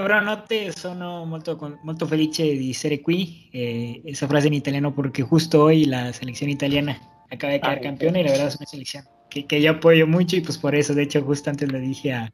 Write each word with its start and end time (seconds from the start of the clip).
Buonanotte, 0.00 0.72
sono 0.72 1.26
molto, 1.26 1.78
molto 1.82 2.06
felice 2.06 2.42
di 2.42 2.70
essere 2.70 3.02
qui. 3.02 3.48
Eh, 3.52 4.00
esa 4.06 4.26
frase 4.26 4.46
en 4.46 4.54
italiano 4.54 4.94
porque 4.94 5.22
justo 5.22 5.64
hoy 5.64 5.84
la 5.84 6.10
selección 6.14 6.48
italiana 6.48 6.98
acaba 7.30 7.52
de 7.52 7.60
quedar 7.60 7.78
Ah, 7.78 7.80
campeona 7.80 8.20
y 8.20 8.24
la 8.24 8.30
verdad 8.30 8.46
es 8.48 8.56
una 8.56 8.66
selección 8.66 9.04
que, 9.28 9.46
que 9.46 9.60
yo 9.60 9.72
apoyo 9.72 10.06
mucho 10.06 10.36
y 10.36 10.40
pues 10.40 10.56
por 10.56 10.74
eso, 10.74 10.94
de 10.94 11.02
hecho, 11.02 11.22
justo 11.22 11.50
antes 11.50 11.70
le 11.70 11.80
dije 11.80 12.14
a, 12.14 12.32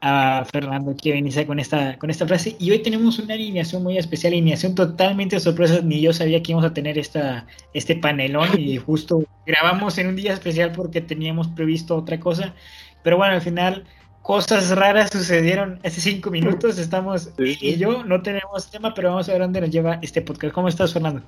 a 0.00 0.44
Fernando 0.44 0.94
que 0.96 1.16
iniciar 1.16 1.46
con 1.46 1.58
esta, 1.58 1.98
con 1.98 2.10
esta 2.10 2.28
frase. 2.28 2.54
Y 2.60 2.70
hoy 2.70 2.78
tenemos 2.80 3.18
una 3.18 3.34
alineación 3.34 3.82
muy 3.82 3.98
especial, 3.98 4.32
alineación 4.32 4.76
totalmente 4.76 5.40
sorpresa. 5.40 5.80
Ni 5.82 6.00
yo 6.00 6.12
sabía 6.12 6.42
que 6.42 6.52
íbamos 6.52 6.70
a 6.70 6.74
tener 6.74 6.96
esta, 6.96 7.46
este 7.72 7.96
panelón 7.96 8.48
y 8.56 8.76
justo 8.78 9.24
grabamos 9.46 9.98
en 9.98 10.06
un 10.06 10.16
día 10.16 10.32
especial 10.32 10.70
porque 10.70 11.00
teníamos 11.00 11.48
previsto 11.48 11.96
otra 11.96 12.20
cosa. 12.20 12.54
Pero 13.02 13.16
bueno, 13.16 13.34
al 13.34 13.42
final 13.42 13.84
cosas 14.24 14.74
raras 14.74 15.10
sucedieron 15.10 15.78
hace 15.84 16.00
cinco 16.00 16.30
minutos. 16.38 16.78
Estamos 16.78 17.30
Sí, 17.36 17.56
y 17.60 17.76
yo, 17.76 18.04
no 18.04 18.22
tenemos 18.22 18.70
tema, 18.70 18.92
pero 18.94 19.10
vamos 19.10 19.28
a 19.28 19.32
ver 19.32 19.42
dónde 19.42 19.60
nos 19.60 19.70
lleva 19.70 19.98
este 20.02 20.22
podcast. 20.22 20.52
¿Cómo 20.54 20.66
estás, 20.66 20.92
Fernando? 20.92 21.22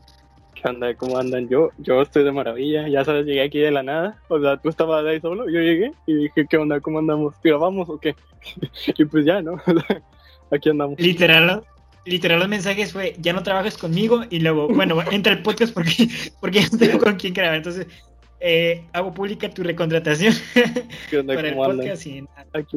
¿Qué 0.54 0.66
onda? 0.66 0.94
¿Cómo 0.94 1.18
andan? 1.18 1.46
Yo, 1.48 1.70
yo 1.76 2.00
estoy 2.00 2.24
de 2.24 2.32
maravilla, 2.32 2.88
ya 2.88 3.04
sabes, 3.04 3.26
llegué 3.26 3.42
aquí 3.42 3.58
de 3.58 3.70
la 3.70 3.82
nada. 3.82 4.18
O 4.28 4.40
sea, 4.40 4.56
tú 4.56 4.70
estabas 4.70 5.04
ahí 5.04 5.20
solo, 5.20 5.44
yo 5.44 5.60
llegué 5.60 5.92
y 6.06 6.14
dije, 6.14 6.46
¿qué 6.48 6.56
onda? 6.56 6.80
¿Cómo 6.80 6.98
andamos? 6.98 7.34
¿Grabamos 7.44 7.88
o 7.90 8.00
qué? 8.00 8.16
y 8.96 9.04
pues 9.04 9.26
ya, 9.26 9.42
¿no? 9.42 9.60
aquí 10.50 10.70
andamos. 10.70 10.98
Literal, 10.98 11.64
literal 12.06 12.38
los 12.38 12.48
mensajes 12.48 12.94
fue, 12.94 13.14
ya 13.18 13.34
no 13.34 13.42
trabajas 13.42 13.76
conmigo 13.76 14.22
y 14.30 14.40
luego, 14.40 14.68
bueno, 14.68 15.02
entra 15.10 15.34
el 15.34 15.42
podcast 15.42 15.74
porque, 15.74 16.08
porque 16.40 16.60
ya 16.60 16.68
no 16.72 16.78
tengo 16.78 16.98
con 17.00 17.16
quién 17.16 17.34
grabar. 17.34 17.56
Entonces, 17.56 17.86
eh, 18.40 18.84
hago 18.92 19.12
pública 19.12 19.48
tu 19.50 19.62
recontratación 19.62 20.34
¿Qué 21.10 21.18
onda? 21.18 21.34
para 21.34 21.48
el 21.48 21.54
podcast 21.54 22.06
y 22.06 22.22
nada, 22.22 22.46
Aquí 22.52 22.76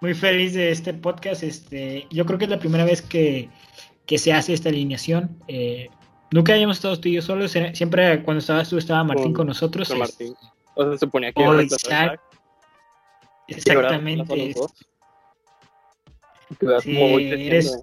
muy- 0.00 0.14
feliz 0.14 0.54
de 0.54 0.70
este 0.70 0.94
podcast. 0.94 1.42
Este, 1.42 2.06
yo 2.10 2.24
creo 2.26 2.38
que 2.38 2.44
es 2.44 2.50
la 2.50 2.58
primera 2.58 2.84
vez 2.84 3.02
que, 3.02 3.48
que 4.06 4.18
se 4.18 4.32
hace 4.32 4.52
esta 4.52 4.68
alineación. 4.68 5.36
Eh, 5.48 5.88
nunca 6.30 6.52
habíamos 6.52 6.76
estado 6.76 7.00
tú 7.00 7.08
y 7.08 7.14
yo 7.14 7.22
solos. 7.22 7.52
Siempre 7.72 8.22
cuando 8.22 8.38
estabas 8.40 8.68
tú 8.68 8.78
estaba 8.78 9.02
Martín 9.04 9.24
Con- 9.26 9.34
con, 9.34 9.46
nosotros. 9.48 9.90
es- 9.90 9.98
Martín. 9.98 10.34
O 10.74 10.82
sea, 10.84 10.92
se 10.92 10.98
suponía 10.98 11.32
que 11.32 11.42
Oh, 11.42 11.50
a 11.52 11.62
Exactamente. 13.48 14.36
Sí, 16.82 16.96
eres- 17.32 17.82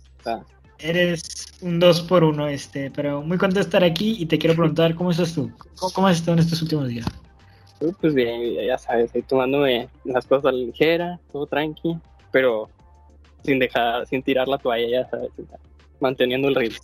Eres 0.80 1.48
un 1.62 1.80
dos 1.80 2.02
por 2.02 2.24
uno, 2.24 2.48
este, 2.48 2.92
pero 2.92 3.22
muy 3.22 3.38
contento 3.38 3.60
de 3.60 3.66
estar 3.66 3.84
aquí 3.84 4.18
y 4.20 4.26
te 4.26 4.38
quiero 4.38 4.56
preguntar 4.56 4.96
cómo 4.96 5.12
estás 5.12 5.34
tú, 5.34 5.52
cómo, 5.76 5.94
cómo 5.94 6.08
has 6.08 6.18
estado 6.18 6.34
en 6.34 6.44
estos 6.44 6.62
últimos 6.62 6.88
días. 6.90 7.06
Pues 8.00 8.14
bien, 8.14 8.56
ya 8.66 8.78
sabes, 8.78 9.14
ahí 9.14 9.22
tomándome 9.22 9.90
las 10.06 10.26
cosas 10.26 10.46
a 10.46 10.52
la 10.52 10.58
ligera, 10.58 11.20
todo 11.32 11.46
tranqui, 11.48 11.98
pero 12.32 12.70
sin 13.44 13.60
dejar, 13.60 14.08
sin 14.08 14.24
tirar 14.24 14.48
la 14.48 14.58
toalla, 14.58 14.88
ya 14.88 15.10
sabes, 15.10 15.30
manteniendo 16.00 16.48
el 16.48 16.56
ritmo. 16.56 16.80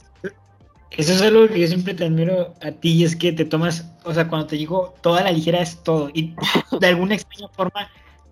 Eso 0.92 1.14
es 1.14 1.22
algo 1.22 1.48
que 1.48 1.60
yo 1.60 1.67
siempre 1.67 1.94
te 1.94 2.06
admiro 2.06 2.54
a 2.62 2.72
ti 2.72 2.94
y 2.94 3.04
es 3.04 3.16
que 3.16 3.32
te 3.32 3.45
tomas, 3.45 3.94
o 4.04 4.14
sea, 4.14 4.28
cuando 4.28 4.48
te 4.48 4.56
digo 4.56 4.95
toda 5.02 5.23
la 5.23 5.32
ligera 5.32 5.62
es 5.62 5.82
todo 5.84 6.10
y 6.14 6.36
de 6.80 6.88
alguna 6.88 7.16
extraña 7.16 7.48
forma 7.50 7.90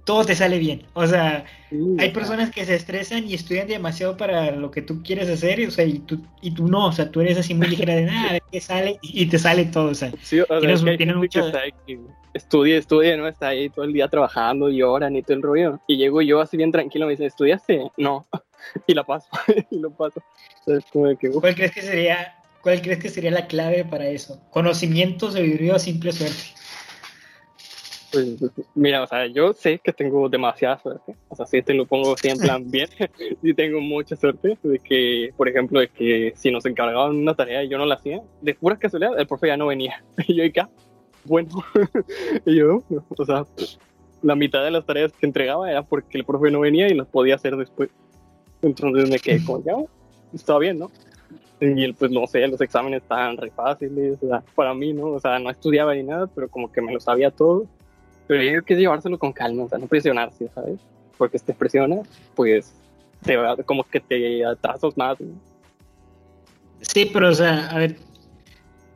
todo 0.08 0.24
te 0.26 0.34
sale 0.36 0.58
bien. 0.58 0.84
O 0.94 1.06
sea, 1.06 1.44
hay 2.00 2.12
personas 2.12 2.50
que 2.50 2.66
se 2.66 2.74
estresan 2.76 3.28
y 3.30 3.34
estudian 3.34 3.68
demasiado 3.68 4.16
para 4.16 4.52
lo 4.52 4.72
que 4.72 4.82
tú 4.82 5.04
quieres 5.04 5.30
hacer, 5.30 5.68
o 5.68 5.70
sea, 5.70 5.84
y 5.86 6.00
tú, 6.00 6.18
y 6.42 6.52
tú 6.52 6.68
no, 6.68 6.88
o 6.88 6.92
sea, 6.94 7.12
tú 7.12 7.20
eres 7.22 7.38
así 7.38 7.54
muy 7.54 7.68
ligera 7.68 7.94
de 7.94 8.04
nada, 8.06 8.34
de 8.34 8.42
que 8.52 8.62
sale 8.62 8.98
y 9.02 9.26
te 9.26 9.38
sale 9.38 9.66
todo, 9.66 9.92
o 9.92 9.94
sea. 9.94 10.12
Sí, 10.24 10.40
o 10.40 10.46
sea, 10.46 10.60
tienes 10.60 10.76
es 10.78 10.80
que 10.80 10.84
un- 10.86 10.90
hay 10.92 10.98
tienes 10.98 11.16
gente 11.16 11.30
que 11.30 11.40
mucha- 11.40 11.48
está 11.48 11.60
ahí 11.60 11.72
que 11.86 12.00
estudia, 12.34 12.78
estudia, 12.78 13.18
¿no? 13.18 13.28
Está 13.28 13.50
ahí 13.50 13.70
todo 13.70 13.84
el 13.84 13.92
día 13.94 14.08
trabajando, 14.08 14.70
lloran 14.70 15.16
y 15.16 15.22
todo 15.24 15.36
el 15.36 15.44
rollo. 15.44 15.80
Y 15.88 15.98
llego 15.98 16.22
yo 16.22 16.40
así 16.40 16.56
bien 16.58 16.72
tranquilo, 16.72 17.06
me 17.06 17.12
dice, 17.12 17.26
¿estudiaste? 17.26 17.92
No. 17.98 18.26
Y 18.88 18.94
la 18.96 19.04
paso, 19.04 19.28
y 19.72 19.80
lo 19.80 19.92
paso. 19.92 20.22
Entonces, 20.60 20.90
como 20.92 21.08
de 21.08 21.16
que, 21.18 21.30
uf, 21.30 21.42
¿Cuál 21.42 21.54
crees 21.56 21.72
que 21.72 21.82
sería, 21.82 22.36
cuál 22.62 22.82
crees 22.82 23.00
que 23.00 23.10
sería 23.10 23.32
la 23.32 23.46
clave 23.48 23.86
para 23.86 24.08
eso? 24.08 24.42
Conocimiento, 24.52 25.32
sabiduría 25.32 25.76
o 25.76 25.80
simple 25.80 26.12
suerte. 26.12 26.36
Pues, 28.12 28.38
mira, 28.76 29.04
o 29.04 29.08
sea, 29.08 29.28
yo 29.28 29.54
sé 29.54 29.80
que 29.80 29.92
tengo 29.92 30.30
demasiada 30.30 30.80
suerte. 30.80 31.16
O 31.30 31.36
sea, 31.36 31.46
si 31.46 31.62
te 31.62 31.74
lo 31.74 31.86
pongo 31.86 32.14
así 32.14 32.30
en 32.30 32.38
plan 32.38 32.64
bien, 32.72 32.88
sí 33.42 33.54
tengo 33.54 33.82
mucha 33.82 34.16
suerte 34.16 34.58
de 34.62 34.80
que, 34.80 35.32
por 35.36 35.48
ejemplo, 35.48 35.80
de 35.80 35.88
que 35.90 36.34
si 36.36 36.52
nos 36.52 36.66
encargaban 36.66 37.16
una 37.16 37.36
tarea 37.36 37.64
y 37.64 37.70
yo 37.70 37.78
no 37.78 37.86
la 37.86 37.96
hacía, 37.96 38.22
de 38.42 38.54
pura 38.54 38.78
casualidad, 38.78 39.20
el 39.20 39.28
profe 39.28 39.48
ya 39.48 39.58
no 39.58 39.68
venía. 39.68 40.04
Y 40.28 40.36
yo, 40.36 40.44
¿y 40.44 40.52
qué? 40.52 40.64
Bueno. 41.24 41.50
y 42.46 42.56
yo, 42.56 42.84
o 43.10 43.26
sea, 43.26 43.46
la 44.22 44.36
mitad 44.36 44.64
de 44.64 44.72
las 44.72 44.86
tareas 44.86 45.12
que 45.14 45.26
entregaba 45.26 45.70
era 45.70 45.84
porque 45.84 46.18
el 46.18 46.26
profe 46.26 46.52
no 46.52 46.62
venía 46.62 46.88
y 46.88 46.94
las 46.94 47.08
podía 47.08 47.36
hacer 47.36 47.56
después. 47.56 47.90
Entonces 48.62 49.10
me 49.10 49.20
quedé 49.20 49.44
como, 49.44 49.64
ya, 49.64 49.76
está 50.34 50.58
bien, 50.58 50.80
¿no? 50.80 50.92
Y 51.60 51.84
él, 51.84 51.96
pues 51.96 52.12
no 52.12 52.28
sé, 52.28 52.48
los 52.48 52.62
exámenes 52.62 53.02
estaban 53.02 53.36
re 53.38 53.50
fáciles, 53.50 54.18
o 54.22 54.28
sea, 54.28 54.44
para 54.56 54.74
mí, 54.74 54.94
¿no? 54.94 55.08
O 55.08 55.20
sea, 55.20 55.40
no 55.40 55.50
estudiaba 55.50 55.96
ni 55.96 56.04
nada, 56.04 56.28
pero 56.28 56.50
como 56.50 56.72
que 56.72 56.82
me 56.82 56.94
lo 56.94 57.00
sabía 57.00 57.32
todo. 57.32 57.66
Pero 58.28 58.42
creo 58.42 58.64
que 58.64 58.76
llevárselo 58.76 59.18
con 59.18 59.32
calma, 59.32 59.64
o 59.64 59.70
sea, 59.70 59.78
no 59.78 59.88
presionarse, 59.88 60.50
¿sabes? 60.54 60.80
Porque 61.18 61.40
si 61.40 61.46
te 61.46 61.54
presionas, 61.54 62.08
pues 62.36 62.74
te 63.24 63.38
va, 63.38 63.56
como 63.64 63.84
que 63.84 64.00
te 64.00 64.46
atrasas 64.46 64.96
más, 64.98 65.20
¿no? 65.20 65.34
Sí, 66.82 67.10
pero 67.12 67.30
o 67.30 67.34
sea, 67.34 67.68
a 67.70 67.80
ver, 67.80 67.96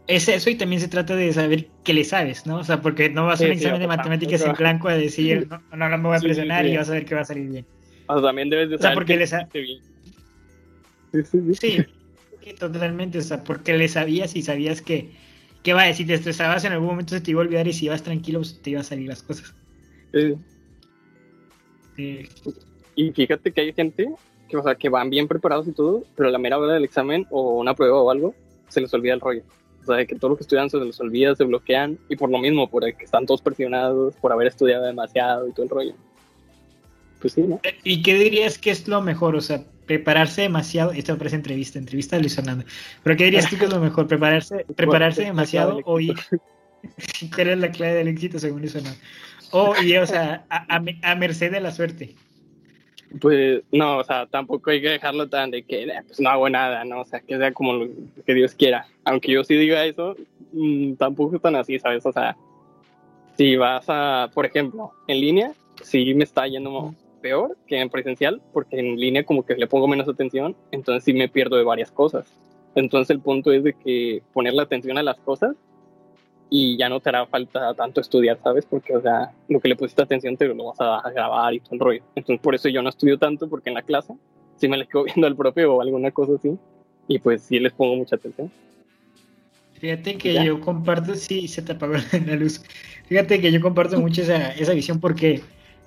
es 0.07 0.27
eso 0.27 0.49
y 0.49 0.55
también 0.55 0.81
se 0.81 0.87
trata 0.87 1.15
de 1.15 1.31
saber 1.33 1.69
qué 1.83 1.93
le 1.93 2.03
sabes, 2.03 2.45
¿no? 2.45 2.57
O 2.57 2.63
sea, 2.63 2.81
porque 2.81 3.09
no 3.09 3.25
vas 3.25 3.39
a 3.41 3.45
un 3.45 3.49
Sí, 3.51 3.55
sí, 3.55 3.65
examen 3.65 3.79
de 3.81 3.87
ajá, 3.87 3.97
matemáticas 3.97 4.41
en 4.45 4.53
blanco 4.53 4.87
a 4.89 4.93
decir, 4.95 5.47
no, 5.49 5.63
no, 5.71 5.89
no 5.89 5.97
me 5.97 6.07
voy 6.09 6.17
a 6.17 6.19
Sí, 6.19 6.25
presionar 6.27 6.65
sí. 6.65 6.71
y 6.71 6.77
vas 6.77 6.89
a 6.89 6.93
ver 6.93 7.05
que 7.05 7.15
va 7.15 7.21
a 7.21 7.25
salir 7.25 7.49
bien. 7.49 7.65
O 8.07 8.13
sea, 8.13 8.21
también 8.21 8.49
debes 8.49 8.69
de 8.69 8.75
O 8.75 8.77
sea, 8.77 8.89
saber 8.89 8.95
porque 8.99 9.13
que 9.13 9.19
le 9.19 9.27
sa- 9.27 9.49
bien. 9.53 9.79
Sí, 11.13 11.23
sí, 11.23 11.39
sí. 11.41 11.55
Sí, 11.55 11.85
sí, 12.43 12.53
totalmente, 12.53 13.17
o 13.17 13.21
sea, 13.21 13.43
porque 13.43 13.73
le 13.77 13.87
sabías 13.87 14.35
y 14.35 14.41
sabías 14.43 14.81
que, 14.81 15.15
que 15.63 15.73
vaya, 15.73 15.93
si 15.93 16.05
te 16.05 16.13
estresabas 16.13 16.65
en 16.65 16.73
algún 16.73 16.89
momento 16.89 17.15
se 17.15 17.21
te 17.21 17.31
iba 17.31 17.41
a 17.41 17.45
olvidar 17.45 17.67
y 17.67 17.73
si 17.73 17.85
ibas 17.85 18.03
tranquilo, 18.03 18.39
pues, 18.39 18.61
te 18.61 18.71
iban 18.71 18.81
a 18.81 18.83
salir 18.83 19.07
las 19.07 19.23
cosas. 19.23 19.53
Sí. 20.13 20.35
Sí. 21.95 22.29
Y 22.95 23.11
fíjate 23.11 23.51
que 23.51 23.61
hay 23.61 23.73
gente 23.73 24.11
que, 24.49 24.57
o 24.57 24.63
sea, 24.63 24.75
que 24.75 24.89
van 24.89 25.09
bien 25.09 25.27
preparados 25.27 25.67
y 25.67 25.71
todo, 25.71 26.03
pero 26.15 26.29
a 26.29 26.31
la 26.31 26.37
mera 26.37 26.57
hora 26.57 26.73
del 26.73 26.83
examen 26.83 27.25
o 27.29 27.59
una 27.59 27.75
prueba 27.75 28.01
o 28.01 28.11
algo, 28.11 28.35
se 28.67 28.81
les 28.81 28.93
olvida 28.93 29.13
el 29.13 29.21
rollo. 29.21 29.43
O 29.81 29.85
sea, 29.85 29.95
de 29.95 30.07
que 30.07 30.15
todo 30.15 30.31
lo 30.31 30.37
que 30.37 30.43
estudian 30.43 30.69
se 30.69 30.77
les 30.77 30.99
olvida, 30.99 31.35
se 31.35 31.43
bloquean, 31.43 31.97
y 32.09 32.15
por 32.15 32.29
lo 32.29 32.37
mismo, 32.37 32.69
por 32.69 32.83
el 32.85 32.95
que 32.95 33.05
están 33.05 33.25
todos 33.25 33.41
presionados, 33.41 34.15
por 34.15 34.31
haber 34.31 34.47
estudiado 34.47 34.85
demasiado 34.85 35.47
y 35.47 35.53
todo 35.53 35.63
el 35.63 35.69
rollo. 35.69 35.93
Pues 37.19 37.33
sí, 37.33 37.41
¿no? 37.41 37.59
¿Y 37.83 38.01
qué 38.01 38.15
dirías 38.15 38.57
que 38.57 38.71
es 38.71 38.87
lo 38.87 39.01
mejor? 39.01 39.35
O 39.35 39.41
sea, 39.41 39.63
prepararse 39.97 40.43
demasiado, 40.43 40.91
esto 40.91 41.11
me 41.11 41.17
parece 41.17 41.35
entrevista, 41.35 41.77
entrevista 41.77 42.15
de 42.15 42.21
Luis 42.21 42.35
Fernando, 42.35 42.63
pero 43.03 43.17
¿qué 43.17 43.25
dirías 43.25 43.49
tú 43.49 43.57
que 43.57 43.65
es 43.65 43.71
lo 43.71 43.81
mejor? 43.81 44.07
¿Prepararse, 44.07 44.65
prepararse 44.75 44.85
¿Cuál 44.85 44.99
es 45.07 45.17
la 45.17 45.23
demasiado 45.33 45.81
o 45.83 45.99
ir? 45.99 46.15
¿Cuál 47.35 47.49
es 47.49 47.57
la 47.57 47.71
clave 47.71 47.95
del 47.95 48.07
éxito 48.07 48.39
según 48.39 48.61
Luis 48.61 48.71
Fernando? 48.71 48.97
O 49.51 49.75
ir, 49.83 49.99
o 49.99 50.07
sea, 50.07 50.45
a, 50.49 50.81
a 51.01 51.15
merced 51.15 51.51
de 51.51 51.59
la 51.59 51.71
suerte. 51.71 52.15
Pues 53.19 53.63
no, 53.73 53.97
o 53.97 54.03
sea, 54.05 54.27
tampoco 54.27 54.69
hay 54.69 54.81
que 54.81 54.87
dejarlo 54.87 55.27
tan 55.27 55.51
de 55.51 55.63
que 55.63 55.83
"Eh, 55.83 56.01
pues 56.07 56.21
no 56.21 56.29
hago 56.29 56.49
nada, 56.49 56.85
¿no? 56.85 57.01
O 57.01 57.05
sea, 57.05 57.19
que 57.19 57.37
sea 57.37 57.51
como 57.51 57.73
lo 57.73 57.89
que 58.25 58.33
Dios 58.33 58.55
quiera. 58.55 58.87
Aunque 59.03 59.33
yo 59.33 59.43
sí 59.43 59.55
diga 59.55 59.83
eso, 59.83 60.15
mm, 60.53 60.93
tampoco 60.93 61.35
es 61.35 61.41
tan 61.41 61.57
así, 61.57 61.77
¿sabes? 61.79 62.05
O 62.05 62.13
sea, 62.13 62.37
si 63.35 63.57
vas 63.57 63.83
a, 63.89 64.29
por 64.33 64.45
ejemplo, 64.45 64.93
en 65.09 65.19
línea, 65.19 65.51
sí 65.83 66.13
me 66.13 66.23
está 66.23 66.47
yendo 66.47 66.95
peor 67.21 67.57
que 67.67 67.79
en 67.79 67.89
presencial, 67.89 68.41
porque 68.53 68.79
en 68.79 68.97
línea 68.99 69.23
como 69.23 69.45
que 69.45 69.55
le 69.55 69.67
pongo 69.67 69.87
menos 69.87 70.09
atención, 70.09 70.55
entonces 70.71 71.03
sí 71.03 71.13
me 71.13 71.29
pierdo 71.29 71.55
de 71.57 71.63
varias 71.63 71.91
cosas. 71.91 72.25
Entonces 72.75 73.09
el 73.11 73.19
punto 73.21 73.51
es 73.51 73.63
de 73.63 73.73
que 73.73 74.21
ponerle 74.33 74.61
atención 74.61 74.97
a 74.97 75.03
las 75.03 75.17
cosas 75.19 75.55
y 76.49 76.77
ya 76.77 76.89
no 76.89 76.99
te 76.99 77.09
hará 77.09 77.25
falta 77.25 77.73
tanto 77.75 78.01
estudiar, 78.01 78.37
¿sabes? 78.43 78.65
Porque, 78.65 78.95
o 78.95 79.01
sea, 79.01 79.31
lo 79.47 79.59
que 79.61 79.69
le 79.69 79.75
pusiste 79.75 80.01
atención 80.01 80.35
te 80.35 80.47
lo 80.47 80.65
vas 80.65 80.81
a 80.81 81.09
grabar 81.11 81.53
y 81.53 81.59
todo 81.61 81.73
el 81.75 81.79
rollo. 81.79 82.03
Entonces, 82.15 82.41
por 82.41 82.55
eso 82.55 82.67
yo 82.67 82.81
no 82.81 82.89
estudio 82.89 83.17
tanto, 83.17 83.47
porque 83.47 83.69
en 83.69 83.75
la 83.75 83.81
clase 83.83 84.13
sí 84.57 84.67
me 84.67 84.77
le 84.77 84.85
quedo 84.87 85.03
viendo 85.05 85.27
al 85.27 85.35
profe 85.35 85.65
o 85.65 85.81
alguna 85.81 86.11
cosa 86.11 86.33
así, 86.35 86.57
y 87.07 87.19
pues 87.19 87.43
sí 87.43 87.59
les 87.59 87.71
pongo 87.73 87.95
mucha 87.95 88.17
atención. 88.17 88.51
Fíjate 89.79 90.17
que 90.17 90.33
Ya. 90.33 90.43
yo 90.43 90.59
comparto, 90.61 91.15
sí, 91.15 91.47
se 91.47 91.61
te 91.61 91.71
apagó 91.71 91.93
la 92.27 92.35
luz. 92.35 92.61
Fíjate 93.07 93.41
que 93.41 93.51
yo 93.51 93.61
comparto 93.61 93.99
mucho 93.99 94.21
esa, 94.21 94.51
esa 94.51 94.73
visión 94.73 94.99
porque 94.99 95.41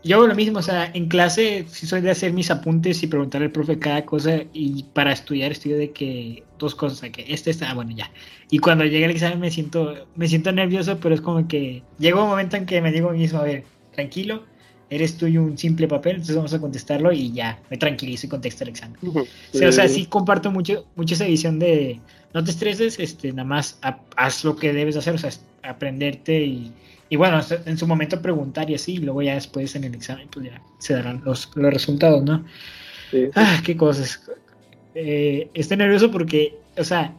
yo 0.05 0.17
hago 0.17 0.27
lo 0.27 0.35
mismo, 0.35 0.59
o 0.59 0.63
sea, 0.63 0.91
en 0.93 1.09
clase 1.09 1.65
sí 1.69 1.87
soy 1.87 2.03
de 2.03 2.11
hacer 2.11 2.33
mis 2.33 2.51
apuntes 2.51 3.03
y 3.03 3.07
preguntarle 3.07 3.47
al 3.47 3.53
profe 3.53 3.79
cada 3.79 4.05
cosa 4.05 4.43
y 4.53 4.85
para 4.93 5.13
estudiar 5.13 5.51
estudio 5.53 5.79
de 5.79 5.93
que 5.93 6.45
dos 6.59 6.75
cosas, 6.75 6.99
o 6.99 7.01
sea, 7.01 7.11
que 7.13 7.25
este 7.29 7.51
está, 7.51 7.71
ah, 7.71 7.75
bueno, 7.75 7.93
ya. 7.93 8.11
Y 8.51 8.59
cuando 8.59 8.85
llega 8.85 9.07
el 9.07 9.13
examen 9.13 9.41
me 9.41 9.51
siento, 9.51 10.07
me 10.15 10.29
siento 10.29 10.53
nervioso, 10.53 10.99
pero 11.01 11.15
es 11.15 11.23
como 11.23 11.49
que 11.49 11.83
llega 11.99 12.23
un 12.23 12.29
momento 12.29 12.57
en 12.57 12.67
que 12.67 12.83
me 12.83 12.93
digo 12.93 13.09
a 13.09 13.13
mí 13.13 13.19
mismo, 13.21 13.39
a 13.39 13.45
ver, 13.45 13.65
tranquilo, 13.93 14.45
eres 14.91 15.17
tú 15.17 15.27
y 15.27 15.39
un 15.39 15.57
simple 15.57 15.89
papel, 15.89 16.13
entonces 16.13 16.37
vamos 16.37 16.53
a 16.53 16.61
contestarlo 16.61 17.11
y 17.11 17.33
ya, 17.33 17.63
me 17.71 17.79
tranquilizo 17.79 18.27
y 18.27 18.29
contesto 18.29 18.65
el 18.65 18.71
examen. 18.71 18.99
o 19.03 19.73
sea, 19.73 19.89
sí 19.89 20.05
comparto 20.05 20.51
mucho, 20.51 20.85
mucho 20.97 21.15
esa 21.15 21.25
visión 21.25 21.59
de 21.59 22.01
no 22.35 22.45
te 22.45 22.51
estreses, 22.51 22.99
este, 22.99 23.33
nada 23.33 23.45
más 23.45 23.79
haz 24.17 24.45
lo 24.45 24.55
que 24.57 24.73
debes 24.75 24.97
hacer, 24.97 25.15
o 25.15 25.19
sea, 25.19 25.31
aprenderte 25.63 26.45
y, 26.45 26.73
y 27.09 27.17
bueno, 27.17 27.41
en 27.67 27.79
su 27.79 27.87
momento 27.87 28.21
preguntar 28.21 28.71
y 28.71 28.75
así, 28.75 28.95
y 28.95 28.99
luego 28.99 29.23
ya 29.23 29.35
después 29.35 29.75
en 29.77 29.85
el 29.85 29.95
examen, 29.95 30.29
pues 30.31 30.47
ya 30.47 30.63
se 30.79 30.95
darán 30.95 31.23
los, 31.25 31.51
los 31.55 31.73
resultados, 31.73 32.23
¿no? 32.23 32.45
Ah, 33.35 33.61
qué 33.65 33.77
cosas. 33.77 34.29
Eh, 34.95 35.49
estoy 35.55 35.77
nervioso 35.77 36.11
porque, 36.11 36.57
o 36.77 36.85
sea, 36.85 37.15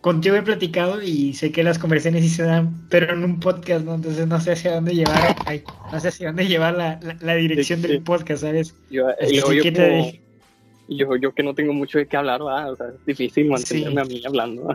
contigo 0.00 0.36
he 0.36 0.42
platicado 0.42 1.02
y 1.02 1.32
sé 1.34 1.50
que 1.50 1.64
las 1.64 1.78
conversaciones 1.78 2.22
sí 2.22 2.30
se 2.30 2.44
dan, 2.44 2.86
pero 2.88 3.12
en 3.12 3.24
un 3.24 3.40
podcast, 3.40 3.84
¿no? 3.84 3.94
Entonces 3.94 4.26
no 4.26 4.40
sé 4.40 4.52
hacia 4.52 4.74
dónde 4.74 4.94
llevar, 4.94 5.34
no 5.92 6.00
sé 6.00 6.08
hacia 6.08 6.28
dónde 6.28 6.46
llevar 6.46 6.74
la, 6.74 7.00
la, 7.20 7.34
dirección 7.34 7.82
del 7.82 8.02
podcast, 8.02 8.42
¿sabes? 8.42 8.74
Yo, 8.90 9.08
yo, 11.16 11.34
que 11.34 11.42
no 11.42 11.54
tengo 11.54 11.72
mucho 11.72 11.98
de 11.98 12.06
qué 12.06 12.16
hablar, 12.16 12.42
O 12.42 12.76
sea, 12.76 12.86
es 12.88 13.04
difícil 13.04 13.48
mantenerme 13.48 14.00
a 14.00 14.04
mí 14.04 14.22
hablando. 14.24 14.68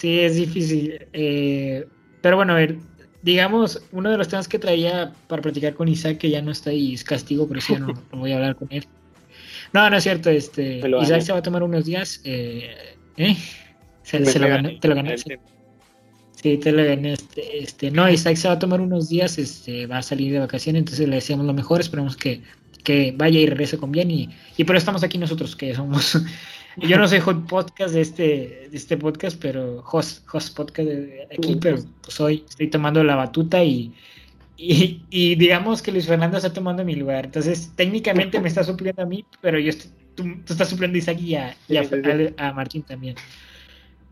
sí, 0.00 0.20
es 0.20 0.36
difícil. 0.36 1.06
Eh, 1.12 1.86
pero 2.20 2.36
bueno, 2.36 2.52
a 2.52 2.56
ver, 2.56 2.76
digamos, 3.22 3.82
uno 3.92 4.10
de 4.10 4.18
los 4.18 4.28
temas 4.28 4.48
que 4.48 4.58
traía 4.58 5.12
para 5.28 5.42
platicar 5.42 5.74
con 5.74 5.88
Isaac, 5.88 6.18
que 6.18 6.30
ya 6.30 6.42
no 6.42 6.50
está 6.50 6.70
ahí, 6.70 6.94
es 6.94 7.04
castigo, 7.04 7.48
pero 7.48 7.60
sí, 7.60 7.74
no, 7.74 7.86
no 8.12 8.18
voy 8.18 8.32
a 8.32 8.36
hablar 8.36 8.56
con 8.56 8.68
él. 8.70 8.86
No, 9.72 9.88
no 9.88 9.96
es 9.96 10.02
cierto, 10.02 10.28
este, 10.28 10.82
Isaac 11.02 11.22
se 11.22 11.32
va 11.32 11.38
a 11.38 11.42
tomar 11.42 11.62
unos 11.62 11.84
días, 11.86 12.20
eh, 12.24 12.74
¿eh? 13.16 13.36
Se, 14.02 14.18
lo 14.18 14.48
gané, 14.48 14.78
te 14.80 14.88
lo 14.88 14.94
gané. 14.96 15.16
Sí. 15.16 16.58
te 16.58 16.72
lo 16.72 16.84
gané. 16.84 17.12
Este, 17.12 17.58
este, 17.62 17.90
no, 17.90 18.10
Isaac 18.10 18.36
se 18.36 18.48
va 18.48 18.54
a 18.54 18.58
tomar 18.58 18.80
unos 18.80 19.08
días, 19.08 19.38
este, 19.38 19.86
va 19.86 19.98
a 19.98 20.02
salir 20.02 20.32
de 20.32 20.40
vacaciones, 20.40 20.80
entonces 20.80 21.08
le 21.08 21.14
deseamos 21.14 21.46
lo 21.46 21.54
mejor, 21.54 21.80
esperemos 21.80 22.16
que, 22.16 22.42
que 22.84 23.14
vaya 23.16 23.38
y 23.38 23.46
regrese 23.46 23.78
con 23.78 23.92
bien 23.92 24.10
y, 24.10 24.28
y 24.56 24.64
por 24.64 24.76
eso 24.76 24.82
estamos 24.82 25.02
aquí 25.04 25.18
nosotros, 25.18 25.56
que 25.56 25.74
somos... 25.74 26.18
Yo 26.76 26.96
no 26.96 27.06
soy 27.06 27.20
hot 27.20 27.46
podcast 27.46 27.94
de 27.94 28.00
este, 28.00 28.68
de 28.70 28.76
este 28.76 28.96
podcast, 28.96 29.38
pero 29.40 29.84
host, 29.90 30.26
host 30.32 30.56
podcast 30.56 30.88
de 30.88 31.28
aquí, 31.32 31.56
pero 31.56 31.78
pues 32.02 32.20
hoy 32.20 32.44
estoy 32.48 32.68
tomando 32.68 33.04
la 33.04 33.16
batuta 33.16 33.62
y, 33.62 33.92
y, 34.56 35.02
y, 35.10 35.34
digamos 35.34 35.82
que 35.82 35.92
Luis 35.92 36.06
Fernando 36.06 36.36
está 36.36 36.52
tomando 36.52 36.84
mi 36.84 36.94
lugar. 36.96 37.26
Entonces, 37.26 37.72
técnicamente 37.76 38.40
me 38.40 38.48
está 38.48 38.64
supliendo 38.64 39.02
a 39.02 39.06
mí, 39.06 39.24
pero 39.40 39.58
yo 39.58 39.70
estoy, 39.70 39.90
tú, 40.14 40.24
estás 40.48 40.68
supliendo 40.68 40.96
a 40.96 40.98
Isaac 40.98 41.20
y 41.20 41.34
a, 41.34 41.56
a 42.38 42.52
Martín 42.52 42.82
también. 42.82 43.16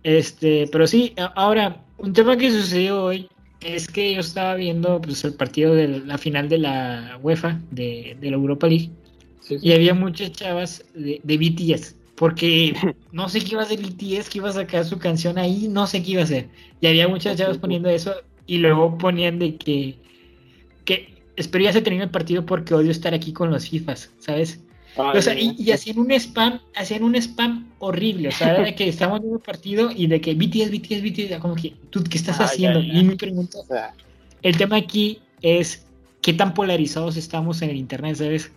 Este, 0.02 0.68
pero 0.70 0.86
sí, 0.86 1.14
ahora, 1.34 1.82
un 1.98 2.12
tema 2.12 2.36
que 2.36 2.50
sucedió 2.50 3.04
hoy 3.04 3.28
es 3.60 3.88
que 3.88 4.14
yo 4.14 4.20
estaba 4.20 4.54
viendo 4.54 5.00
pues, 5.00 5.24
el 5.24 5.34
partido 5.34 5.74
de 5.74 5.88
la 5.88 6.18
final 6.18 6.48
de 6.48 6.58
la 6.58 7.18
UEFA, 7.22 7.60
de, 7.70 8.16
la 8.20 8.30
Europa 8.30 8.66
League, 8.66 8.90
y 9.48 9.72
había 9.72 9.94
muchas 9.94 10.32
chavas 10.32 10.84
de, 10.94 11.20
de, 11.22 11.36
BTS, 11.36 11.96
porque 12.20 12.74
no 13.12 13.30
sé 13.30 13.40
qué 13.40 13.52
iba 13.52 13.62
a 13.62 13.64
hacer 13.64 13.80
BTS, 13.80 14.28
que 14.28 14.38
iba 14.38 14.50
a 14.50 14.52
sacar 14.52 14.84
su 14.84 14.98
canción 14.98 15.38
ahí, 15.38 15.68
no 15.68 15.86
sé 15.86 16.02
qué 16.02 16.12
iba 16.12 16.20
a 16.20 16.24
hacer. 16.24 16.50
Y 16.82 16.86
había 16.86 17.08
muchas 17.08 17.38
chavas 17.38 17.56
poniendo 17.64 17.88
eso, 17.88 18.12
y 18.46 18.58
luego 18.58 18.98
ponían 18.98 19.38
de 19.38 19.56
que, 19.56 19.96
que 20.84 21.14
espero 21.36 21.64
ya 21.64 21.72
se 21.72 21.80
termine 21.80 22.04
el 22.04 22.10
partido 22.10 22.44
porque 22.44 22.74
odio 22.74 22.90
estar 22.90 23.14
aquí 23.14 23.32
con 23.32 23.50
los 23.50 23.70
FIFAs, 23.70 24.10
¿sabes? 24.18 24.60
o 24.96 25.22
sea, 25.22 25.34
y, 25.38 25.70
hacían 25.70 25.98
un 25.98 26.10
spam, 26.10 26.60
hacían 26.74 27.04
un 27.04 27.14
spam 27.14 27.70
horrible, 27.78 28.28
o 28.28 28.32
sea, 28.32 28.60
de 28.60 28.74
que 28.74 28.88
estamos 28.88 29.20
en 29.20 29.30
un 29.30 29.38
partido 29.38 29.90
y 29.90 30.06
de 30.06 30.20
que 30.20 30.34
BTS, 30.34 30.70
BTS, 30.72 31.02
BTS, 31.02 31.38
como 31.38 31.54
que, 31.54 31.74
¿tú 31.88 32.04
qué 32.04 32.18
estás 32.18 32.38
haciendo? 32.38 32.80
Y 32.80 33.02
mi 33.02 33.14
pregunta, 33.14 33.60
el 34.42 34.56
tema 34.58 34.76
aquí 34.76 35.20
es, 35.40 35.86
¿qué 36.20 36.34
tan 36.34 36.52
polarizados 36.52 37.16
estamos 37.16 37.62
en 37.62 37.70
el 37.70 37.76
Internet, 37.76 38.16
sabes? 38.16 38.52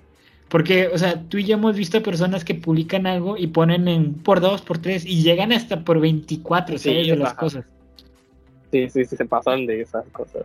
Porque, 0.54 0.88
o 0.90 0.98
sea, 1.00 1.20
tú 1.20 1.40
y 1.40 1.46
yo 1.46 1.56
hemos 1.56 1.76
visto 1.76 2.04
personas 2.04 2.46
que 2.46 2.54
publican 2.54 3.08
algo 3.08 3.38
y 3.38 3.48
ponen 3.48 3.88
en 3.88 4.14
por 4.14 4.40
dos, 4.40 4.62
por 4.62 4.78
tres, 4.78 5.04
y 5.04 5.24
llegan 5.24 5.52
hasta 5.52 5.84
por 5.84 6.00
24, 6.00 6.78
¿sabes? 6.78 7.08
de 7.08 7.16
las 7.16 7.34
cosas. 7.34 7.66
Sí, 8.70 8.88
sí, 8.88 9.04
sí, 9.04 9.16
se 9.16 9.26
pasan 9.26 9.66
de 9.66 9.82
esas 9.82 10.06
cosas. 10.10 10.44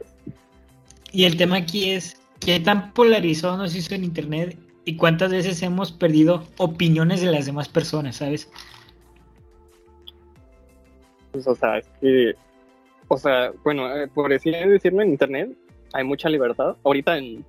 Y 1.12 1.24
el 1.24 1.36
tema 1.36 1.56
aquí 1.56 1.90
es, 1.90 2.18
¿qué 2.40 2.58
tan 2.58 2.94
polarizado 2.94 3.58
nos 3.58 3.76
hizo 3.76 3.94
en 3.94 4.02
Internet 4.02 4.56
y 4.86 4.96
cuántas 4.96 5.30
veces 5.30 5.60
hemos 5.60 5.92
perdido 5.92 6.42
opiniones 6.56 7.20
de 7.20 7.30
las 7.30 7.44
demás 7.44 7.68
personas, 7.68 8.16
¿sabes? 8.16 8.50
Pues, 11.32 11.46
o 11.46 11.54
sea, 11.54 11.76
es 11.76 11.86
que, 12.00 12.32
o 13.08 13.18
sea, 13.18 13.52
bueno, 13.62 13.94
eh, 13.94 14.08
por 14.08 14.30
decir, 14.30 14.54
decirlo 14.54 15.02
en 15.02 15.10
internet, 15.10 15.50
hay 15.92 16.04
mucha 16.04 16.30
libertad. 16.30 16.78
Ahorita 16.82 17.18
en, 17.18 17.44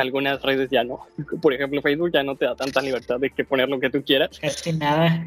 algunas 0.00 0.42
redes 0.42 0.70
ya 0.70 0.84
no. 0.84 1.00
Por 1.42 1.52
ejemplo, 1.52 1.82
Facebook 1.82 2.12
ya 2.12 2.22
no 2.22 2.36
te 2.36 2.44
da 2.44 2.54
tanta 2.54 2.80
libertad 2.80 3.18
de 3.18 3.30
que 3.30 3.44
poner 3.44 3.68
lo 3.68 3.80
que 3.80 3.90
tú 3.90 4.02
quieras. 4.02 4.38
Casi 4.38 4.72
nada. 4.72 5.26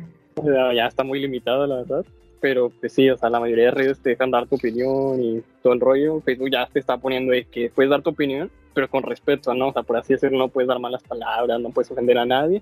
ya 0.74 0.88
está 0.88 1.04
muy 1.04 1.20
limitado, 1.20 1.66
la 1.68 1.78
verdad. 1.78 2.06
Pero 2.40 2.70
pues 2.70 2.94
sí, 2.94 3.10
o 3.10 3.18
sea, 3.18 3.30
la 3.30 3.40
mayoría 3.40 3.66
de 3.66 3.72
redes 3.72 4.00
te 4.00 4.12
dejan 4.12 4.30
dar 4.30 4.48
tu 4.48 4.56
opinión 4.56 5.22
y 5.22 5.42
todo 5.64 5.74
el 5.74 5.80
rollo. 5.80 6.22
Facebook 6.22 6.52
ya 6.52 6.68
te 6.68 6.80
está 6.80 6.98
poniendo 6.98 7.34
de 7.34 7.46
que 7.46 7.70
puedes 7.70 7.90
dar 7.90 8.04
tu 8.04 8.12
opinión, 8.12 8.52
pero 8.74 8.90
con 8.90 9.04
respeto, 9.04 9.54
¿no? 9.56 9.70
O 9.70 9.74
sea, 9.74 9.82
por 9.82 9.98
así 9.98 10.14
decirlo, 10.14 10.38
no 10.38 10.50
puedes 10.50 10.68
dar 10.68 10.80
malas 10.80 11.02
palabras, 11.04 11.60
no 11.60 11.72
puedes 11.72 11.90
ofender 11.90 12.18
a 12.20 12.26
nadie. 12.26 12.62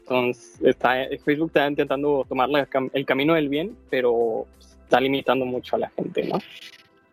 Entonces, 0.00 0.58
está, 0.62 0.94
Facebook 1.24 1.48
está 1.48 1.68
intentando 1.68 2.24
tomar 2.28 2.48
el 2.94 3.06
camino 3.06 3.34
del 3.34 3.48
bien, 3.48 3.76
pero 3.90 4.46
está 4.58 5.00
limitando 5.00 5.44
mucho 5.44 5.76
a 5.76 5.80
la 5.80 5.90
gente, 5.90 6.24
¿no? 6.24 6.38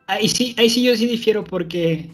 Ahí 0.07 0.29
sí, 0.29 0.55
ahí 0.57 0.69
sí 0.69 0.83
yo 0.83 0.95
sí 0.95 1.05
difiero 1.05 1.43
porque 1.43 2.09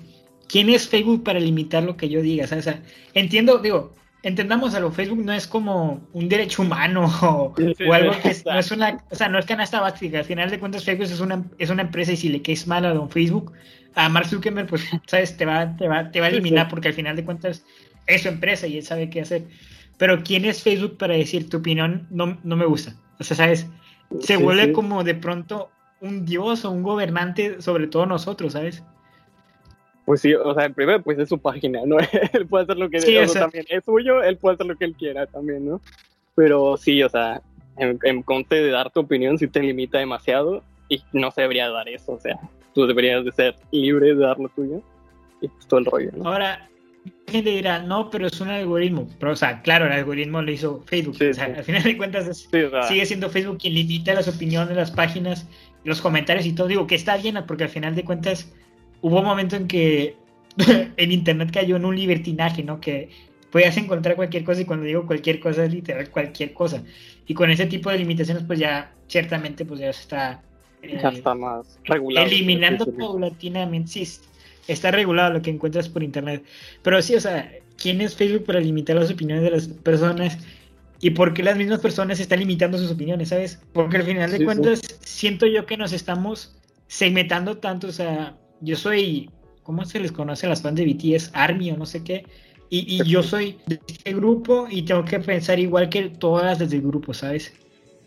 ¿quién 0.48 0.70
es 0.70 0.88
Facebook 0.88 1.24
para 1.24 1.40
limitar 1.40 1.84
lo 1.84 1.98
que 1.98 2.10
yo 2.10 2.22
diga? 2.22 2.46
O 2.46 2.62
sea, 2.62 2.82
entiendo, 3.14 3.58
digo, 3.60 3.94
entendamos 4.24 4.74
algo, 4.74 4.92
Facebook 4.92 5.24
no 5.24 5.34
es 5.34 5.48
como 5.48 6.08
un 6.14 6.30
derecho 6.30 6.62
humano 6.62 7.06
o, 7.22 7.54
algo 7.92 8.14
que 8.22 8.36
no 8.46 8.60
es 8.60 8.72
una, 8.72 9.04
o 9.12 9.16
sea, 9.16 9.30
no 9.30 9.38
es 9.38 9.46
canasta 9.46 9.82
básica, 9.82 10.20
al 10.20 10.26
final 10.26 10.50
de 10.50 10.60
cuentas 10.60 10.86
Facebook 10.86 11.06
es 11.06 11.20
una, 11.20 11.44
es 11.58 11.70
una 11.70 11.84
empresa 11.84 12.14
y 12.14 12.18
si 12.18 12.30
le 12.30 12.42
caes 12.42 12.66
mal 12.68 12.86
a 12.86 12.94
don 12.94 13.10
Facebook, 13.10 13.52
a 13.96 14.10
Mark 14.10 14.28
Zuckerberg, 14.28 14.68
pues, 14.68 14.84
sabes, 15.08 15.38
te 15.38 15.46
va, 15.46 15.76
te 15.76 15.88
va, 15.88 16.10
te 16.10 16.20
va 16.20 16.28
a 16.28 16.30
eliminar 16.30 16.70
porque 16.70 16.88
al 16.88 16.94
final 16.94 17.16
de 17.16 17.26
cuentas 17.26 17.64
es 18.08 18.24
su 18.24 18.30
empresa 18.30 18.68
y 18.68 18.78
él 18.78 18.84
sabe 18.84 19.10
qué 19.10 19.22
hacer. 19.22 19.44
Pero 19.98 20.24
¿quién 20.24 20.46
es 20.46 20.64
Facebook 20.64 20.98
para 20.98 21.14
decir 21.14 21.50
tu 21.50 21.58
opinión 21.58 22.08
no, 22.10 22.38
no 22.44 22.56
me 22.56 22.66
gusta? 22.66 22.96
O 23.20 23.24
sea, 23.24 23.38
¿sabes? 23.38 23.68
Se 24.20 24.38
vuelve 24.38 24.74
como 24.74 25.04
de 25.04 25.16
pronto 25.16 25.70
un 26.02 26.26
dios 26.26 26.66
o 26.66 26.72
un 26.72 26.84
gobernante 26.84 27.62
sobre 27.62 27.88
todo 27.88 28.06
nosotros, 28.06 28.54
¿sabes? 28.54 28.84
Pues 30.06 30.22
sí, 30.22 30.34
o 30.34 30.54
sea, 30.54 30.70
primero 30.70 31.02
pues 31.02 31.18
es 31.20 31.30
su 31.30 31.40
página, 31.40 31.82
¿no? 31.86 31.98
él 32.34 32.48
puede 32.48 32.64
hacer 32.64 32.78
lo 32.78 32.90
que 32.90 33.02
sí, 33.02 33.16
también 33.34 33.66
es 33.70 33.86
suyo, 33.86 34.22
él 34.22 34.38
puede 34.38 34.56
hacer 34.56 34.66
lo 34.66 34.76
que 34.76 34.86
él 34.86 34.96
quiera 34.96 35.26
también, 35.28 35.66
¿no? 35.66 35.82
Pero 36.36 36.78
sí, 36.78 37.02
o 37.04 37.10
sea, 37.10 37.42
en, 37.78 38.00
en 38.04 38.22
conte 38.22 38.56
de 38.56 38.72
dar 38.72 38.92
tu 38.92 39.02
opinión 39.02 39.38
si 39.38 39.48
te 39.48 39.62
limita 39.62 40.00
demasiado 40.00 40.64
y 40.90 41.02
no 41.14 41.32
se 41.32 41.42
debería 41.42 41.70
dar 41.70 41.88
eso, 41.88 42.14
o 42.14 42.20
sea, 42.20 42.40
tú 42.74 42.86
deberías 42.86 43.24
de 43.24 43.32
ser 43.32 43.56
libre 43.72 44.08
de 44.08 44.16
dar 44.16 44.40
lo 44.40 44.50
tuyo 44.50 44.82
y 45.42 45.48
pues 45.48 45.68
todo 45.68 45.80
el 45.80 45.86
rollo, 45.86 46.12
¿no? 46.16 46.30
Ahora, 46.30 46.70
gente 47.28 47.50
dirá, 47.50 47.80
no, 47.80 48.10
pero 48.10 48.28
es 48.28 48.40
un 48.42 48.50
algoritmo. 48.50 49.08
Pero, 49.20 49.34
o 49.34 49.36
sea, 49.36 49.62
claro, 49.62 49.86
el 49.86 49.92
algoritmo 49.92 50.42
lo 50.42 50.52
hizo 50.52 50.84
Facebook. 50.86 51.16
o 51.16 51.34
sea, 51.34 51.46
al 51.46 51.64
final 51.64 51.84
de 51.84 51.98
cuentas 51.98 52.50
sigue 52.88 53.06
siendo 53.06 53.30
Facebook 53.30 53.60
quien 53.60 53.74
limita 53.74 54.14
las 54.14 54.28
opiniones, 54.28 54.76
las 54.76 54.92
páginas, 54.92 55.48
los 55.84 56.02
comentarios 56.02 56.46
y 56.46 56.54
todo. 56.54 56.68
Digo 56.68 56.88
que 56.88 56.96
está 56.96 57.18
bien, 57.18 57.38
porque 57.48 57.66
al 57.66 57.70
final 57.70 57.96
de 57.96 58.04
cuentas 58.04 58.54
hubo 59.04 59.20
un 59.20 59.26
momento 59.26 59.56
en 59.56 59.68
que 59.68 60.16
en 60.98 61.12
Internet 61.12 61.52
cayó 61.54 61.76
en 61.76 61.86
un 61.86 61.96
libertinaje, 61.96 62.64
¿no? 62.64 62.80
Que 62.80 63.10
podías 63.52 63.78
encontrar 63.78 64.16
cualquier 64.16 64.44
cosa 64.44 64.62
y 64.62 64.66
cuando 64.66 64.86
digo 64.86 65.06
cualquier 65.06 65.40
cosa 65.40 65.66
es 65.66 65.72
literal 65.72 66.10
cualquier 66.10 66.54
cosa. 66.54 66.84
Y 67.28 67.36
con 67.36 67.52
ese 67.52 67.68
tipo 67.68 67.92
de 67.92 68.00
limitaciones, 68.00 68.44
pues 68.44 68.58
ya 68.58 68.92
ciertamente 69.08 69.66
pues 69.66 69.80
ya 69.80 69.90
está 69.90 70.42
ya 70.82 71.10
eh, 71.10 71.14
está 71.14 71.36
más 71.36 71.80
regulado. 71.84 72.26
Eliminando 72.26 72.86
paulatinamente, 72.86 73.92
sí, 73.92 74.08
está 74.68 74.92
regulado 74.92 75.34
lo 75.34 75.42
que 75.42 75.52
encuentras 75.52 75.90
por 75.90 76.02
internet. 76.02 76.44
Pero 76.82 77.02
sí, 77.02 77.16
o 77.16 77.20
sea, 77.20 77.52
¿quién 77.78 78.02
es 78.02 78.16
Facebook 78.16 78.46
para 78.46 78.60
limitar 78.60 78.96
las 78.96 79.12
opiniones 79.12 79.44
de 79.44 79.52
las 79.52 79.68
personas? 79.68 80.40
¿Y 81.02 81.10
por 81.12 81.34
qué 81.34 81.44
las 81.44 81.58
mismas 81.58 81.80
personas 81.80 82.20
están 82.22 82.40
limitando 82.40 82.78
sus 82.78 82.92
opiniones, 82.92 83.30
sabes? 83.30 83.62
Porque 83.74 83.98
al 83.98 84.04
final 84.04 84.32
de 84.32 84.46
cuentas, 84.46 84.82
siento 85.02 85.46
yo 85.46 85.66
que 85.66 85.76
nos 85.76 85.92
estamos 85.92 86.56
segmentando 86.88 87.58
tanto, 87.58 87.88
o 87.88 87.92
sea, 87.92 88.38
yo 88.64 88.76
soy, 88.76 89.30
¿cómo 89.64 89.86
se 89.86 90.00
les 90.00 90.12
conoce 90.12 90.46
a 90.46 90.50
las 90.50 90.62
fans 90.62 90.76
de 90.76 90.86
BTS? 90.86 91.32
Army 91.34 91.72
o 91.72 91.78
no 91.78 91.86
sé 91.86 92.04
qué. 92.04 92.26
Y, 92.70 93.02
y 93.02 93.08
yo 93.08 93.22
soy 93.22 93.60
de 93.68 93.80
este 93.86 94.14
grupo 94.14 94.68
y 94.70 94.82
tengo 94.82 95.06
que 95.06 95.20
pensar 95.20 95.60
igual 95.60 95.90
que 95.90 96.10
todas 96.10 96.58
desde 96.58 96.78
el 96.78 96.82
grupo, 96.82 97.14
¿sabes? 97.14 97.54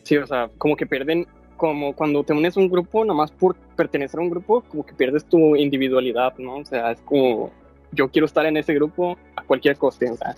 Sí, 0.03 0.17
o 0.17 0.27
sea, 0.27 0.51
como 0.59 0.77
que 0.77 0.87
pierden 0.87 1.27
como 1.57 1.95
cuando 1.95 2.23
te 2.23 2.33
unes 2.33 2.57
a 2.57 2.61
un 2.61 2.69
grupo, 2.69 3.05
nomás 3.05 3.31
por 3.31 3.57
pertenecer 3.77 4.21
a 4.21 4.23
un 4.23 4.31
grupo, 4.31 4.63
como 4.63 4.85
que 4.85 4.95
pierdes 4.95 5.25
tu 5.25 5.57
individualidad, 5.57 6.37
¿no? 6.39 6.57
O 6.57 6.65
sea, 6.65 6.93
es 6.93 7.01
como, 7.01 7.51
yo 7.93 8.09
quiero 8.11 8.27
estar 8.27 8.47
en 8.47 8.57
ese 8.57 8.75
grupo 8.75 9.17
a 9.37 9.43
cualquier 9.43 9.77
coste, 9.77 10.11
o 10.11 10.17
sea, 10.17 10.37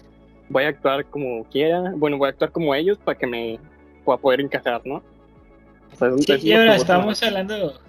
voy 0.48 0.64
a 0.64 0.68
actuar 0.68 1.04
como 1.06 1.44
quiera, 1.44 1.92
bueno, 1.96 2.18
voy 2.18 2.28
a 2.28 2.30
actuar 2.30 2.52
como 2.52 2.74
ellos 2.74 2.98
para 2.98 3.18
que 3.18 3.26
me 3.26 3.58
pueda 4.04 4.18
poder 4.18 4.40
encajar, 4.40 4.80
¿no? 4.84 5.02
O 5.92 5.96
sea, 5.96 6.38
sí, 6.38 6.48
y 6.48 6.52
ahora 6.52 6.76
estamos 6.76 7.22
hablando, 7.22 7.80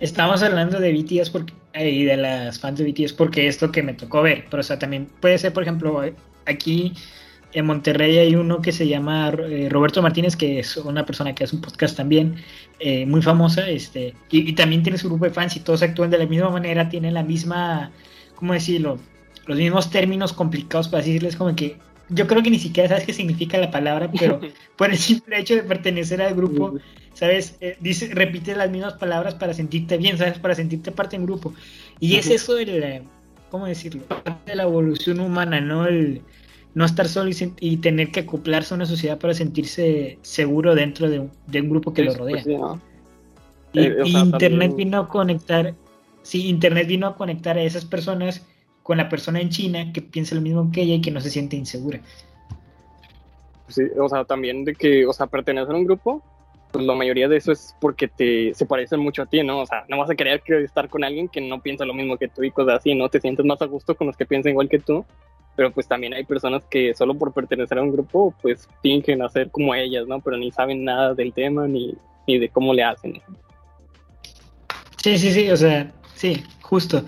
estamos 0.00 0.42
hablando 0.42 0.80
de 0.80 0.92
BTS 0.92 1.30
porque 1.30 1.52
y 1.74 2.04
de 2.04 2.16
las 2.16 2.58
fans 2.58 2.78
de 2.78 2.90
BTS 2.90 3.14
porque 3.14 3.46
es 3.46 3.60
lo 3.62 3.72
que 3.72 3.82
me 3.82 3.94
tocó 3.94 4.22
ver. 4.22 4.44
Pero, 4.50 4.60
o 4.60 4.64
sea, 4.64 4.78
también 4.78 5.06
puede 5.20 5.38
ser, 5.38 5.52
por 5.52 5.62
ejemplo, 5.62 6.02
aquí 6.46 6.92
en 7.52 7.66
Monterrey 7.66 8.18
hay 8.18 8.34
uno 8.34 8.62
que 8.62 8.72
se 8.72 8.88
llama 8.88 9.32
eh, 9.48 9.68
Roberto 9.70 10.02
Martínez, 10.02 10.36
que 10.36 10.58
es 10.60 10.76
una 10.76 11.04
persona 11.04 11.34
que 11.34 11.44
hace 11.44 11.56
un 11.56 11.62
podcast 11.62 11.96
también 11.96 12.36
eh, 12.80 13.06
muy 13.06 13.22
famosa, 13.22 13.68
este, 13.68 14.14
y, 14.30 14.52
también 14.54 14.82
tiene 14.82 14.98
su 14.98 15.08
grupo 15.08 15.26
de 15.26 15.32
fans 15.32 15.56
y 15.56 15.60
todos 15.60 15.82
actúan 15.82 16.10
de 16.10 16.18
la 16.18 16.26
misma 16.26 16.50
manera, 16.50 16.88
tienen 16.88 17.14
la 17.14 17.22
misma, 17.22 17.90
¿cómo 18.36 18.54
decirlo? 18.54 18.98
Los 19.46 19.58
mismos 19.58 19.90
términos 19.90 20.32
complicados 20.32 20.88
para 20.88 21.02
decirles 21.02 21.36
como 21.36 21.54
que 21.54 21.76
yo 22.08 22.26
creo 22.26 22.42
que 22.42 22.50
ni 22.50 22.58
siquiera 22.58 22.88
sabes 22.88 23.04
qué 23.04 23.12
significa 23.12 23.58
la 23.58 23.70
palabra, 23.70 24.10
pero 24.18 24.40
por 24.76 24.90
el 24.90 24.98
simple 24.98 25.38
hecho 25.38 25.54
de 25.54 25.62
pertenecer 25.62 26.22
al 26.22 26.34
grupo, 26.34 26.74
¿sabes? 27.22 27.56
Eh, 27.60 27.76
dice, 27.78 28.10
repite 28.12 28.56
las 28.56 28.68
mismas 28.68 28.94
palabras 28.94 29.36
para 29.36 29.54
sentirte 29.54 29.96
bien, 29.96 30.18
¿sabes? 30.18 30.40
Para 30.40 30.56
sentirte 30.56 30.90
parte 30.90 31.16
del 31.16 31.24
grupo. 31.24 31.54
Y 32.00 32.16
es 32.16 32.28
eso 32.28 32.58
el, 32.58 33.04
¿cómo 33.48 33.66
decirlo? 33.66 34.02
Parte 34.08 34.50
de 34.50 34.56
la 34.56 34.64
evolución 34.64 35.20
humana, 35.20 35.60
¿no? 35.60 35.86
El, 35.86 36.22
no 36.74 36.84
estar 36.84 37.06
solo 37.06 37.30
y, 37.60 37.76
tener 37.76 38.10
que 38.10 38.20
acoplarse 38.20 38.74
a 38.74 38.76
una 38.76 38.86
sociedad 38.86 39.20
para 39.20 39.34
sentirse 39.34 40.18
seguro 40.22 40.74
dentro 40.74 41.08
de 41.08 41.20
un, 41.20 41.30
grupo 41.70 41.94
que 41.94 42.02
lo 42.02 42.12
rodea. 42.12 42.42
Pues 42.42 42.56
y, 43.72 43.80
eh, 43.82 44.02
Internet 44.04 44.74
vino 44.74 44.98
a 44.98 45.08
conectar, 45.08 45.74
sí, 46.22 46.48
Internet 46.48 46.88
vino 46.88 47.06
a 47.06 47.14
conectar 47.14 47.56
a 47.56 47.62
esas 47.62 47.84
personas 47.84 48.44
con 48.82 48.98
la 48.98 49.08
persona 49.08 49.40
en 49.40 49.50
China 49.50 49.92
que 49.92 50.02
piensa 50.02 50.34
lo 50.34 50.40
mismo 50.40 50.72
que 50.72 50.82
ella 50.82 50.94
y 50.94 51.00
que 51.00 51.12
no 51.12 51.20
se 51.20 51.30
siente 51.30 51.54
insegura. 51.54 52.00
Sí, 53.68 53.82
o 53.96 54.08
sea, 54.08 54.24
también 54.24 54.64
de 54.64 54.74
que, 54.74 55.06
o 55.06 55.12
sea, 55.12 55.28
pertenecer 55.28 55.72
a 55.72 55.78
un 55.78 55.84
grupo, 55.84 56.20
pues 56.72 56.84
la 56.84 56.94
mayoría 56.94 57.28
de 57.28 57.36
eso 57.36 57.52
es 57.52 57.76
porque 57.80 58.08
te 58.08 58.54
se 58.54 58.66
parecen 58.66 59.00
mucho 59.00 59.22
a 59.22 59.26
ti, 59.26 59.42
¿no? 59.42 59.60
O 59.60 59.66
sea, 59.66 59.84
no 59.88 59.98
vas 59.98 60.10
a 60.10 60.14
querer 60.14 60.42
estar 60.64 60.88
con 60.88 61.04
alguien 61.04 61.28
que 61.28 61.40
no 61.40 61.60
piensa 61.60 61.84
lo 61.84 61.94
mismo 61.94 62.16
que 62.16 62.28
tú 62.28 62.42
y 62.42 62.50
cosas 62.50 62.80
así, 62.80 62.94
¿no? 62.94 63.08
Te 63.08 63.20
sientes 63.20 63.44
más 63.44 63.60
a 63.62 63.66
gusto 63.66 63.94
con 63.94 64.06
los 64.06 64.16
que 64.16 64.26
piensan 64.26 64.52
igual 64.52 64.68
que 64.68 64.78
tú 64.78 65.04
pero 65.56 65.72
pues 65.72 65.86
también 65.86 66.14
hay 66.14 66.24
personas 66.24 66.64
que 66.70 66.94
solo 66.94 67.14
por 67.14 67.32
pertenecer 67.32 67.78
a 67.78 67.82
un 67.82 67.92
grupo 67.92 68.34
pues 68.40 68.68
fingen 68.82 69.22
hacer 69.22 69.50
como 69.50 69.74
ellas, 69.74 70.06
¿no? 70.06 70.20
Pero 70.20 70.36
ni 70.36 70.50
saben 70.50 70.84
nada 70.84 71.14
del 71.14 71.32
tema 71.32 71.66
ni, 71.66 71.94
ni 72.26 72.38
de 72.38 72.48
cómo 72.48 72.72
le 72.72 72.84
hacen. 72.84 73.20
Sí, 75.02 75.18
sí, 75.18 75.32
sí, 75.32 75.50
o 75.50 75.56
sea, 75.56 75.92
sí, 76.14 76.42
justo. 76.62 77.04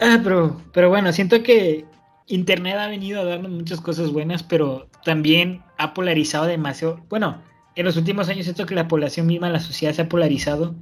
Ah, 0.00 0.20
pero, 0.22 0.60
pero 0.72 0.88
bueno, 0.88 1.12
siento 1.12 1.42
que 1.42 1.84
Internet 2.26 2.76
ha 2.76 2.88
venido 2.88 3.20
a 3.20 3.24
darnos 3.24 3.50
muchas 3.50 3.80
cosas 3.80 4.12
buenas, 4.12 4.42
pero 4.42 4.88
también 5.04 5.62
ha 5.78 5.94
polarizado 5.94 6.46
demasiado. 6.46 7.00
Bueno, 7.08 7.42
en 7.76 7.84
los 7.84 7.96
últimos 7.96 8.28
años 8.28 8.44
siento 8.44 8.66
que 8.66 8.74
la 8.74 8.88
población 8.88 9.26
misma, 9.26 9.50
la 9.50 9.60
sociedad 9.60 9.94
se 9.94 10.02
ha 10.02 10.08
polarizado 10.08 10.74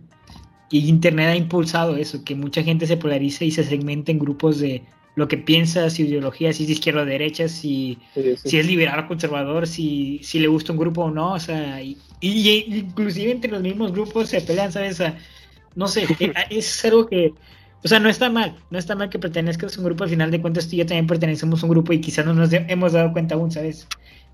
y 0.70 0.88
Internet 0.88 1.28
ha 1.28 1.36
impulsado 1.36 1.96
eso, 1.96 2.24
que 2.24 2.34
mucha 2.34 2.62
gente 2.62 2.86
se 2.86 2.96
polarice 2.96 3.44
y 3.44 3.50
se 3.50 3.64
segmente 3.64 4.12
en 4.12 4.18
grupos 4.18 4.60
de 4.60 4.82
lo 5.16 5.28
que 5.28 5.36
piensa, 5.36 5.90
si 5.90 6.02
ideología, 6.02 6.52
si 6.52 6.64
es 6.64 6.68
de 6.68 6.72
izquierda 6.72 7.02
o 7.02 7.04
derecha, 7.04 7.48
si, 7.48 7.98
si 8.44 8.58
es 8.58 8.66
liberal 8.66 9.00
o 9.00 9.08
conservador, 9.08 9.66
si, 9.66 10.20
si 10.22 10.40
le 10.40 10.48
gusta 10.48 10.72
un 10.72 10.78
grupo 10.78 11.04
o 11.04 11.10
no, 11.10 11.34
o 11.34 11.38
sea, 11.38 11.80
y, 11.82 11.98
inclusive 12.20 13.30
entre 13.30 13.50
los 13.50 13.62
mismos 13.62 13.92
grupos 13.92 14.30
se 14.30 14.40
pelean, 14.40 14.72
¿sabes? 14.72 15.02
no 15.76 15.86
sé, 15.86 16.06
es 16.50 16.84
algo 16.84 17.06
que, 17.06 17.32
o 17.84 17.88
sea, 17.88 18.00
no 18.00 18.08
está 18.08 18.30
mal, 18.30 18.56
no 18.70 18.78
está 18.78 18.96
mal 18.96 19.10
que 19.10 19.18
pertenezcas 19.18 19.76
a 19.76 19.80
un 19.80 19.86
grupo, 19.86 20.04
al 20.04 20.10
final 20.10 20.30
de 20.30 20.40
cuentas 20.40 20.68
tú 20.68 20.74
y 20.74 20.78
yo 20.78 20.86
también 20.86 21.06
pertenecemos 21.06 21.62
a 21.62 21.66
un 21.66 21.70
grupo 21.70 21.92
y 21.92 22.00
quizás 22.00 22.24
no 22.26 22.34
nos 22.34 22.52
hemos 22.52 22.92
dado 22.92 23.12
cuenta 23.12 23.36
aún, 23.36 23.52
¿sabes? 23.52 23.86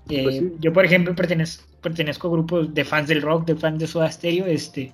Eh, 0.09 0.23
pues 0.23 0.41
yo, 0.59 0.73
por 0.73 0.85
ejemplo, 0.85 1.15
pertenezco, 1.15 1.65
pertenezco 1.81 2.27
a 2.27 2.31
grupos 2.31 2.73
de 2.73 2.85
fans 2.85 3.07
del 3.07 3.21
rock, 3.21 3.45
de 3.45 3.55
fans 3.55 3.79
de 3.79 3.87
Soda 3.87 4.11
Stereo, 4.11 4.45
este, 4.45 4.93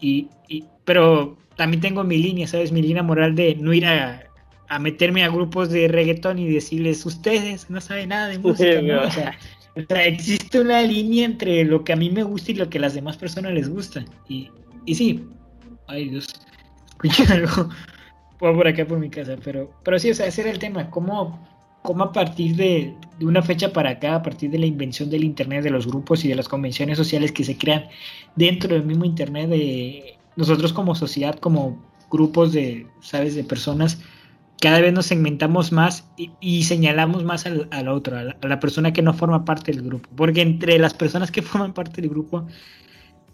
y, 0.00 0.28
y, 0.48 0.64
pero 0.84 1.36
también 1.56 1.80
tengo 1.80 2.04
mi 2.04 2.18
línea, 2.18 2.46
¿sabes? 2.46 2.72
Mi 2.72 2.82
línea 2.82 3.02
moral 3.02 3.34
de 3.34 3.54
no 3.56 3.72
ir 3.72 3.86
a 3.86 4.24
a 4.68 4.78
meterme 4.78 5.24
a 5.24 5.28
grupos 5.28 5.70
de 5.70 5.88
reggaetón 5.88 6.38
y 6.38 6.52
decirles, 6.52 7.04
ustedes 7.04 7.70
no 7.70 7.80
saben 7.80 8.10
nada 8.10 8.28
de 8.28 8.38
música, 8.38 8.80
o, 9.06 9.10
sea, 9.10 9.36
existe 10.06 10.60
una 10.60 10.82
línea 10.82 11.26
entre 11.26 11.64
lo 11.64 11.84
que 11.84 11.92
a 11.92 11.96
mí 11.96 12.10
me 12.10 12.22
gusta 12.22 12.52
y 12.52 12.54
lo 12.54 12.68
que 12.70 12.78
a 12.78 12.82
las 12.82 12.94
demás 12.94 13.16
personas 13.16 13.52
les 13.52 13.68
gusta. 13.68 14.04
Y, 14.28 14.50
y 14.86 14.94
sí, 14.94 15.24
ay 15.86 16.08
Dios, 16.08 16.28
escuché 16.90 17.32
algo 17.32 17.68
por 18.38 18.66
acá 18.66 18.86
por 18.86 18.98
mi 18.98 19.10
casa, 19.10 19.36
pero, 19.42 19.72
pero 19.84 19.98
sí, 19.98 20.10
o 20.10 20.14
sea, 20.14 20.26
ese 20.26 20.42
era 20.42 20.50
el 20.50 20.58
tema, 20.58 20.90
cómo, 20.90 21.46
cómo 21.84 22.04
a 22.04 22.12
partir 22.12 22.56
de, 22.56 22.94
una 23.20 23.42
fecha 23.42 23.70
para 23.70 23.90
acá, 23.90 24.14
a 24.16 24.22
partir 24.22 24.50
de 24.50 24.58
la 24.58 24.64
invención 24.64 25.10
del 25.10 25.22
Internet, 25.22 25.62
de 25.62 25.70
los 25.70 25.86
grupos 25.86 26.24
y 26.24 26.28
de 26.28 26.34
las 26.34 26.48
convenciones 26.48 26.96
sociales 26.96 27.30
que 27.30 27.44
se 27.44 27.58
crean 27.58 27.84
dentro 28.36 28.72
del 28.72 28.84
mismo 28.84 29.04
Internet, 29.04 29.50
de 29.50 30.16
nosotros 30.34 30.72
como 30.72 30.94
sociedad, 30.94 31.38
como 31.38 31.78
grupos 32.10 32.54
de, 32.54 32.86
¿sabes?, 33.02 33.34
de 33.34 33.44
personas, 33.44 34.00
cada 34.62 34.80
vez 34.80 34.94
nos 34.94 35.04
segmentamos 35.04 35.72
más 35.72 36.08
y, 36.40 36.62
señalamos 36.62 37.22
más 37.22 37.44
al, 37.44 37.88
otro, 37.88 38.16
a 38.16 38.48
la, 38.48 38.60
persona 38.60 38.94
que 38.94 39.02
no 39.02 39.12
forma 39.12 39.44
parte 39.44 39.72
del 39.72 39.82
grupo. 39.82 40.08
Porque 40.16 40.40
entre 40.40 40.78
las 40.78 40.94
personas 40.94 41.30
que 41.30 41.42
forman 41.50 41.74
parte 41.74 42.00
del 42.00 42.08
grupo, 42.08 42.46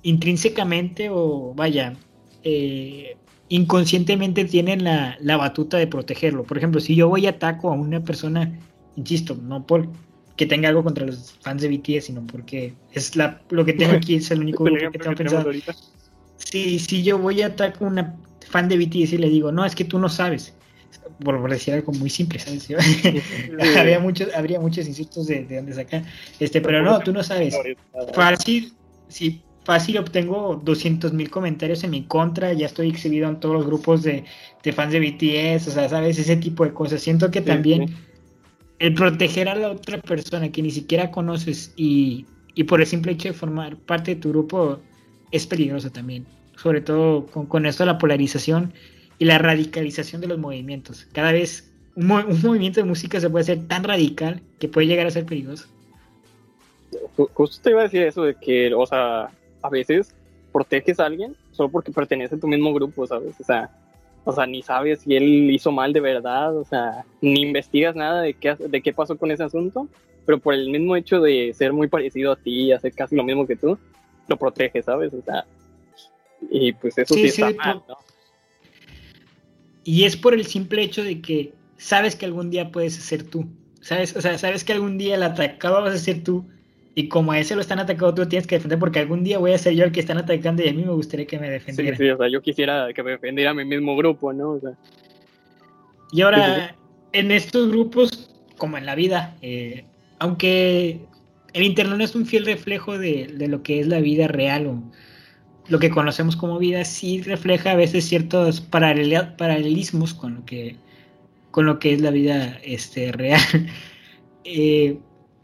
intrínsecamente 0.03 1.09
o 1.09 1.55
vaya, 1.55 1.95
eh, 2.43 3.17
inconscientemente 3.51 4.45
tienen 4.47 4.85
la, 4.85 5.19
la, 5.21 5.37
batuta 5.37 5.77
de 5.77 5.87
protegerlo. 5.87 6.45
Por 6.45 6.57
ejemplo, 6.57 6.81
si 6.81 6.95
yo 6.95 7.09
voy 7.09 7.25
y 7.25 7.27
ataco 7.27 7.71
a 7.71 7.75
una 7.75 8.03
persona, 8.03 8.59
insisto, 8.97 9.37
no 9.43 9.67
por 9.67 9.89
que 10.37 10.47
tenga 10.47 10.71
algo 10.71 10.83
contra 10.83 11.05
los 11.05 11.33
fans 11.43 11.61
de 11.61 11.69
BTS, 11.69 12.07
sino 12.07 12.27
porque 12.27 12.73
es 12.93 13.15
la, 13.15 13.43
lo 13.51 13.65
que 13.65 13.75
tengo 13.75 13.93
aquí, 13.93 14.15
es 14.15 14.31
el 14.31 14.41
único 14.41 14.65
grupo 14.65 14.91
que 14.93 14.99
tengo 14.99 15.17
pensado. 15.17 15.51
Si, 16.37 16.79
si 16.79 17.03
yo 17.03 17.19
voy 17.19 17.41
y 17.41 17.43
ataco 17.43 17.85
a 17.85 17.89
una 17.89 18.17
fan 18.49 18.69
de 18.69 18.79
BTS 18.79 19.13
y 19.13 19.19
le 19.19 19.29
digo, 19.29 19.53
no, 19.53 19.67
es 19.67 19.75
que 19.75 19.85
tú 19.85 19.99
no 19.99 20.09
sabes 20.09 20.55
por, 21.23 21.51
decir 21.51 21.75
algo 21.75 21.93
muy 21.93 22.09
simple, 22.09 22.39
¿sabes? 22.39 22.69
habría 23.77 24.01
muchos, 24.01 24.29
habría 24.35 24.61
muchos 24.61 24.87
insultos 24.87 25.27
de, 25.27 25.45
de 25.45 25.57
dónde 25.57 25.75
sacar. 25.75 26.05
Este, 26.39 26.61
pero 26.61 26.83
no, 26.83 27.01
tú 27.01 27.13
no 27.13 27.23
sabes. 27.23 27.55
Fácil, 28.15 28.73
sí, 29.09 29.43
fácil 29.71 29.99
obtengo 29.99 30.61
200 30.65 31.13
mil 31.13 31.31
comentarios 31.31 31.85
en 31.85 31.91
mi 31.91 32.03
contra, 32.03 32.53
ya 32.53 32.67
estoy 32.67 32.89
exhibido 32.89 33.29
en 33.29 33.39
todos 33.39 33.55
los 33.55 33.67
grupos 33.67 34.03
de, 34.03 34.25
de, 34.65 34.73
fans 34.73 34.93
de 34.93 34.99
BTS, 34.99 35.69
o 35.69 35.71
sea, 35.71 35.89
¿sabes? 35.89 36.19
Ese 36.19 36.35
tipo 36.35 36.65
de 36.65 36.73
cosas. 36.73 37.01
Siento 37.01 37.31
que 37.31 37.41
también 37.41 37.95
el 38.81 38.95
proteger 38.95 39.49
a 39.49 39.55
la 39.55 39.71
otra 39.71 39.99
persona 40.03 40.51
que 40.51 40.61
ni 40.61 40.73
siquiera 40.73 41.13
conoces 41.13 41.73
y, 41.77 42.27
y, 42.57 42.65
por 42.65 42.81
el 42.81 42.87
simple 42.89 43.13
hecho 43.13 43.29
de 43.29 43.33
formar 43.33 43.77
parte 43.77 44.17
de 44.17 44.21
tu 44.21 44.31
grupo 44.31 44.81
es 45.31 45.47
peligroso 45.47 45.89
también. 45.93 46.27
Sobre 46.57 46.81
todo 46.81 47.27
con, 47.27 47.47
con 47.47 47.65
esto 47.65 47.85
de 47.85 47.93
la 47.93 47.99
polarización 47.99 48.73
y 49.21 49.25
la 49.25 49.39
radicalización 49.39 50.21
de 50.21 50.27
los 50.27 50.39
movimientos. 50.41 51.07
Cada 51.13 51.31
vez 51.31 51.73
un, 51.95 52.09
movimiento 52.09 52.81
de 52.81 52.87
música 52.87 53.21
se 53.21 53.31
puede 53.31 53.45
hacer 53.45 53.69
tan 53.69 53.85
radical 53.85 54.43
que 54.59 54.67
puede 54.67 54.89
llegar 54.89 55.07
a 55.07 55.13
ser 55.13 55.27
peligroso. 55.27 55.69
Justo 57.35 57.63
te 57.63 57.71
iba 57.71 57.83
a 57.83 57.85
decir 57.85 58.03
eso 58.03 58.25
de 58.25 58.35
que, 58.35 58.75
o 58.75 58.85
sea, 58.85 59.31
a 59.63 59.69
veces 59.69 60.15
proteges 60.53 61.01
a 61.01 61.07
alguien 61.07 61.37
solo 61.53 61.71
porque 61.71 61.93
pertenece 61.93 62.35
a 62.35 62.41
tu 62.41 62.49
mismo 62.49 62.73
grupo, 62.75 63.07
¿sabes? 63.07 63.39
O 63.41 63.45
sea, 63.45 63.71
o 64.25 64.33
sea, 64.33 64.47
ni 64.47 64.63
sabes 64.63 65.01
si 65.01 65.15
él 65.15 65.51
hizo 65.51 65.73
mal 65.73 65.93
de 65.93 66.01
verdad, 66.01 66.57
o 66.57 66.65
sea, 66.65 67.05
ni 67.21 67.43
investigas 67.43 67.95
nada 67.97 68.23
de 68.23 68.35
qué, 68.35 68.55
de 68.55 68.83
qué 68.83 68.93
pasó 68.93 69.17
con 69.17 69.31
ese 69.31 69.45
asunto, 69.45 69.89
pero 70.27 70.39
por 70.39 70.55
el 70.55 70.71
mismo 70.71 70.97
hecho 70.97 71.21
de 71.21 71.53
ser 71.55 71.73
muy 71.73 71.89
parecido 71.89 72.33
a 72.33 72.37
ti 72.37 72.65
y 72.65 72.73
hacer 72.73 72.93
casi 72.93 73.17
lo 73.17 73.25
mismo 73.25 73.47
que 73.47 73.57
tú, 73.57 73.79
lo 74.29 74.37
proteges, 74.37 74.85
¿sabes? 74.85 75.13
O 75.15 75.23
sea, 75.23 75.45
y 76.51 76.73
pues 76.73 76.99
eso 76.99 77.15
sí, 77.15 77.27
está 77.27 77.51
mal, 77.53 77.83
¿no? 77.89 77.97
Y 79.85 80.05
es 80.05 80.17
por 80.17 80.35
el 80.35 80.47
simple 80.47 80.83
hecho 80.83 81.03
de 81.03 81.21
que 81.21 81.53
sabes 81.77 82.15
que 82.15 82.27
algún 82.27 82.51
día 82.51 82.71
puedes 82.71 82.95
ser 82.95 83.25
tú. 83.25 83.47
¿Sabes? 83.81 84.15
O 84.15 84.21
sea, 84.21 84.37
sabes 84.37 84.63
que 84.63 84.75
algún 84.75 84.99
día 84.99 85.15
el 85.15 85.23
atacado 85.23 85.83
vas 85.83 85.95
a 85.95 85.99
ser 85.99 86.23
tú. 86.23 86.47
Y 86.95 87.09
como 87.09 87.33
a 87.33 87.39
ese 87.39 87.55
lo 87.55 87.61
están 87.61 87.79
atacando, 87.79 88.15
tú 88.15 88.29
tienes 88.29 88.47
que 88.47 88.57
defender 88.57 88.79
porque 88.79 88.99
algún 88.99 89.23
día 89.23 89.39
voy 89.39 89.53
a 89.53 89.59
ser 89.59 89.75
yo 89.75 89.85
el 89.85 89.93
que 89.93 90.01
están 90.01 90.19
atacando 90.19 90.63
y 90.63 90.69
a 90.69 90.73
mí 90.73 90.83
me 90.85 90.93
gustaría 90.93 91.27
que 91.27 91.39
me 91.39 91.49
defendiera. 91.49 91.97
Sí, 91.97 92.05
sí, 92.05 92.11
o 92.11 92.17
sea, 92.17 92.29
yo 92.29 92.43
quisiera 92.43 92.93
que 92.93 93.03
me 93.03 93.13
defendiera 93.13 93.53
a 93.53 93.55
mi 93.55 93.65
mismo 93.65 93.97
grupo, 93.97 94.33
¿no? 94.33 94.53
O 94.53 94.61
sea. 94.61 94.73
Y 96.13 96.23
ahora, 96.23 96.75
en 97.13 97.31
estos 97.31 97.71
grupos, 97.71 98.35
como 98.59 98.77
en 98.77 98.87
la 98.87 98.97
vida, 98.97 99.37
eh, 99.41 99.85
aunque 100.19 101.01
el 101.53 101.63
Internet 101.63 101.97
no 101.97 102.05
es 102.05 102.15
un 102.15 102.27
fiel 102.27 102.45
reflejo 102.45 102.99
de, 102.99 103.29
de, 103.35 103.47
lo 103.47 103.63
que 103.63 103.81
es 103.81 103.87
la 103.87 104.01
vida 104.01 104.27
real 104.27 104.67
o, 104.67 104.83
lo 105.71 105.79
que 105.79 105.91
conocemos 105.91 106.35
como 106.35 106.59
vida 106.59 106.85
sí 106.85 107.23
refleja 107.23 107.71
a 107.71 107.77
veces 107.77 108.05
ciertos 108.05 108.61
paralelismos 108.61 110.15
con 110.15 110.35
lo 110.35 110.45
que 110.45 110.77
con 111.53 111.65
lo 111.67 111.79
que 111.79 111.95
es 111.95 112.01
la 112.01 112.11
vida 112.11 112.59
este, 112.63 113.13
real. 113.13 113.41
Eh, 114.43 114.99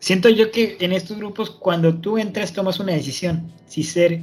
siento 0.07 0.29
yo 0.29 0.53
que 0.53 0.77
en 0.79 0.93
estos 0.93 1.17
grupos 1.17 1.51
cuando 1.51 1.97
tú 1.97 2.17
entras 2.17 2.53
tomas 2.53 2.79
una 2.79 2.93
decisión, 2.93 3.53
si 3.67 3.83
ser 3.83 4.21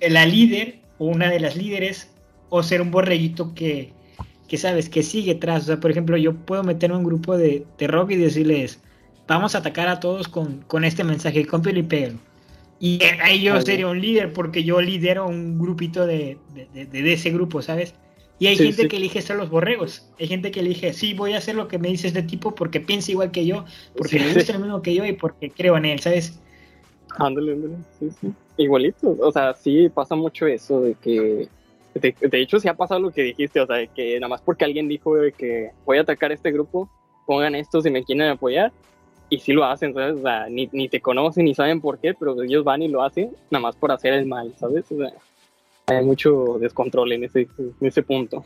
la 0.00 0.26
líder 0.26 0.80
o 0.98 1.06
una 1.06 1.30
de 1.30 1.38
las 1.38 1.54
líderes 1.54 2.10
o 2.48 2.64
ser 2.64 2.80
un 2.82 2.90
borreguito 2.90 3.54
que, 3.54 3.92
que 4.48 4.58
sabes, 4.58 4.88
que 4.88 5.04
sigue 5.04 5.36
tras. 5.36 5.62
O 5.62 5.66
sea, 5.66 5.80
por 5.80 5.92
ejemplo, 5.92 6.16
yo 6.16 6.34
puedo 6.34 6.64
meterme 6.64 6.96
en 6.96 7.02
un 7.02 7.06
grupo 7.06 7.38
de, 7.38 7.64
de 7.78 7.86
rock 7.86 8.10
y 8.10 8.16
decirles, 8.16 8.80
vamos 9.28 9.54
a 9.54 9.58
atacar 9.58 9.86
a 9.86 10.00
todos 10.00 10.26
con, 10.26 10.62
con 10.62 10.84
este 10.84 11.04
mensaje, 11.04 11.46
cómpialo 11.46 11.78
y 11.78 11.84
pégalo 11.84 12.18
y 12.78 13.02
ahí 13.22 13.42
yo 13.42 13.60
sería 13.62 13.86
un 13.86 14.00
líder 14.00 14.32
porque 14.32 14.62
yo 14.62 14.80
lidero 14.80 15.26
un 15.26 15.58
grupito 15.58 16.06
de, 16.06 16.36
de, 16.74 17.12
ese 17.12 17.30
grupo, 17.30 17.62
¿sabes? 17.62 17.94
Y 18.38 18.48
hay 18.48 18.56
gente 18.56 18.88
que 18.88 18.96
elige 18.96 19.22
ser 19.22 19.36
los 19.36 19.48
borregos. 19.48 20.10
Hay 20.20 20.26
gente 20.26 20.50
que 20.50 20.60
elige, 20.60 20.92
sí, 20.92 21.14
voy 21.14 21.32
a 21.32 21.38
hacer 21.38 21.54
lo 21.54 21.68
que 21.68 21.78
me 21.78 21.88
dice 21.88 22.08
este 22.08 22.22
tipo 22.22 22.54
porque 22.54 22.80
piensa 22.80 23.10
igual 23.10 23.30
que 23.30 23.46
yo, 23.46 23.64
porque 23.96 24.18
le 24.18 24.34
gusta 24.34 24.52
lo 24.52 24.58
mismo 24.58 24.82
que 24.82 24.94
yo 24.94 25.06
y 25.06 25.12
porque 25.12 25.50
creo 25.50 25.76
en 25.76 25.86
él, 25.86 26.00
¿sabes? 26.00 26.38
Ándale, 27.18 27.52
ándale, 27.52 27.76
sí, 27.98 28.10
sí. 28.20 28.32
Igualito, 28.58 29.16
o 29.20 29.32
sea, 29.32 29.54
sí 29.54 29.88
pasa 29.88 30.14
mucho 30.14 30.46
eso 30.46 30.80
de 30.82 30.94
que, 30.94 31.48
de, 31.94 32.40
hecho 32.40 32.58
sí 32.58 32.68
ha 32.68 32.74
pasado 32.74 33.00
lo 33.00 33.10
que 33.10 33.22
dijiste, 33.22 33.60
o 33.60 33.66
sea, 33.66 33.76
de 33.76 33.88
que 33.88 34.18
nada 34.20 34.28
más 34.28 34.42
porque 34.42 34.64
alguien 34.64 34.88
dijo 34.88 35.14
que 35.36 35.70
voy 35.86 35.98
a 35.98 36.02
atacar 36.02 36.30
a 36.30 36.34
este 36.34 36.52
grupo, 36.52 36.90
pongan 37.26 37.54
esto 37.54 37.80
si 37.80 37.90
me 37.90 38.04
quieren 38.04 38.28
apoyar, 38.28 38.72
y 39.28 39.40
sí 39.40 39.52
lo 39.52 39.64
hacen, 39.64 39.92
¿sabes? 39.92 40.16
O 40.16 40.22
sea, 40.22 40.48
ni, 40.48 40.68
ni 40.72 40.88
te 40.88 41.00
conocen 41.00 41.44
ni 41.44 41.54
saben 41.54 41.80
por 41.80 41.98
qué, 41.98 42.14
pero 42.14 42.40
ellos 42.42 42.64
van 42.64 42.82
y 42.82 42.88
lo 42.88 43.02
hacen 43.02 43.30
nada 43.50 43.62
más 43.62 43.76
por 43.76 43.92
hacer 43.92 44.12
el 44.12 44.26
mal, 44.26 44.54
¿sabes? 44.56 44.90
O 44.92 44.96
sea, 44.96 45.12
hay 45.86 46.04
mucho 46.04 46.58
descontrol 46.60 47.12
en 47.12 47.24
ese, 47.24 47.48
en 47.58 47.74
ese 47.80 48.02
punto. 48.02 48.44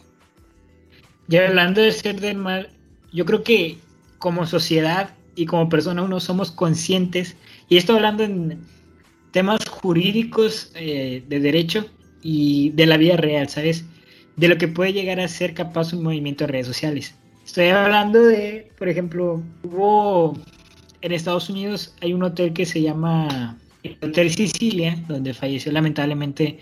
Ya 1.28 1.48
hablando 1.48 1.80
de 1.80 1.90
ser 1.92 2.20
del 2.20 2.36
mal, 2.36 2.68
yo 3.12 3.24
creo 3.24 3.42
que 3.42 3.78
como 4.18 4.46
sociedad 4.46 5.14
y 5.36 5.46
como 5.46 5.70
persona 5.70 6.02
uno 6.02 6.20
somos 6.20 6.50
conscientes, 6.50 7.36
y 7.68 7.78
esto 7.78 7.94
hablando 7.94 8.24
en 8.24 8.58
temas 9.30 9.66
jurídicos 9.66 10.70
eh, 10.74 11.22
de 11.28 11.40
derecho 11.40 11.86
y 12.20 12.70
de 12.70 12.84
la 12.84 12.98
vida 12.98 13.16
real, 13.16 13.48
¿sabes? 13.48 13.86
De 14.36 14.48
lo 14.48 14.58
que 14.58 14.68
puede 14.68 14.92
llegar 14.92 15.18
a 15.18 15.28
ser 15.28 15.54
capaz 15.54 15.94
un 15.94 16.02
movimiento 16.02 16.44
de 16.44 16.52
redes 16.52 16.66
sociales. 16.66 17.14
Estoy 17.46 17.68
hablando 17.68 18.22
de, 18.22 18.70
por 18.76 18.88
ejemplo, 18.88 19.42
hubo 19.62 20.36
en 21.00 21.12
Estados 21.12 21.48
Unidos 21.48 21.94
hay 22.02 22.12
un 22.12 22.22
hotel 22.22 22.52
que 22.52 22.66
se 22.66 22.82
llama 22.82 23.56
el 23.82 23.96
Hotel 24.02 24.30
Sicilia, 24.30 25.02
donde 25.08 25.32
falleció 25.32 25.72
lamentablemente 25.72 26.58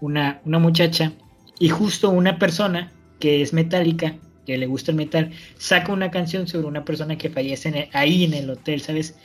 una, 0.00 0.40
una 0.44 0.58
muchacha, 0.58 1.12
y 1.58 1.68
justo 1.68 2.10
una 2.10 2.38
persona 2.38 2.92
que 3.18 3.42
es 3.42 3.52
metálica, 3.52 4.16
que 4.46 4.58
le 4.58 4.66
gusta 4.66 4.92
el 4.92 4.96
metal, 4.96 5.32
saca 5.56 5.92
una 5.92 6.10
canción 6.10 6.46
sobre 6.46 6.66
una 6.66 6.84
persona 6.84 7.16
que 7.16 7.30
fallece 7.30 7.88
ahí 7.92 8.24
en 8.24 8.34
el 8.34 8.50
hotel, 8.50 8.80
¿sabes? 8.80 9.18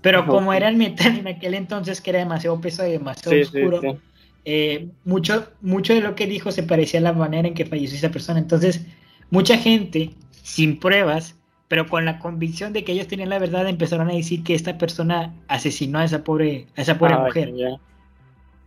Pero 0.00 0.26
como 0.26 0.52
era 0.52 0.68
el 0.68 0.76
metal 0.76 1.18
en 1.18 1.28
aquel 1.28 1.54
entonces, 1.54 2.00
que 2.00 2.10
era 2.10 2.18
demasiado 2.18 2.60
pesado 2.60 2.88
y 2.88 2.92
demasiado 2.92 3.40
oscuro, 3.40 3.98
eh, 4.44 4.88
mucho, 5.04 5.48
mucho 5.62 5.94
de 5.94 6.02
lo 6.02 6.14
que 6.14 6.26
dijo 6.26 6.52
se 6.52 6.62
parecía 6.62 7.00
a 7.00 7.02
la 7.02 7.14
manera 7.14 7.48
en 7.48 7.54
que 7.54 7.64
falleció 7.64 7.96
esa 7.96 8.10
persona. 8.10 8.38
Entonces, 8.38 8.84
mucha 9.30 9.56
gente, 9.56 10.10
sin 10.42 10.78
pruebas, 10.78 11.36
pero 11.68 11.86
con 11.86 12.04
la 12.04 12.18
convicción 12.18 12.74
de 12.74 12.84
que 12.84 12.92
ellos 12.92 13.06
tenían 13.06 13.30
la 13.30 13.38
verdad, 13.38 13.66
empezaron 13.66 14.10
a 14.10 14.12
decir 14.12 14.44
que 14.44 14.54
esta 14.54 14.76
persona 14.76 15.34
asesinó 15.48 16.00
a 16.00 16.04
esa 16.04 16.22
pobre, 16.22 16.66
a 16.76 16.82
esa 16.82 16.98
pobre 16.98 17.16
mujer. 17.16 17.52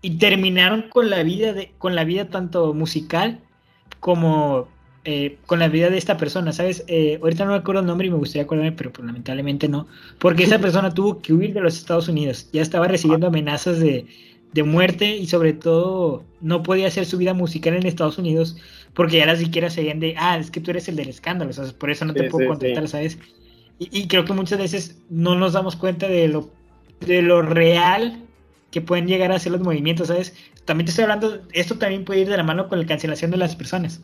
Y 0.01 0.17
terminaron 0.17 0.89
con 0.89 1.09
la 1.09 1.23
vida 1.23 1.53
de, 1.53 1.71
con 1.77 1.95
la 1.95 2.03
vida 2.03 2.29
tanto 2.29 2.73
musical 2.73 3.39
como 3.99 4.67
eh, 5.09 5.37
con 5.45 5.59
la 5.59 5.69
vida 5.69 5.89
de 5.89 5.97
esta 5.97 6.17
persona, 6.17 6.51
¿sabes? 6.51 6.83
Eh, 6.87 7.17
ahorita 7.21 7.45
no 7.45 7.51
me 7.51 7.57
acuerdo 7.57 7.79
el 7.79 7.87
nombre 7.87 8.07
y 8.07 8.09
me 8.09 8.17
gustaría 8.17 8.43
acordarme, 8.43 8.73
pero 8.73 8.91
pues, 8.91 9.05
lamentablemente 9.05 9.69
no, 9.69 9.87
porque 10.19 10.43
esa 10.43 10.59
persona 10.61 10.93
tuvo 10.93 11.21
que 11.21 11.31
huir 11.31 11.53
de 11.53 11.61
los 11.61 11.77
Estados 11.77 12.09
Unidos, 12.09 12.49
ya 12.51 12.61
estaba 12.61 12.89
recibiendo 12.89 13.27
amenazas 13.27 13.79
de, 13.79 14.05
de 14.51 14.63
muerte 14.63 15.15
y 15.15 15.27
sobre 15.27 15.53
todo 15.53 16.25
no 16.41 16.61
podía 16.61 16.87
hacer 16.87 17.05
su 17.05 17.17
vida 17.17 17.33
musical 17.33 17.75
en 17.75 17.85
Estados 17.85 18.17
Unidos 18.17 18.57
porque 18.93 19.15
ya 19.15 19.25
las 19.25 19.39
siquiera 19.39 19.69
serían 19.69 20.01
de, 20.01 20.13
ah, 20.17 20.37
es 20.37 20.51
que 20.51 20.59
tú 20.59 20.71
eres 20.71 20.89
el 20.89 20.97
del 20.97 21.07
escándalo, 21.07 21.53
¿sabes? 21.53 21.71
por 21.71 21.89
eso 21.89 22.03
no 22.03 22.13
te 22.13 22.29
puedo 22.29 22.49
contactar, 22.49 22.89
¿sabes? 22.89 23.17
Y, 23.79 24.07
creo 24.07 24.25
que 24.25 24.33
muchas 24.33 24.59
veces 24.59 24.99
no 25.09 25.35
nos 25.35 25.53
damos 25.53 25.77
cuenta 25.77 26.09
de 26.09 26.27
lo, 26.27 26.49
de 26.99 27.21
lo 27.21 27.43
real 27.43 28.26
que 28.71 28.81
pueden 28.81 29.07
llegar 29.07 29.31
a 29.31 29.39
ser 29.39 29.51
los 29.51 29.62
movimientos, 29.62 30.07
¿sabes? 30.07 30.36
También 30.65 30.86
te 30.86 30.91
estoy 30.91 31.03
hablando, 31.03 31.41
esto 31.53 31.77
también 31.77 32.05
puede 32.05 32.21
ir 32.21 32.29
de 32.29 32.38
la 32.38 32.43
mano 32.43 32.67
con 32.67 32.79
la 32.79 32.86
cancelación 32.86 33.31
de 33.31 33.38
las 33.38 33.55
personas. 33.55 34.01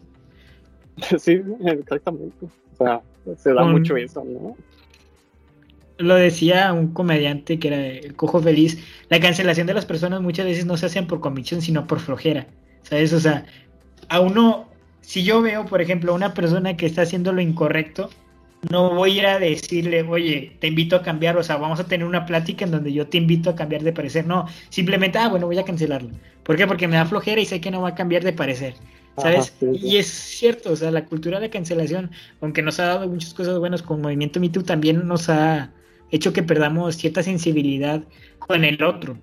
Sí, 1.19 1.41
exactamente. 1.65 2.45
O 2.45 2.75
sea, 2.77 3.01
se 3.35 3.51
da 3.51 3.63
mucho 3.63 3.97
eso, 3.97 4.23
¿no? 4.23 4.55
lo 5.97 6.15
decía 6.15 6.73
un 6.73 6.93
comediante 6.93 7.59
que 7.59 7.67
era 7.67 7.87
el 7.87 8.15
cojo 8.15 8.41
feliz, 8.41 8.83
la 9.09 9.19
cancelación 9.19 9.67
de 9.67 9.73
las 9.73 9.85
personas 9.85 10.21
muchas 10.21 10.45
veces 10.45 10.65
no 10.65 10.77
se 10.77 10.87
hacen 10.87 11.07
por 11.07 11.19
convicción, 11.19 11.61
sino 11.61 11.87
por 11.87 11.99
flojera. 11.99 12.47
¿Sabes? 12.83 13.13
O 13.13 13.19
sea, 13.19 13.45
a 14.09 14.19
uno, 14.19 14.67
si 15.01 15.23
yo 15.23 15.41
veo, 15.41 15.65
por 15.65 15.81
ejemplo, 15.81 16.11
a 16.11 16.15
una 16.15 16.33
persona 16.33 16.75
que 16.75 16.85
está 16.85 17.03
haciendo 17.03 17.31
lo 17.31 17.41
incorrecto, 17.41 18.09
no 18.69 18.95
voy 18.95 19.11
a 19.11 19.13
ir 19.19 19.25
a 19.25 19.39
decirle, 19.39 20.03
oye, 20.03 20.55
te 20.59 20.67
invito 20.67 20.95
a 20.95 21.01
cambiar, 21.01 21.37
o 21.37 21.43
sea, 21.43 21.57
vamos 21.57 21.79
a 21.79 21.85
tener 21.85 22.05
una 22.05 22.25
plática 22.25 22.65
en 22.65 22.71
donde 22.71 22.93
yo 22.93 23.07
te 23.07 23.17
invito 23.17 23.49
a 23.49 23.55
cambiar 23.55 23.83
de 23.83 23.93
parecer. 23.93 24.25
No, 24.25 24.47
simplemente, 24.69 25.17
ah, 25.17 25.29
bueno, 25.29 25.47
voy 25.47 25.57
a 25.57 25.65
cancelarlo. 25.65 26.09
¿Por 26.43 26.55
qué? 26.55 26.67
Porque 26.67 26.87
me 26.87 26.95
da 26.95 27.05
flojera 27.05 27.41
y 27.41 27.45
sé 27.45 27.61
que 27.61 27.71
no 27.71 27.81
va 27.81 27.89
a 27.89 27.95
cambiar 27.95 28.23
de 28.23 28.33
parecer. 28.33 28.75
¿Sabes? 29.17 29.55
Y 29.61 29.97
es 29.97 30.07
cierto, 30.07 30.71
o 30.71 30.75
sea, 30.75 30.89
la 30.89 31.05
cultura 31.05 31.39
de 31.39 31.51
cancelación, 31.51 32.09
aunque 32.41 32.63
nos 32.63 32.79
ha 32.79 32.85
dado 32.85 33.07
muchas 33.07 33.33
cosas 33.35 33.59
buenas 33.59 33.83
con 33.83 34.01
Movimiento 34.01 34.39
MeToo, 34.39 34.63
también 34.63 35.07
nos 35.07 35.29
ha 35.29 35.71
hecho 36.09 36.33
que 36.33 36.41
perdamos 36.41 36.95
cierta 36.95 37.21
sensibilidad 37.21 38.03
con 38.39 38.63
el 38.63 38.81
otro. 38.83 39.15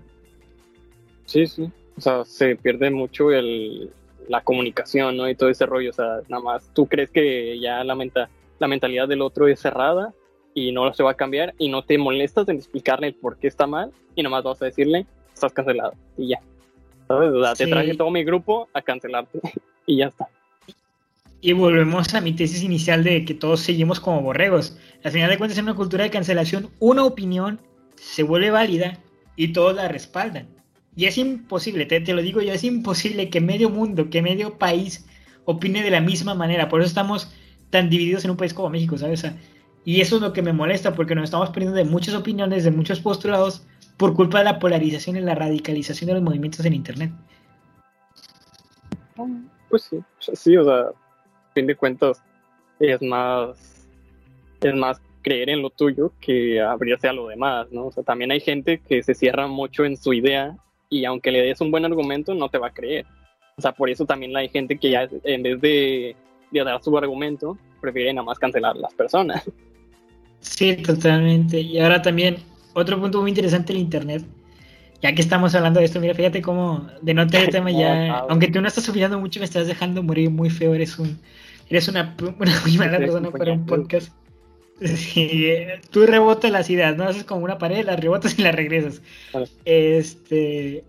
Sí, 1.27 1.47
sí. 1.47 1.71
O 1.97 2.01
sea, 2.01 2.25
se 2.25 2.55
pierde 2.55 2.91
mucho 2.91 3.33
el, 3.33 3.91
la 4.29 4.43
comunicación, 4.43 5.17
¿no? 5.17 5.29
Y 5.29 5.35
todo 5.35 5.49
ese 5.49 5.67
rollo. 5.67 5.91
O 5.91 5.93
sea, 5.93 6.21
nada 6.29 6.43
más 6.43 6.71
tú 6.73 6.87
crees 6.87 7.11
que 7.11 7.59
ya 7.59 7.83
la, 7.83 7.97
la 8.61 8.69
mentalidad 8.69 9.09
del 9.09 9.23
otro 9.23 9.49
es 9.49 9.59
cerrada 9.59 10.15
y 10.55 10.71
no 10.71 10.93
se 10.95 11.03
va 11.03 11.13
a 11.13 11.15
cambiar 11.15 11.55
y 11.59 11.69
no 11.69 11.83
te 11.83 11.99
molestas 11.99 12.49
en 12.49 12.57
explicarle 12.57 13.09
el 13.09 13.15
por 13.15 13.39
qué 13.39 13.49
está 13.49 13.67
mal 13.67 13.91
y 14.15 14.23
nada 14.23 14.37
más 14.37 14.45
vas 14.45 14.63
a 14.63 14.67
decirle, 14.67 15.07
estás 15.35 15.53
cancelado 15.53 15.95
y 16.17 16.29
ya. 16.29 16.41
¿Sabes? 17.09 17.33
O 17.33 17.43
sea, 17.43 17.55
te 17.55 17.67
traje 17.67 17.97
todo 17.97 18.11
mi 18.11 18.23
grupo 18.23 18.69
a 18.73 18.83
cancelarte 18.83 19.41
y 19.87 19.97
ya 19.97 20.07
está. 20.07 20.29
Y 21.41 21.55
volvemos 21.55 22.15
a 22.15 22.21
mi 22.21 22.35
tesis 22.35 22.63
inicial 22.63 23.03
de 23.03 23.25
que 23.25 23.33
todos 23.33 23.61
seguimos 23.61 23.99
como 23.99 24.21
borregos. 24.21 24.79
Al 25.03 25.11
final 25.11 25.31
de 25.31 25.39
cuentas, 25.39 25.59
en 25.59 25.65
una 25.65 25.75
cultura 25.75 26.05
de 26.05 26.11
cancelación, 26.11 26.69
una 26.79 27.03
opinión 27.05 27.61
se 27.97 28.23
vuelve 28.23 28.51
válida 28.51 28.99
y 29.37 29.55
todos 29.55 29.75
la 29.75 29.89
respaldan. 29.89 30.49
Y 30.95 31.07
es 31.07 31.17
imposible, 31.17 31.87
te, 31.87 32.01
te, 32.01 32.13
lo 32.13 32.21
digo 32.21 32.43
yo, 32.43 32.53
es 32.53 32.63
imposible 32.63 33.31
que 33.31 33.41
medio 33.41 33.71
mundo, 33.71 34.11
que 34.11 34.21
medio 34.21 34.59
país 34.59 35.07
opine 35.47 35.83
de 35.83 35.91
la 35.91 36.03
misma 36.03 36.35
manera. 36.35 36.69
Por 36.69 36.81
eso 36.81 36.89
estamos 36.89 37.33
tan 37.71 37.89
divididos 37.89 38.25
en 38.25 38.33
un 38.33 38.37
país 38.37 38.53
como 38.53 38.71
México, 38.71 38.99
¿sabes? 38.99 39.25
Y 39.85 40.01
eso 40.01 40.17
es 40.17 40.23
lo 40.23 40.33
que 40.33 40.43
me 40.43 40.53
molesta, 40.53 40.95
porque 40.95 41.15
nos 41.15 41.25
estamos 41.25 41.51
perdiendo 41.51 41.77
de 41.77 41.85
muchas 41.85 42.15
opiniones, 42.15 42.65
de 42.65 42.71
muchos 42.71 43.01
postulados, 43.01 43.67
por 43.97 44.15
culpa 44.15 44.39
de 44.39 44.45
la 44.45 44.59
polarización 44.59 45.17
y 45.17 45.21
la 45.21 45.35
radicalización 45.35 46.09
de 46.09 46.15
los 46.15 46.23
movimientos 46.23 46.65
en 46.65 46.75
Internet. 46.75 47.13
Pues 49.69 49.83
sí, 49.83 50.03
sí, 50.19 50.57
o 50.57 50.65
sea, 50.65 50.87
fin 51.55 51.67
de 51.67 51.77
cuentas 51.77 52.23
es 52.79 53.01
más, 53.03 53.87
es 54.61 54.75
más 54.75 55.01
creer 55.23 55.51
en 55.51 55.63
lo 55.63 55.71
tuyo 55.71 56.13
que 56.21 56.61
abrirse 56.61 57.09
a 57.09 57.13
lo 57.13 57.29
demás, 57.29 57.71
¿no? 57.71 57.87
O 57.87 57.93
sea, 57.93 58.03
también 58.03 58.31
hay 58.31 58.41
gente 58.41 58.81
que 58.81 59.03
se 59.03 59.15
cierra 59.15 59.47
mucho 59.47 59.85
en 59.85 59.97
su 59.97 60.13
idea 60.13 60.57
y 60.89 61.05
aunque 61.05 61.31
le 61.31 61.43
des 61.43 61.61
un 61.61 61.71
buen 61.71 61.85
argumento 61.85 62.35
no 62.35 62.49
te 62.49 62.59
va 62.59 62.69
a 62.69 62.75
creer. 62.75 63.07
O 63.57 63.63
sea, 63.63 63.73
por 63.73 63.91
eso 63.91 64.07
también 64.07 64.35
hay 64.37 64.49
gente 64.49 64.79
que 64.79 64.91
ya 64.91 65.09
en 65.25 65.43
vez 65.43 65.61
de, 65.61 66.17
de 66.51 66.65
dar 66.65 66.83
su 66.83 66.97
argumento, 66.97 67.57
prefiere 67.81 68.13
nada 68.13 68.25
más 68.25 68.39
cancelar 68.39 68.77
las 68.77 68.93
personas. 68.95 69.43
Sí, 70.41 70.77
totalmente. 70.77 71.61
Y 71.61 71.79
ahora 71.81 72.03
también, 72.03 72.39
otro 72.73 73.01
punto 73.01 73.21
muy 73.21 73.31
interesante 73.31 73.73
del 73.73 73.83
Internet, 73.83 74.25
ya 75.03 75.15
que 75.15 75.23
estamos 75.23 75.55
hablando 75.55 75.81
de 75.81 75.87
esto, 75.87 76.01
mira, 76.01 76.15
fíjate 76.15 76.43
cómo 76.43 76.89
de 77.01 77.15
no 77.15 77.27
tener 77.27 77.51
tema 77.51 77.71
ya, 77.71 78.19
aunque 78.29 78.49
tú 78.49 78.61
no 78.61 78.69
estás 78.69 78.89
opinando 78.89 79.19
mucho, 79.19 79.41
me 79.41 79.47
estás 79.47 79.67
dejando 79.67 80.03
morir 80.03 80.31
muy 80.31 80.51
feo, 80.51 80.75
eres 80.75 80.99
un 80.99 81.19
eres 81.71 81.89
una, 81.89 82.15
muy 82.67 82.79
mala 82.79 82.99
persona 82.99 83.31
para 83.31 83.53
un 83.53 83.65
podcast. 83.65 84.13
tú 85.91 86.07
rebotas 86.07 86.51
las 86.51 86.69
ideas, 86.71 86.97
¿no? 86.97 87.05
Haces 87.05 87.25
como 87.25 87.45
una 87.45 87.59
pared, 87.59 87.85
las 87.85 88.01
rebotas 88.01 88.39
y 88.39 88.43
las 88.43 88.55
regresas. 88.55 89.03
Este, 89.65 90.85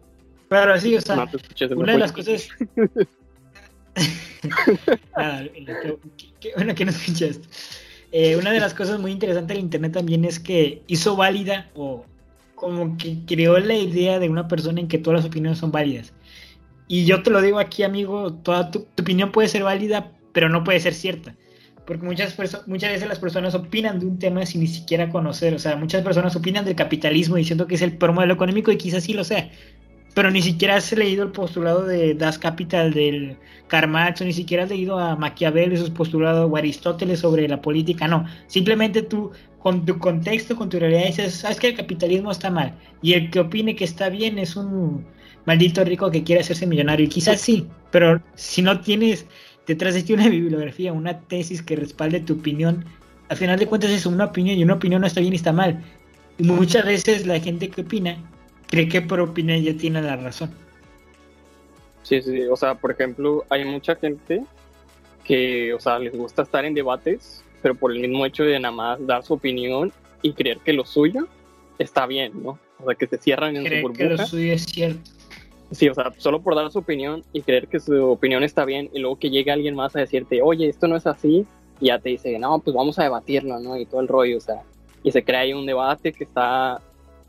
pero 0.50 0.80
sí, 0.80 0.96
o 0.96 1.02
sea, 1.02 1.30
una 1.76 1.94
de 1.94 2.00
las 2.00 2.12
cosas... 2.12 2.50
bueno 6.56 6.76
que 6.76 6.86
no 6.86 6.92
escuchas. 6.92 7.40
Eh, 8.12 8.36
una 8.36 8.52
de 8.52 8.60
las 8.60 8.74
cosas 8.74 9.00
muy 9.00 9.12
interesantes 9.12 9.56
del 9.56 9.64
Internet 9.64 9.94
también 9.94 10.26
es 10.26 10.40
que 10.40 10.82
hizo 10.88 11.16
válida 11.16 11.70
o 11.76 12.06
como 12.56 12.98
que 12.98 13.18
creó 13.26 13.58
la 13.58 13.76
idea 13.76 14.20
de 14.20 14.30
una 14.30 14.48
persona 14.48 14.80
en 14.80 14.88
que 14.88 14.98
todas 14.98 15.22
las 15.22 15.30
opiniones 15.30 15.60
son 15.60 15.72
válidas. 15.72 16.14
Y 16.88 17.06
yo 17.06 17.24
te 17.24 17.30
lo 17.30 17.42
digo 17.42 17.58
aquí, 17.58 17.84
amigo, 17.84 18.34
toda 18.34 18.70
tu, 18.70 18.86
opinión 19.00 19.32
puede 19.32 19.48
ser 19.48 19.64
válida, 19.64 20.12
pero 20.34 20.50
no 20.50 20.64
puede 20.64 20.82
ser 20.82 20.94
cierta. 20.94 21.36
Porque 21.86 22.06
muchas, 22.06 22.38
muchas 22.68 22.92
veces 22.92 23.08
las 23.08 23.18
personas 23.18 23.56
opinan 23.56 24.00
de 24.00 24.06
un 24.06 24.20
tema 24.20 24.46
sin 24.46 24.62
ni 24.62 24.68
siquiera 24.68 25.10
conocer. 25.10 25.54
O 25.54 25.60
sea, 25.60 25.78
muchas 25.78 26.04
personas 26.04 26.36
opinan 26.36 26.66
del 26.66 26.76
capitalismo 26.76 27.38
diciendo 27.38 27.66
que 27.66 27.76
es 27.76 27.82
el 27.82 27.98
peor 27.98 28.14
modelo 28.14 28.34
económico 28.34 28.72
y 28.72 28.78
quizás 28.78 29.06
sí 29.06 29.14
lo 29.14 29.24
sea. 29.24 29.50
Pero 30.14 30.30
ni 30.30 30.42
siquiera 30.42 30.76
has 30.76 30.92
leído 30.92 31.24
el 31.24 31.32
postulado 31.32 31.86
de 31.86 32.14
Das 32.14 32.38
Capital 32.38 32.94
del 32.94 33.38
Karl 33.68 33.90
Marx, 33.90 34.22
o 34.22 34.26
ni 34.26 34.34
siquiera 34.34 34.64
has 34.64 34.70
leído 34.70 35.00
a 35.00 35.16
Maquiavelo 35.16 35.74
y 35.74 35.78
sus 35.78 35.90
postulados, 35.90 36.50
o 36.52 36.58
Aristóteles 36.58 37.20
sobre 37.20 37.48
la 37.48 37.62
política. 37.62 38.08
No, 38.08 38.26
simplemente 38.48 39.04
tú 39.04 39.32
con 39.60 39.86
tu 39.86 40.00
contexto, 40.00 40.56
con 40.56 40.70
tu 40.70 40.80
realidad, 40.80 41.06
dices, 41.06 41.36
sabes 41.36 41.60
que 41.60 41.70
el 41.70 41.76
capitalismo 41.76 42.32
está 42.32 42.50
mal. 42.50 42.74
Y 43.02 43.14
el 43.14 43.30
que 43.30 43.40
opine 43.40 43.76
que 43.76 43.84
está 43.84 44.10
bien 44.10 44.40
es 44.40 44.56
un 44.56 45.06
maldito 45.46 45.84
rico 45.84 46.12
que 46.12 46.24
quiere 46.24 46.42
hacerse 46.42 46.66
millonario. 46.66 47.06
Y 47.06 47.10
quizás 47.10 47.40
sí, 47.40 47.68
pero 47.92 48.22
si 48.36 48.62
no 48.62 48.82
tienes 48.82 49.26
detrás 49.68 49.94
de 49.94 50.04
ti 50.04 50.14
una 50.14 50.28
bibliografía, 50.28 50.92
una 50.92 51.20
tesis 51.20 51.62
que 51.62 51.76
respalde 51.76 52.20
tu 52.22 52.34
opinión, 52.34 52.86
al 53.30 53.38
final 53.38 53.58
de 53.60 53.68
cuentas 53.68 53.92
es 53.92 54.06
una 54.06 54.26
opinión 54.26 54.58
y 54.58 54.64
una 54.64 54.74
opinión 54.74 55.02
no 55.02 55.08
está 55.08 55.22
bien 55.22 55.34
y 55.34 55.38
está 55.38 55.54
mal. 55.54 55.82
Muchas 56.40 56.86
veces 56.86 57.26
la 57.26 57.40
gente 57.40 57.70
que 57.70 57.82
opina 57.82 58.18
cree 58.72 58.88
que 58.88 59.02
por 59.02 59.20
opinar 59.20 59.60
ya 59.60 59.78
tiene 59.78 60.02
la 60.02 60.16
razón. 60.16 60.52
Sí, 62.02 62.22
sí, 62.24 62.42
o 62.46 62.56
sea, 62.56 62.74
por 62.74 62.92
ejemplo, 62.92 63.46
hay 63.50 63.64
mucha 63.66 63.96
gente 63.96 64.44
que, 65.24 65.74
o 65.74 65.80
sea, 65.80 66.00
les 66.00 66.16
gusta 66.16 66.42
estar 66.42 66.66
en 66.66 66.74
debates, 66.74 67.44
pero 67.62 67.76
por 67.76 67.92
el 67.92 68.00
mismo 68.00 68.26
hecho 68.26 68.44
de 68.44 68.60
nada 68.60 68.74
más 68.74 69.06
dar 69.06 69.24
su 69.24 69.36
opinión 69.36 69.92
y 70.24 70.34
creer 70.34 70.58
que 70.60 70.74
lo 70.74 70.86
suyo 70.86 71.28
está 71.78 72.08
bien, 72.08 72.32
¿no? 72.42 72.58
O 72.80 72.86
sea, 72.86 72.96
que 72.96 73.06
se 73.06 73.18
cierran 73.18 73.56
en 73.56 73.64
su 73.64 73.82
burbuja. 73.82 73.98
que 73.98 74.10
lo 74.10 74.26
suyo 74.26 74.54
es 74.54 74.64
cierto. 74.64 75.12
Sí, 75.72 75.88
o 75.88 75.94
sea, 75.94 76.12
solo 76.18 76.42
por 76.42 76.56
dar 76.56 76.70
su 76.72 76.80
opinión 76.80 77.24
y 77.32 77.44
creer 77.44 77.68
que 77.68 77.80
su 77.80 77.94
opinión 78.06 78.44
está 78.44 78.66
bien 78.66 78.90
y 78.94 79.00
luego 79.00 79.20
que 79.20 79.30
llegue 79.30 79.52
alguien 79.52 79.76
más 79.76 79.96
a 79.96 80.00
decirte, 80.00 80.42
oye, 80.42 80.68
esto 80.68 80.88
no 80.88 80.98
es 80.98 81.08
así, 81.08 81.46
y 81.80 81.88
ya 81.88 82.00
te 82.00 82.10
dice, 82.10 82.38
no, 82.40 82.60
pues 82.60 82.76
vamos 82.76 83.00
a 83.00 83.04
debatirlo, 83.04 83.60
¿no? 83.60 83.78
Y 83.78 83.86
todo 83.86 84.02
el 84.02 84.08
rollo, 84.08 84.38
o 84.38 84.42
sea, 84.42 84.64
y 85.04 85.12
se 85.12 85.24
crea 85.24 85.42
ahí 85.42 85.54
un 85.54 85.66
debate 85.66 86.12
que 86.12 86.26
está, 86.26 86.82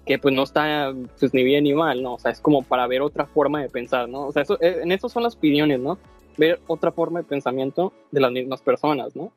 que 0.07 0.19
pues 0.19 0.35
no 0.35 0.43
está 0.43 0.93
pues 1.19 1.33
ni 1.33 1.45
bien 1.45 1.65
ni 1.65 1.75
mal, 1.75 2.03
¿no? 2.03 2.15
O 2.15 2.19
sea, 2.19 2.31
es 2.31 2.41
como 2.41 2.63
para 2.63 2.87
ver 2.87 3.03
otra 3.03 3.27
forma 3.27 3.63
de 3.63 3.69
pensar, 3.69 4.09
¿no? 4.09 4.27
O 4.27 4.33
sea, 4.33 4.43
eso, 4.43 4.59
eh, 4.61 4.81
en 4.83 4.93
eso 4.93 5.09
son 5.09 5.23
las 5.23 5.37
opiniones, 5.37 5.81
¿no? 5.81 5.99
Ver 6.37 6.61
otra 6.67 6.91
forma 6.91 7.21
de 7.21 7.25
pensamiento 7.25 7.93
de 8.11 8.21
las 8.21 8.33
mismas 8.33 8.63
personas, 8.63 9.15
¿no? 9.15 9.33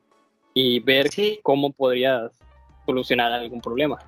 Y 0.54 0.80
ver 0.80 1.10
cómo 1.42 1.70
podrías 1.72 2.32
solucionar 2.84 3.32
algún 3.32 3.60
problema. 3.60 3.98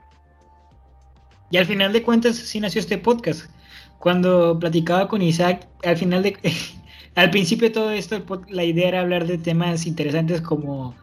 Y 1.51 1.57
al 1.57 1.67
final 1.67 1.93
de 1.93 2.03
cuentas, 2.03 2.37
sí 2.37 2.61
nació 2.61 2.81
este 2.81 2.99
podcast 2.99 3.51
cuando 3.99 4.59
platicaba 4.59 5.09
con 5.09 5.23
Isaac, 5.23 5.67
al 5.85 5.97
final 5.97 6.23
de, 6.23 6.37
al 7.15 7.31
principio 7.31 7.69
de 7.69 7.75
todo 7.75 7.91
esto, 7.91 8.23
la 8.49 8.65
idea 8.65 8.89
era 8.89 9.01
hablar 9.01 9.27
de 9.27 9.39
temas 9.39 9.87
interesantes 9.87 10.41
como 10.41 10.95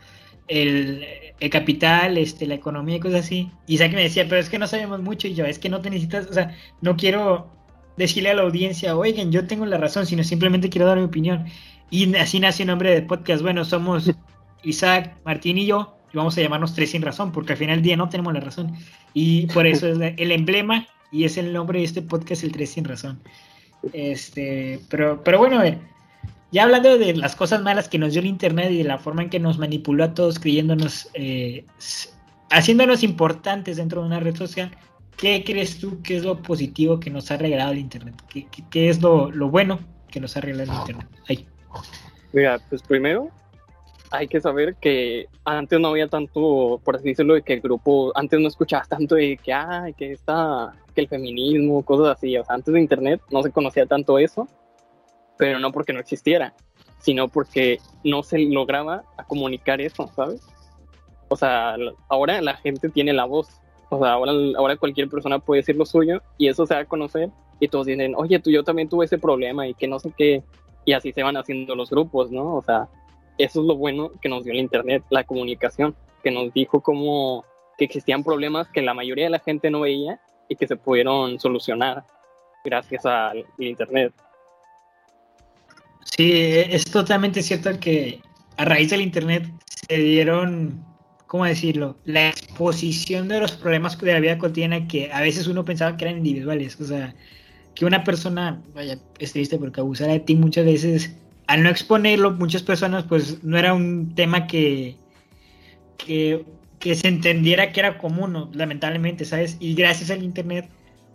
el, 0.48 1.06
capital, 1.52 2.18
este, 2.18 2.48
la 2.48 2.56
economía 2.56 2.98
y 2.98 3.00
cosas 3.00 3.26
así. 3.26 3.52
Isaac 3.68 3.94
me 3.94 4.04
decía, 4.04 4.26
pero 4.28 4.42
es 4.42 4.50
que 4.50 4.60
no 4.60 4.68
sabemos 4.68 5.02
mucho 5.02 5.28
y 5.28 5.36
yo, 5.36 5.46
es 5.46 5.60
que 5.60 5.70
no 5.70 5.82
te 5.82 5.90
necesitas, 5.90 6.28
o 6.28 6.34
sea, 6.34 6.56
no 6.82 6.96
quiero 6.96 7.52
decirle 7.98 8.32
a 8.32 8.34
la 8.34 8.42
audiencia, 8.42 8.96
oigan, 8.98 9.32
yo 9.32 9.48
tengo 9.48 9.66
la 9.66 9.78
razón, 9.78 10.06
sino 10.06 10.24
simplemente 10.24 10.70
quiero 10.70 10.88
dar 10.88 10.98
mi 10.98 11.04
opinión. 11.04 11.46
Y 11.90 12.16
así 12.16 12.40
nació 12.40 12.64
el 12.64 12.68
nombre 12.68 12.92
del 12.92 13.06
podcast. 13.06 13.42
Bueno, 13.42 13.64
somos 13.64 14.12
Isaac, 14.64 15.18
Martín 15.24 15.58
y 15.58 15.66
yo, 15.66 15.98
y 16.14 16.18
vamos 16.18 16.38
a 16.38 16.42
llamarnos 16.42 16.74
Tres 16.74 16.92
Sin 16.92 17.02
Razón, 17.02 17.32
porque 17.32 17.54
al 17.54 17.60
final 17.60 17.78
del 17.78 17.84
día 17.84 17.98
no 17.98 18.10
tenemos 18.10 18.34
la 18.34 18.40
razón. 18.40 18.76
Y 19.14 19.46
por 19.48 19.68
eso 19.68 19.88
es 19.88 20.14
el 20.18 20.32
emblema 20.32 20.88
y 21.12 21.24
es 21.24 21.38
el 21.38 21.54
nombre 21.54 21.80
de 21.80 21.86
este 21.86 22.02
podcast, 22.02 22.44
el 22.44 22.52
3 22.52 22.70
sin 22.70 22.84
razón. 22.84 23.22
Este, 23.94 24.80
pero, 24.90 25.24
pero 25.24 25.38
bueno, 25.38 25.60
a 25.60 25.64
ver, 25.64 25.80
ya 26.52 26.64
hablando 26.64 26.98
de 26.98 27.16
las 27.16 27.36
cosas 27.36 27.62
malas 27.62 27.90
que 27.90 27.98
nos 27.98 28.14
dio 28.14 28.22
el 28.22 28.28
Internet 28.28 28.72
y 28.72 28.78
de 28.78 28.84
la 28.84 28.98
forma 28.98 29.24
en 29.24 29.30
que 29.30 29.40
nos 29.40 29.58
manipuló 29.58 30.04
a 30.06 30.14
todos 30.14 30.40
creyéndonos, 30.40 31.10
eh, 31.14 31.66
haciéndonos 32.50 33.04
importantes 33.04 33.78
dentro 33.78 34.02
de 34.02 34.08
una 34.08 34.20
red 34.20 34.36
social, 34.36 34.72
¿qué 35.18 35.44
crees 35.44 35.80
tú 35.80 36.02
que 36.02 36.18
es 36.18 36.24
lo 36.24 36.42
positivo 36.42 37.00
que 37.00 37.10
nos 37.10 37.32
ha 37.32 37.38
regalado 37.38 37.72
el 37.72 37.80
Internet? 37.80 38.16
¿Qué, 38.30 38.90
es 38.90 39.02
lo, 39.02 39.32
lo, 39.32 39.50
bueno 39.50 39.80
que 40.10 40.20
nos 40.20 40.38
ha 40.38 40.42
regalado 40.42 40.72
el 40.72 40.80
Internet? 40.80 41.08
Ahí. 41.28 41.46
Mira, 42.32 42.60
pues 42.70 42.82
primero, 42.82 43.32
hay 44.12 44.28
que 44.28 44.40
saber 44.42 44.76
que 44.76 45.28
antes 45.44 45.80
no 45.80 45.90
había 45.90 46.08
tanto, 46.08 46.80
por 46.84 46.96
así 46.96 47.10
decirlo, 47.10 47.34
de 47.34 47.42
que 47.42 47.54
el 47.54 47.62
grupo, 47.62 48.12
antes 48.16 48.40
no 48.40 48.48
escuchabas 48.48 48.88
tanto 48.88 49.16
de 49.16 49.38
que, 49.38 49.54
ay, 49.54 49.94
que 49.94 50.14
está, 50.14 50.74
que 50.94 51.02
el 51.02 51.08
feminismo, 51.08 51.84
cosas 51.84 52.18
así, 52.18 52.38
o 52.38 52.44
sea, 52.44 52.56
antes 52.56 52.74
de 52.74 52.80
internet 52.80 53.22
no 53.32 53.44
se 53.44 53.52
conocía 53.52 53.86
tanto 53.86 54.18
eso, 54.18 54.48
pero 55.38 55.60
no 55.60 55.72
porque 55.72 55.94
no 55.94 56.00
existiera, 56.00 56.54
sino 57.00 57.28
porque 57.28 57.80
no 58.04 58.24
se 58.24 58.40
lograba 58.40 59.04
a 59.18 59.24
comunicar 59.24 59.82
eso, 59.82 60.08
¿sabes? 60.16 60.42
O 61.28 61.36
sea, 61.36 61.76
ahora 62.10 62.42
la 62.42 62.56
gente 62.58 62.90
tiene 62.90 63.14
la 63.14 63.26
voz, 63.26 63.62
o 63.90 64.00
sea, 64.00 64.14
ahora, 64.14 64.32
ahora 64.58 64.78
cualquier 64.78 65.10
persona 65.10 65.40
puede 65.40 65.62
decir 65.62 65.76
lo 65.76 65.86
suyo 65.86 66.22
y 66.38 66.48
eso 66.48 66.66
se 66.66 66.74
va 66.76 66.82
a 66.82 66.86
conocer 66.86 67.30
y 67.60 67.68
todos 67.68 67.88
dicen, 67.88 68.14
oye, 68.16 68.40
tú 68.40 68.52
yo 68.52 68.64
también 68.64 68.90
tuve 68.90 69.06
ese 69.06 69.18
problema 69.18 69.68
y 69.68 69.74
que 69.74 69.88
no 69.88 70.00
sé 70.00 70.14
qué, 70.18 70.44
y 70.86 70.94
así 70.94 71.12
se 71.12 71.24
van 71.24 71.38
haciendo 71.38 71.76
los 71.76 71.90
grupos, 71.90 72.32
¿no? 72.32 72.56
O 72.56 72.62
sea, 72.62 72.88
eso 73.38 73.62
es 73.62 73.66
lo 73.66 73.76
bueno 73.76 74.12
que 74.22 74.30
nos 74.30 74.44
dio 74.44 74.54
el 74.54 74.60
Internet, 74.60 75.04
la 75.10 75.24
comunicación, 75.24 75.96
que 76.24 76.32
nos 76.32 76.54
dijo 76.54 76.82
cómo 76.82 77.44
que 77.78 77.86
existían 77.86 78.24
problemas 78.24 78.70
que 78.70 78.82
la 78.82 78.94
mayoría 78.94 79.26
de 79.26 79.32
la 79.32 79.40
gente 79.40 79.70
no 79.70 79.82
veía 79.82 80.20
y 80.48 80.56
que 80.56 80.68
se 80.68 80.78
pudieron 80.78 81.40
solucionar 81.40 82.06
gracias 82.64 83.06
al 83.06 83.46
Internet. 83.58 84.14
Sí, 86.06 86.32
es 86.34 86.86
totalmente 86.86 87.44
cierto 87.44 87.78
que 87.80 88.22
a 88.58 88.66
raíz 88.66 88.90
del 88.90 89.02
Internet 89.02 89.52
se 89.88 89.98
dieron, 89.98 90.86
¿cómo 91.28 91.46
decirlo? 91.46 91.98
La 92.06 92.30
exposición 92.30 93.28
de 93.28 93.42
los 93.42 93.52
problemas 93.52 94.00
de 94.00 94.14
la 94.14 94.20
vida 94.20 94.38
cotidiana 94.38 94.88
que 94.88 95.12
a 95.12 95.22
veces 95.22 95.48
uno 95.48 95.66
pensaba 95.66 95.98
que 95.98 96.06
eran 96.06 96.18
individuales. 96.18 96.80
O 96.80 96.86
sea, 96.86 97.14
que 97.74 97.86
una 97.86 98.04
persona, 98.04 98.62
vaya, 98.74 98.98
es 99.20 99.34
triste 99.34 99.58
porque 99.58 99.82
abusara 99.82 100.14
de 100.14 100.22
ti 100.22 100.36
muchas 100.36 100.66
veces 100.66 101.12
al 101.48 101.64
no 101.64 101.70
exponerlo, 101.70 102.32
muchas 102.32 102.64
personas, 102.64 103.04
pues 103.04 103.44
no 103.44 103.58
era 103.58 103.74
un 103.74 104.16
tema 104.16 104.48
que, 104.48 104.96
que, 105.98 106.46
se 106.96 107.08
entendiera 107.08 107.72
que 107.72 107.80
era 107.80 107.98
común, 107.98 108.50
lamentablemente, 108.54 109.26
¿sabes? 109.26 109.58
Y 109.60 109.76
gracias 109.76 110.12
al 110.12 110.24
Internet, 110.24 110.70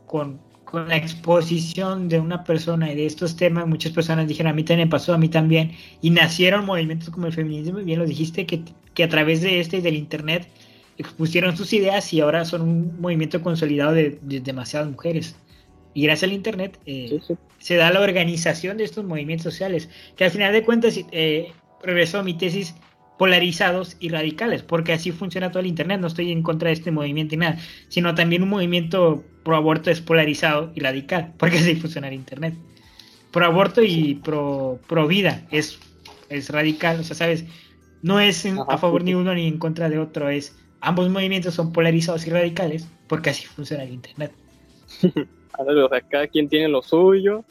con, 0.06 0.40
la 0.72 0.96
exposición 0.96 2.08
de 2.08 2.20
una 2.20 2.44
persona 2.44 2.92
y 2.92 2.96
de 2.96 3.06
estos 3.06 3.36
temas, 3.36 3.66
muchas 3.66 3.92
personas 3.92 4.28
dijeron, 4.28 4.52
a 4.52 4.54
mí 4.54 4.64
también 4.64 4.88
me 4.88 4.90
pasó, 4.90 5.14
a 5.14 5.18
mí 5.18 5.28
también, 5.28 5.72
y 6.00 6.10
nacieron 6.10 6.64
movimientos 6.64 7.10
como 7.10 7.26
el 7.26 7.32
feminismo, 7.32 7.78
bien 7.78 7.98
lo 7.98 8.06
dijiste, 8.06 8.46
que, 8.46 8.62
que 8.94 9.04
a 9.04 9.08
través 9.08 9.40
de 9.42 9.60
este 9.60 9.78
y 9.78 9.80
del 9.80 9.96
Internet 9.96 10.48
expusieron 10.98 11.56
sus 11.56 11.72
ideas 11.72 12.12
y 12.12 12.20
ahora 12.20 12.44
son 12.44 12.62
un 12.62 13.00
movimiento 13.00 13.42
consolidado 13.42 13.92
de 13.92 14.18
demasiadas 14.22 14.90
mujeres. 14.90 15.36
Y 15.94 16.02
gracias 16.02 16.28
al 16.28 16.34
Internet 16.34 16.78
eh, 16.86 17.20
se 17.58 17.76
da 17.76 17.90
la 17.90 18.00
organización 18.00 18.76
de 18.76 18.84
estos 18.84 19.04
movimientos 19.04 19.44
sociales, 19.44 19.88
que 20.16 20.24
al 20.24 20.30
final 20.30 20.52
de 20.52 20.62
cuentas 20.62 21.00
eh, 21.10 21.52
regresó 21.82 22.20
a 22.20 22.22
mi 22.22 22.34
tesis 22.34 22.74
polarizados 23.20 23.98
y 24.00 24.08
radicales, 24.08 24.62
porque 24.62 24.94
así 24.94 25.12
funciona 25.12 25.50
todo 25.50 25.60
el 25.60 25.66
Internet, 25.66 26.00
no 26.00 26.06
estoy 26.06 26.32
en 26.32 26.42
contra 26.42 26.68
de 26.68 26.72
este 26.72 26.90
movimiento 26.90 27.34
y 27.34 27.36
nada, 27.36 27.58
sino 27.88 28.14
también 28.14 28.42
un 28.42 28.48
movimiento 28.48 29.22
pro 29.42 29.56
aborto 29.56 29.90
es 29.90 30.00
polarizado 30.00 30.72
y 30.74 30.80
radical, 30.80 31.34
porque 31.38 31.58
así 31.58 31.76
funciona 31.76 32.08
el 32.08 32.14
Internet. 32.14 32.54
Pro 33.30 33.44
aborto 33.44 33.82
y 33.82 34.14
pro, 34.14 34.80
pro 34.88 35.06
vida 35.06 35.46
es, 35.50 35.78
es 36.30 36.48
radical, 36.48 37.00
o 37.00 37.04
sea, 37.04 37.14
sabes, 37.14 37.44
no 38.00 38.20
es 38.20 38.46
a 38.46 38.78
favor 38.78 39.04
ni 39.04 39.12
uno 39.12 39.34
ni 39.34 39.46
en 39.46 39.58
contra 39.58 39.90
de 39.90 39.98
otro, 39.98 40.30
es 40.30 40.56
ambos 40.80 41.10
movimientos 41.10 41.52
son 41.52 41.74
polarizados 41.74 42.26
y 42.26 42.30
radicales, 42.30 42.88
porque 43.06 43.28
así 43.28 43.44
funciona 43.44 43.82
el 43.82 43.92
Internet. 43.92 44.32
O 45.58 45.88
sea, 45.90 46.00
cada 46.00 46.26
quien 46.26 46.48
tiene 46.48 46.68
lo 46.68 46.80
suyo 46.80 47.44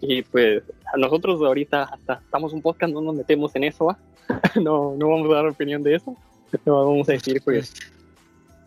y 0.00 0.22
pues 0.22 0.62
nosotros 0.96 1.40
ahorita 1.42 1.84
hasta 1.84 2.14
estamos 2.14 2.52
un 2.52 2.62
podcast, 2.62 2.92
no 2.92 3.00
nos 3.00 3.14
metemos 3.14 3.54
en 3.56 3.64
eso, 3.64 3.96
no, 4.56 4.94
no 4.96 5.08
vamos 5.08 5.30
a 5.30 5.34
dar 5.34 5.46
opinión 5.46 5.82
de 5.82 5.96
eso, 5.96 6.16
no 6.64 6.86
vamos 6.86 7.08
a 7.08 7.12
decir 7.12 7.40
pues 7.44 7.74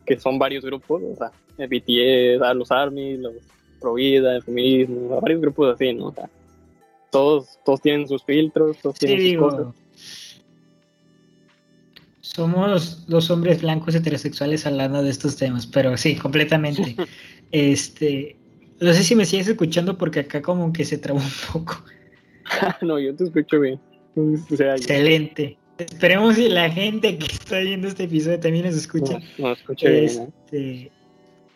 que 0.06 0.20
son 0.20 0.38
varios 0.38 0.64
grupos, 0.64 1.02
o 1.02 1.16
sea, 1.16 1.32
el 1.58 1.68
BTS, 1.68 2.56
los 2.56 2.72
ARMY, 2.72 3.18
los 3.18 3.34
Provida, 3.80 4.38
el 4.38 4.44
feminismo, 4.44 5.20
varios 5.20 5.42
grupos 5.42 5.76
así, 5.76 5.92
¿no? 5.94 6.08
O 6.08 6.14
sea, 6.14 6.30
todos, 7.12 7.60
todos 7.66 7.82
tienen 7.82 8.08
sus 8.08 8.24
filtros, 8.24 8.78
todos 8.82 8.98
tienen 8.98 9.34
sus 9.34 9.38
cosas. 9.38 9.68
Somos 12.22 13.04
los 13.08 13.30
hombres 13.30 13.62
blancos 13.62 13.94
heterosexuales 13.94 14.66
hablando 14.66 15.04
de 15.04 15.10
estos 15.10 15.36
temas, 15.36 15.68
pero 15.68 15.98
sí, 15.98 16.16
completamente. 16.16 16.96
este, 17.52 18.38
no 18.84 18.94
sé 18.94 19.04
si 19.04 19.16
me 19.16 19.26
sigues 19.26 19.48
escuchando 19.48 19.98
porque 19.98 20.22
acá 20.22 20.42
como 20.42 20.74
que 20.74 20.84
se 20.84 20.98
trabó 20.98 21.20
un 21.20 21.32
poco. 21.52 21.84
no, 22.82 23.00
yo 23.00 23.16
te 23.16 23.24
escucho 23.24 23.60
bien. 23.60 23.80
Excelente. 24.16 25.58
Esperemos 25.78 26.36
que 26.36 26.50
la 26.50 26.70
gente 26.70 27.18
que 27.18 27.26
está 27.26 27.60
viendo 27.60 27.88
este 27.88 28.04
episodio 28.04 28.40
también 28.40 28.66
nos 28.66 28.76
escuche. 28.76 29.18
No, 29.38 29.54
escucha 29.54 29.90
bien. 29.90 30.04
¿eh? 30.06 30.30
Este, 30.46 30.92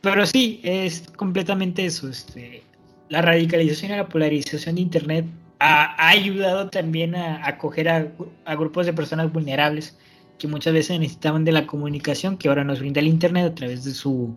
pero 0.01 0.25
sí, 0.25 0.61
es 0.63 1.03
completamente 1.15 1.85
eso. 1.85 2.09
Este, 2.09 2.63
la 3.09 3.21
radicalización 3.21 3.91
y 3.91 3.95
la 3.95 4.07
polarización 4.07 4.75
de 4.75 4.81
Internet 4.81 5.25
ha, 5.59 6.09
ayudado 6.09 6.69
también 6.69 7.15
a 7.15 7.45
acoger 7.45 7.89
a, 7.89 8.07
a, 8.45 8.55
grupos 8.55 8.85
de 8.85 8.93
personas 8.93 9.31
vulnerables 9.31 9.97
que 10.39 10.47
muchas 10.47 10.73
veces 10.73 10.99
necesitaban 10.99 11.45
de 11.45 11.51
la 11.51 11.67
comunicación 11.67 12.37
que 12.37 12.47
ahora 12.47 12.63
nos 12.63 12.79
brinda 12.79 13.01
el 13.01 13.07
Internet 13.07 13.51
a 13.51 13.55
través 13.55 13.83
de 13.83 13.91
su 13.91 14.35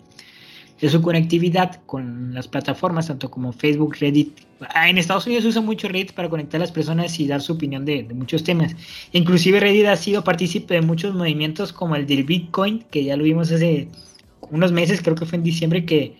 de 0.80 0.88
su 0.88 1.02
conectividad 1.02 1.82
con 1.84 2.34
las 2.34 2.48
plataformas, 2.48 3.08
tanto 3.08 3.30
como 3.30 3.52
Facebook, 3.52 3.96
Reddit. 4.00 4.40
Ah, 4.74 4.88
en 4.88 4.98
Estados 4.98 5.26
Unidos 5.26 5.42
se 5.44 5.48
usa 5.50 5.60
mucho 5.60 5.88
Reddit 5.88 6.12
para 6.12 6.28
conectar 6.28 6.58
a 6.58 6.64
las 6.64 6.72
personas 6.72 7.18
y 7.20 7.26
dar 7.26 7.42
su 7.42 7.52
opinión 7.52 7.84
de, 7.84 8.04
muchos 8.14 8.44
temas. 8.44 8.74
Inclusive 9.12 9.60
Reddit 9.60 9.86
ha 9.86 9.96
sido 9.96 10.24
partícipe 10.24 10.74
de 10.74 10.82
muchos 10.82 11.14
movimientos 11.14 11.72
como 11.72 11.96
el 11.96 12.06
del 12.06 12.24
Bitcoin, 12.24 12.84
que 12.90 13.04
ya 13.04 13.16
lo 13.16 13.24
vimos 13.24 13.52
hace 13.52 13.88
unos 14.50 14.72
meses, 14.72 15.02
creo 15.02 15.14
que 15.14 15.26
fue 15.26 15.36
en 15.36 15.44
diciembre, 15.44 15.84
que, 15.84 16.16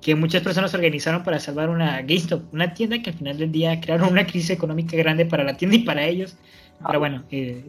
que 0.00 0.14
muchas 0.14 0.42
personas 0.42 0.74
organizaron 0.74 1.22
para 1.22 1.38
salvar 1.38 1.70
una 1.70 2.02
GameStop, 2.02 2.52
una 2.52 2.74
tienda 2.74 3.00
que 3.00 3.10
al 3.10 3.16
final 3.16 3.38
del 3.38 3.52
día 3.52 3.80
crearon 3.80 4.10
una 4.10 4.26
crisis 4.26 4.50
económica 4.50 4.96
grande 4.96 5.24
para 5.24 5.44
la 5.44 5.56
tienda 5.56 5.76
y 5.76 5.80
para 5.80 6.04
ellos, 6.04 6.36
Pero 6.84 6.98
bueno, 6.98 7.24
eh, 7.30 7.64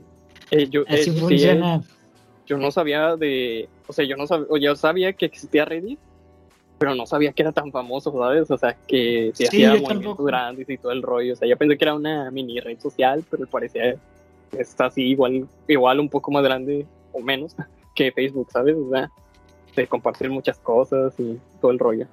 Eh, 0.52 0.68
yo, 0.70 0.84
así 0.88 0.96
eh, 0.96 1.04
sí, 1.04 1.12
funciona. 1.12 1.82
yo 2.46 2.58
no 2.58 2.72
sabía 2.72 3.16
de, 3.16 3.70
o 3.88 3.94
sea, 3.94 4.06
yo 4.06 4.18
no 4.18 4.28
sabía, 4.28 4.48
o 4.50 4.58
yo 4.58 4.76
sabía 4.76 5.14
que 5.14 5.26
existía 5.26 5.64
Reddit, 5.64 5.98
pero 6.82 6.96
no 6.96 7.06
sabía 7.06 7.32
que 7.32 7.44
era 7.44 7.52
tan 7.52 7.72
famoso, 7.72 8.12
¿sabes? 8.12 8.50
O 8.50 8.58
sea, 8.58 8.76
que 8.88 9.30
se 9.36 9.46
Sí, 9.46 9.64
hacía 9.64 9.80
movimientos 9.80 10.26
grandes 10.26 10.68
y 10.68 10.80
todo 10.80 10.92
el 10.92 11.04
rollo. 11.04 11.34
O 11.34 11.36
sea, 11.36 11.48
yo 11.48 11.56
pensé 11.56 11.78
que 11.78 11.86
era 11.86 11.94
una 11.94 12.32
mini 12.32 12.60
red 12.60 12.80
social, 12.80 13.24
pero 13.30 13.46
parecía 13.46 13.98
está 14.58 14.88
así 14.88 15.04
igual, 15.04 15.48
igual 15.68 16.00
un 16.00 16.10
poco 16.10 16.32
más 16.32 16.44
grande 16.44 16.88
o 17.14 17.20
menos 17.20 17.56
que 17.96 18.12
Facebook, 18.12 18.48
¿sabes? 18.52 18.76
O 18.76 18.90
sea, 18.90 19.12
de 19.76 19.86
compartir 19.86 20.32
muchas 20.32 20.58
cosas 20.58 21.14
y 21.20 21.38
todo 21.62 21.70
el 21.70 21.78
rollo. 21.78 22.08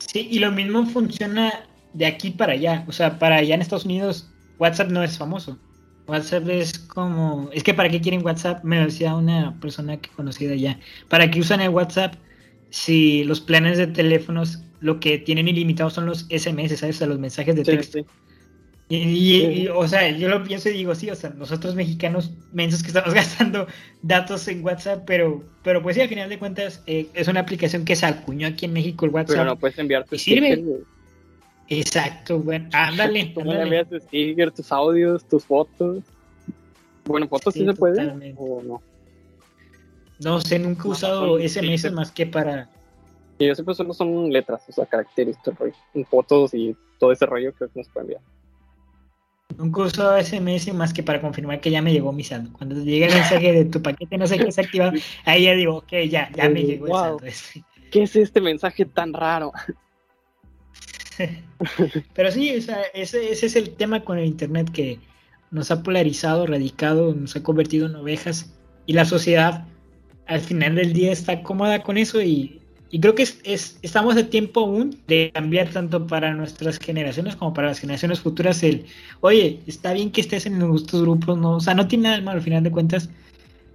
Sí, 0.00 0.28
y 0.30 0.38
lo 0.38 0.52
mismo 0.52 0.84
funciona 0.84 1.64
de 1.94 2.04
aquí 2.04 2.30
para 2.30 2.52
allá. 2.52 2.84
O 2.88 2.92
sea, 2.92 3.18
para 3.18 3.36
allá 3.36 3.54
en 3.54 3.62
Estados 3.62 3.86
Unidos, 3.86 4.30
WhatsApp 4.58 4.90
no 4.90 5.02
es 5.02 5.16
famoso. 5.16 5.56
WhatsApp 6.06 6.46
es 6.50 6.78
como. 6.78 7.48
Es 7.54 7.64
que 7.64 7.72
para 7.72 7.88
qué 7.88 8.02
quieren 8.02 8.22
WhatsApp, 8.22 8.62
me 8.64 8.76
lo 8.80 8.84
decía 8.84 9.16
una 9.16 9.58
persona 9.62 9.96
que 9.96 10.10
conocí 10.10 10.44
de 10.44 10.52
allá. 10.52 10.78
¿Para 11.08 11.30
qué 11.30 11.40
usan 11.40 11.62
el 11.62 11.70
WhatsApp 11.70 12.16
si 12.72 13.24
los 13.24 13.40
planes 13.40 13.78
de 13.78 13.86
teléfonos 13.86 14.64
lo 14.80 14.98
que 15.00 15.18
tienen 15.18 15.48
ilimitados 15.48 15.92
son 15.94 16.06
los 16.06 16.26
SMS, 16.30 16.76
¿sabes? 16.76 16.96
O 16.96 16.98
sea, 17.00 17.06
los 17.08 17.20
mensajes 17.20 17.54
de 17.54 17.64
Sí, 17.64 17.70
texto. 17.70 17.98
sí. 17.98 18.06
Y, 18.88 18.96
y- 18.96 19.62
y, 19.62 19.68
o 19.68 19.88
sea, 19.88 20.10
yo 20.10 20.28
lo 20.28 20.44
pienso 20.44 20.68
y 20.68 20.72
digo, 20.72 20.94
sí, 20.94 21.08
o 21.10 21.14
sea, 21.14 21.30
nosotros 21.30 21.74
mexicanos 21.74 22.32
mensos 22.52 22.82
que 22.82 22.88
estamos 22.88 23.14
gastando 23.14 23.66
datos 24.02 24.48
en 24.48 24.64
WhatsApp, 24.64 25.04
pero, 25.06 25.42
pero 25.62 25.82
pues 25.82 25.96
sí, 25.96 26.02
al 26.02 26.08
final 26.08 26.28
de 26.28 26.38
cuentas 26.38 26.82
eh, 26.86 27.08
es 27.14 27.28
una 27.28 27.40
aplicación 27.40 27.84
que 27.84 27.96
se 27.96 28.06
acuñó 28.06 28.46
aquí 28.48 28.66
en 28.66 28.74
México 28.74 29.06
el 29.06 29.12
WhatsApp. 29.12 29.36
Pero 29.36 29.44
no 29.46 29.56
puedes 29.56 29.78
enviar 29.78 30.04
tu 30.06 30.16
¿Y 30.16 30.18
sirve? 30.18 30.62
Exacto, 31.68 32.38
bueno, 32.38 32.68
ándale, 32.72 33.32
Tú 33.34 33.40
no 33.44 33.52
envías 33.54 33.88
tu 33.88 33.98
sticker, 33.98 34.50
tus 34.50 34.72
audios, 34.72 35.24
tus 35.26 35.44
fotos. 35.44 36.04
Bueno, 37.06 37.28
fotos 37.28 37.54
sí, 37.54 37.60
Sí, 37.60 37.66
se 37.66 37.74
puede 37.74 37.96
totalmente. 37.96 38.36
o 38.38 38.62
no. 38.62 38.82
No 40.22 40.40
sé, 40.40 40.58
nunca 40.58 40.84
he 40.86 40.90
usado 40.90 41.38
SMS 41.38 41.82
sí, 41.82 41.90
más 41.90 42.10
que 42.10 42.26
para... 42.26 42.68
Y 43.38 43.46
yo 43.46 43.54
siempre 43.54 43.74
solo 43.74 43.92
son 43.92 44.30
letras, 44.32 44.62
o 44.68 44.72
sea, 44.72 44.86
caracteres, 44.86 45.36
el 45.94 46.06
fotos 46.06 46.54
y 46.54 46.76
todo 46.98 47.12
ese 47.12 47.26
rollo 47.26 47.52
creo 47.54 47.70
que 47.70 47.80
nos 47.80 47.88
puede 47.88 48.04
enviar. 48.04 48.22
Nunca 49.56 49.80
he 49.82 49.84
usado 49.84 50.22
SMS 50.22 50.72
más 50.74 50.92
que 50.92 51.02
para 51.02 51.20
confirmar 51.20 51.60
que 51.60 51.70
ya 51.70 51.82
me 51.82 51.92
llegó 51.92 52.12
mi 52.12 52.22
saldo. 52.22 52.52
Cuando 52.52 52.76
llega 52.76 53.06
el 53.06 53.14
mensaje 53.14 53.52
de 53.52 53.64
tu 53.64 53.82
paquete 53.82 54.16
no 54.16 54.26
sé 54.26 54.38
qué 54.38 54.52
se 54.52 54.60
activa, 54.60 54.92
ahí 55.24 55.44
ya 55.44 55.54
digo, 55.54 55.76
ok, 55.78 55.92
ya, 56.08 56.30
ya 56.32 56.48
me 56.48 56.62
llegó 56.62 56.86
el 56.86 56.92
wow. 56.92 57.00
saldo. 57.00 57.26
este. 57.26 57.64
¿Qué 57.90 58.04
es 58.04 58.16
este 58.16 58.40
mensaje 58.40 58.86
tan 58.86 59.12
raro? 59.12 59.52
Pero 62.14 62.30
sí, 62.30 62.56
o 62.56 62.60
sea, 62.60 62.80
ese, 62.94 63.32
ese 63.32 63.46
es 63.46 63.56
el 63.56 63.74
tema 63.74 64.02
con 64.04 64.18
el 64.18 64.24
Internet 64.24 64.70
que 64.70 64.98
nos 65.50 65.70
ha 65.70 65.82
polarizado, 65.82 66.46
radicado, 66.46 67.14
nos 67.14 67.36
ha 67.36 67.42
convertido 67.42 67.86
en 67.86 67.96
ovejas 67.96 68.54
y 68.86 68.94
la 68.94 69.04
sociedad 69.04 69.66
al 70.26 70.40
final 70.40 70.74
del 70.76 70.92
día 70.92 71.12
está 71.12 71.42
cómoda 71.42 71.82
con 71.82 71.98
eso 71.98 72.22
y, 72.22 72.60
y 72.90 73.00
creo 73.00 73.14
que 73.14 73.22
es, 73.24 73.40
es- 73.44 73.78
estamos 73.82 74.16
a 74.16 74.28
tiempo 74.28 74.60
aún 74.60 74.96
de 75.06 75.30
cambiar 75.34 75.70
tanto 75.70 76.06
para 76.06 76.34
nuestras 76.34 76.78
generaciones 76.78 77.36
como 77.36 77.52
para 77.54 77.68
las 77.68 77.80
generaciones 77.80 78.20
futuras 78.20 78.62
el, 78.62 78.86
oye, 79.20 79.60
está 79.66 79.92
bien 79.92 80.10
que 80.12 80.20
estés 80.20 80.46
en 80.46 80.60
estos 80.74 81.02
grupos, 81.02 81.38
no, 81.38 81.56
o 81.56 81.60
sea, 81.60 81.74
no 81.74 81.88
tiene 81.88 82.04
nada 82.04 82.16
de 82.16 82.22
malo 82.22 82.38
al 82.38 82.44
final 82.44 82.62
de 82.62 82.70
cuentas, 82.70 83.10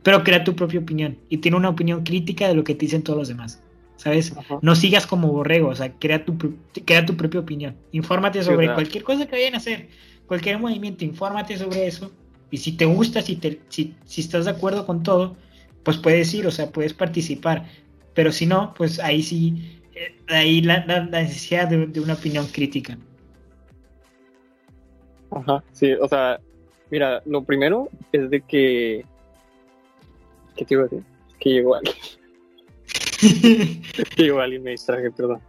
pero 0.03 0.23
crea 0.23 0.43
tu 0.43 0.55
propia 0.55 0.79
opinión 0.79 1.17
y 1.29 1.37
tiene 1.37 1.57
una 1.57 1.69
opinión 1.69 2.03
crítica 2.03 2.47
de 2.47 2.55
lo 2.55 2.63
que 2.63 2.75
te 2.75 2.85
dicen 2.85 3.03
todos 3.03 3.19
los 3.19 3.27
demás, 3.27 3.61
¿sabes? 3.97 4.35
Ajá. 4.37 4.59
no 4.61 4.75
sigas 4.75 5.05
como 5.07 5.29
borrego, 5.31 5.69
o 5.69 5.75
sea, 5.75 5.93
crea 5.97 6.23
tu, 6.25 6.37
crea 6.85 7.05
tu 7.05 7.17
propia 7.17 7.39
opinión. 7.41 7.75
Infórmate 7.91 8.43
sobre 8.43 8.67
cualquier 8.75 9.03
cosa 9.03 9.25
que 9.25 9.35
vayan 9.35 9.55
a 9.55 9.57
hacer, 9.57 9.89
cualquier 10.25 10.59
movimiento, 10.59 11.03
infórmate 11.05 11.57
sobre 11.57 11.87
eso. 11.87 12.11
Y 12.49 12.57
si 12.57 12.71
te 12.77 12.85
gusta, 12.85 13.21
si, 13.21 13.35
te, 13.35 13.59
si, 13.69 13.95
si 14.05 14.21
estás 14.21 14.45
de 14.45 14.51
acuerdo 14.51 14.85
con 14.85 15.03
todo, 15.03 15.35
pues 15.83 15.97
puedes 15.97 16.33
ir, 16.33 16.45
o 16.47 16.51
sea, 16.51 16.69
puedes 16.71 16.93
participar. 16.93 17.65
Pero 18.13 18.31
si 18.31 18.45
no, 18.45 18.73
pues 18.75 18.99
ahí 18.99 19.21
sí, 19.23 19.79
eh, 19.95 20.15
ahí 20.27 20.61
la, 20.61 20.85
la- 20.85 21.05
la 21.05 21.21
necesidad 21.21 21.67
de, 21.67 21.87
de 21.87 21.99
una 21.99 22.13
opinión 22.13 22.47
crítica. 22.47 22.97
Ajá, 25.31 25.63
sí, 25.71 25.93
o 25.93 26.07
sea, 26.07 26.39
mira, 26.89 27.21
lo 27.25 27.43
primero 27.43 27.89
es 28.11 28.29
de 28.29 28.41
que... 28.41 29.05
¿Qué 30.55 30.65
te 30.65 30.73
iba 30.73 30.83
a 30.83 30.87
decir? 30.87 31.03
Que 31.39 31.49
llegó 31.51 31.75
alguien, 31.75 31.95
que 34.15 34.23
llegó 34.23 34.39
alguien, 34.39 34.63
me 34.63 34.71
distraje, 34.71 35.11
perdón. 35.11 35.39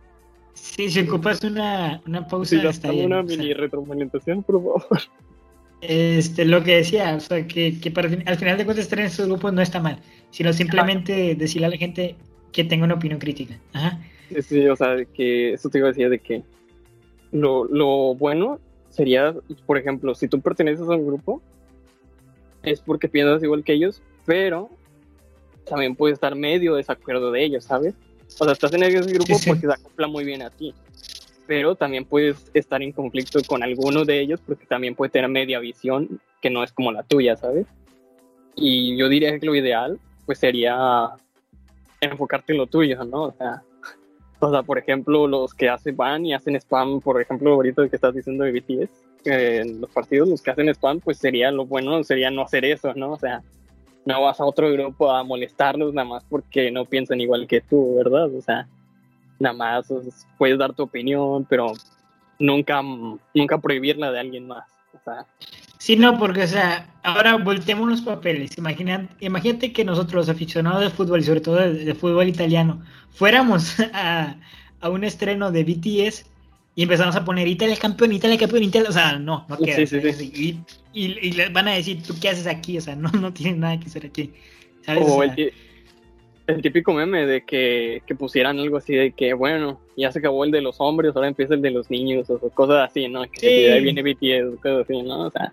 sí, 0.53 0.91
si 0.91 1.01
ocupas 1.01 1.43
una, 1.45 2.03
una 2.07 2.27
pausa, 2.27 2.61
Sí, 2.61 2.67
está 2.67 2.88
dame 2.88 2.99
bien. 3.01 3.12
una 3.12 3.21
o 3.23 3.27
sea, 3.29 3.37
mini 3.38 3.55
retroalimentación, 3.55 4.43
por 4.43 4.57
favor. 4.57 4.83
Este, 5.81 6.45
lo 6.45 6.64
que 6.64 6.77
decía, 6.77 7.14
o 7.14 7.21
sea, 7.21 7.47
que, 7.47 7.79
que 7.79 7.91
para, 7.91 8.09
al 8.27 8.37
final 8.37 8.59
de 8.59 8.64
cuentas 8.64 8.85
estar 8.85 8.99
en 8.99 9.07
estos 9.07 9.27
grupos 9.27 9.53
no 9.53 9.62
está 9.62 9.81
mal, 9.81 10.01
sino 10.31 10.53
simplemente 10.53 11.35
decirle 11.37 11.67
a 11.69 11.71
la 11.71 11.77
gente 11.77 12.17
que 12.53 12.64
tenga 12.64 12.85
una 12.85 12.95
opinión 12.95 13.21
crítica. 13.21 13.59
Ajá. 13.73 14.01
Sí, 14.43 14.67
o 14.67 14.77
sea, 14.77 15.05
que 15.14 15.55
eso 15.55 15.71
te 15.71 15.79
iba 15.79 15.88
a 15.88 15.91
decir 15.93 16.11
de 16.11 16.19
que 16.19 16.43
lo, 17.33 17.64
lo 17.67 18.14
bueno 18.14 18.59
sería, 18.91 19.35
por 19.67 19.79
ejemplo, 19.79 20.14
si 20.14 20.29
tú 20.29 20.41
perteneces 20.41 20.87
a 20.88 20.97
un 20.97 21.07
grupo, 21.07 21.41
es 22.62 22.81
porque 22.81 23.09
piensas 23.09 23.43
igual 23.43 23.62
que 23.62 23.73
ellos, 23.73 24.03
pero 24.27 24.69
también 25.64 25.95
puedes 25.95 26.14
estar 26.14 26.35
medio 26.35 26.75
desacuerdo 26.75 27.31
de 27.31 27.45
ellos, 27.45 27.64
¿sabes? 27.64 27.95
O 28.38 28.45
sea, 28.45 28.53
estás 28.53 28.73
en 28.75 28.83
ese 28.83 29.01
grupo 29.12 29.35
Sí, 29.35 29.35
sí. 29.35 29.51
porque 29.51 29.67
se 29.67 29.73
acopla 29.73 30.09
muy 30.09 30.25
bien 30.25 30.43
a 30.43 30.51
ti, 30.51 30.75
pero 31.49 31.75
también 31.75 32.05
puedes 32.05 32.51
estar 32.53 32.83
en 32.83 32.93
conflicto 32.93 33.41
con 33.47 33.63
alguno 33.63 34.05
de 34.05 34.21
ellos 34.21 34.39
porque 34.47 34.67
también 34.67 34.95
puede 34.95 35.11
tener 35.11 35.31
media 35.31 35.59
visión 35.59 36.21
que 36.43 36.51
no 36.51 36.63
es 36.63 36.73
como 36.73 36.93
la 36.93 37.03
tuya, 37.03 37.37
¿sabes? 37.37 37.67
Y 38.55 38.99
yo 38.99 39.09
diría 39.09 39.37
que 39.39 39.47
lo 39.47 39.55
ideal, 39.55 39.99
pues 40.27 40.39
sería 40.39 41.09
enfocarte 42.03 42.53
en 42.53 42.59
lo 42.59 42.67
tuyo, 42.67 43.03
¿no? 43.03 43.23
O 43.23 43.33
sea, 43.33 43.63
o 44.41 44.51
sea, 44.51 44.63
por 44.63 44.77
ejemplo, 44.77 45.27
los 45.27 45.55
que 45.55 45.71
hacen 45.71 45.97
van 45.97 46.27
y 46.27 46.35
hacen 46.35 46.55
spam, 46.57 47.01
por 47.01 47.19
ejemplo, 47.19 47.55
ahorita 47.55 47.89
que 47.89 47.97
estás 47.97 48.15
diciendo 48.15 48.45
de 48.45 48.53
BTS, 48.53 48.91
eh, 49.25 49.65
los 49.81 49.89
partidos, 49.89 50.29
los 50.29 50.43
que 50.43 50.51
hacen 50.51 50.69
spam, 50.69 51.01
pues 51.01 51.17
sería 51.17 51.51
lo 51.51 51.65
bueno, 51.65 52.05
sería 52.05 52.31
no 52.31 52.43
hacer 52.43 52.67
eso, 52.67 52.93
¿no? 52.93 53.13
O 53.13 53.19
sea, 53.19 53.43
no 54.05 54.21
vas 54.21 54.39
a 54.39 54.45
otro 54.45 54.71
grupo 54.71 55.11
a 55.11 55.25
molestarlos 55.25 55.95
nada 55.95 56.07
más 56.07 56.25
porque 56.29 56.71
no 56.71 56.85
piensan 56.85 57.23
igual 57.23 57.47
que 57.47 57.63
tú, 57.63 57.97
¿verdad? 57.97 58.35
O 58.35 58.43
sea, 58.43 58.69
nada 59.38 59.55
más 59.55 59.87
puedes 60.37 60.59
dar 60.59 60.72
tu 60.74 60.83
opinión, 60.85 61.44
pero 61.48 61.72
nunca, 62.38 62.83
nunca 63.35 63.59
prohibirla 63.59 64.11
de 64.12 64.20
alguien 64.20 64.46
más. 64.46 64.64
O 64.94 64.98
sea, 65.05 65.27
Sí, 65.79 65.94
no, 65.96 66.18
porque, 66.18 66.42
o 66.42 66.46
sea, 66.46 66.92
ahora 67.05 67.37
volteemos 67.37 67.88
los 67.88 68.03
papeles. 68.03 68.59
Imagina, 68.59 69.09
imagínate 69.20 69.72
que 69.72 69.85
nosotros, 69.85 70.27
los 70.27 70.29
aficionados 70.29 70.81
de 70.81 70.90
fútbol 70.90 71.20
y 71.20 71.22
sobre 71.22 71.40
todo 71.40 71.55
de, 71.57 71.72
de 71.85 71.94
fútbol 71.94 72.29
italiano, 72.29 72.83
fuéramos 73.11 73.77
a, 73.94 74.37
a 74.81 74.88
un 74.88 75.05
estreno 75.05 75.53
de 75.53 75.62
BTS 75.64 76.27
y 76.74 76.83
empezamos 76.83 77.14
a 77.14 77.24
poner 77.24 77.46
Italia 77.46 77.77
campeón, 77.77 78.12
Italia 78.12 78.37
campeón, 78.38 78.64
Italia. 78.64 78.88
O 78.88 78.92
sea, 78.92 79.18
no, 79.18 79.46
no 79.48 79.57
queda. 79.57 79.87
Sí. 79.87 80.61
Y, 80.92 81.29
y- 81.29 81.48
van 81.53 81.68
a 81.68 81.72
decir, 81.74 82.03
¿tú 82.03 82.14
qué 82.20 82.29
haces 82.31 82.46
aquí? 82.48 82.77
O 82.77 82.81
sea, 82.81 82.96
no, 82.96 83.11
no 83.12 83.33
tienes 83.33 83.57
nada 83.57 83.79
que 83.79 83.87
hacer 83.87 84.07
aquí. 84.07 84.33
¿Sabes? 84.85 85.05
o 85.09 85.14
O 85.14 85.22
el, 85.22 85.29
sea, 85.29 85.37
ti- 85.37 85.51
el 86.49 86.63
típico 86.63 86.93
meme 86.93 87.27
de 87.27 87.45
que, 87.45 88.03
que 88.07 88.15
pusieran 88.15 88.59
algo 88.59 88.79
así 88.79 88.95
de 88.95 89.13
que, 89.13 89.35
bueno, 89.35 89.81
ya 89.97 90.11
se 90.11 90.19
acabó 90.19 90.45
el 90.45 90.51
de 90.51 90.63
los 90.63 90.77
hombres, 90.81 91.15
ahora 91.15 91.29
empieza 91.29 91.55
el 91.55 91.63
de 91.63 91.71
los 91.71 91.91
niños, 91.91 92.29
o 92.31 92.39
cosas 92.51 92.89
así, 92.91 93.07
¿no? 93.09 93.23
Que 93.31 93.41
Sí. 93.41 93.63
de 93.63 93.73
ahí 93.73 93.83
viene 93.83 94.03
BTS, 94.03 94.61
cosas 94.61 94.81
así, 94.85 95.03
¿no? 95.03 95.27
O 95.27 95.31
sea, 95.31 95.53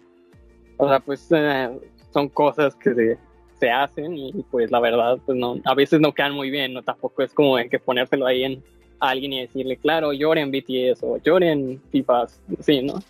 o 0.78 0.88
sea 0.88 1.00
pues 1.00 1.28
eh, 1.32 1.70
son 2.14 2.30
cosas 2.30 2.76
que 2.76 2.94
se, 2.94 3.18
se 3.60 3.70
hacen 3.70 4.18
y 4.18 4.32
pues 4.50 4.72
la 4.72 4.80
verdad, 4.80 5.20
pues 5.26 5.38
no, 5.38 5.60
a 5.66 5.76
veces 5.76 6.00
no 6.00 6.14
quedan 6.14 6.34
muy 6.34 6.50
bien, 6.50 6.74
¿no? 6.74 6.82
Tampoco 6.82 7.24
es 7.24 7.34
como 7.34 7.58
de 7.58 7.70
que 7.70 7.78
ponérselo 7.80 8.26
ahí 8.26 8.44
en 8.44 8.64
a 9.02 9.10
alguien 9.10 9.34
y 9.34 9.42
decirle, 9.42 9.76
claro, 9.76 10.14
lloren 10.14 10.52
BTS 10.52 11.04
o 11.04 11.18
lloren 11.18 11.82
FIFAs, 11.92 12.40
sí, 12.62 12.82
¿no? 12.82 13.04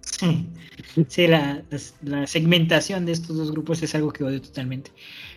Sí, 0.00 0.46
la, 1.16 1.62
la 2.02 2.26
segmentación 2.26 3.06
de 3.06 3.12
estos 3.12 3.36
dos 3.36 3.50
grupos 3.52 3.82
es 3.82 3.94
algo 3.94 4.12
que 4.12 4.24
odio 4.24 4.40
totalmente. 4.40 4.90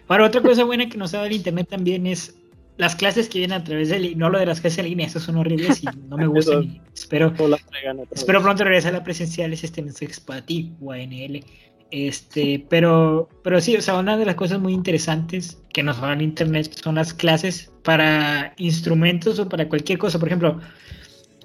Ahora, 0.08 0.26
otra 0.26 0.42
cosa 0.42 0.64
buena 0.64 0.90
que 0.90 0.98
nos 0.98 1.14
ha 1.14 1.18
dado 1.18 1.28
el 1.28 1.34
internet 1.36 1.68
también 1.70 2.06
es 2.08 2.36
las 2.78 2.96
clases 2.96 3.30
que 3.30 3.40
vienen 3.40 3.60
a 3.60 3.64
través 3.64 3.90
de 3.90 4.00
li- 4.00 4.16
no 4.16 4.30
lo 4.30 4.40
de 4.40 4.46
las 4.46 4.60
clases 4.62 4.80
en 4.80 4.86
línea, 4.86 5.06
esas 5.08 5.24
son 5.24 5.38
horribles 5.38 5.84
y 5.84 5.88
no 6.10 6.18
me 6.18 6.26
gustan. 6.28 6.64
y 6.64 6.82
espero, 6.94 7.34
espero 8.12 8.42
pronto 8.42 8.64
regresar 8.64 8.94
a 8.96 8.98
la 9.00 9.04
presenciales, 9.04 9.64
este 9.64 9.82
mensaje 9.82 10.12
es 10.12 10.20
para 10.20 10.46
ti, 10.46 10.72
UANL. 10.80 11.44
Este, 11.92 12.66
pero, 12.70 13.28
pero 13.44 13.60
sí, 13.60 13.76
o 13.76 13.82
sea, 13.82 13.98
una 14.00 14.16
de 14.18 14.26
las 14.26 14.36
cosas 14.36 14.60
muy 14.62 14.74
interesantes 14.74 15.62
que 15.74 15.84
nos 15.84 16.00
da 16.00 16.14
el 16.14 16.22
internet 16.22 16.74
son 16.82 16.96
las 16.96 17.14
clases 17.14 17.70
para 17.84 18.54
instrumentos 18.58 19.40
o 19.40 19.50
para 19.50 19.68
cualquier 19.68 20.00
cosa. 20.00 20.18
Por 20.18 20.30
ejemplo, 20.30 20.60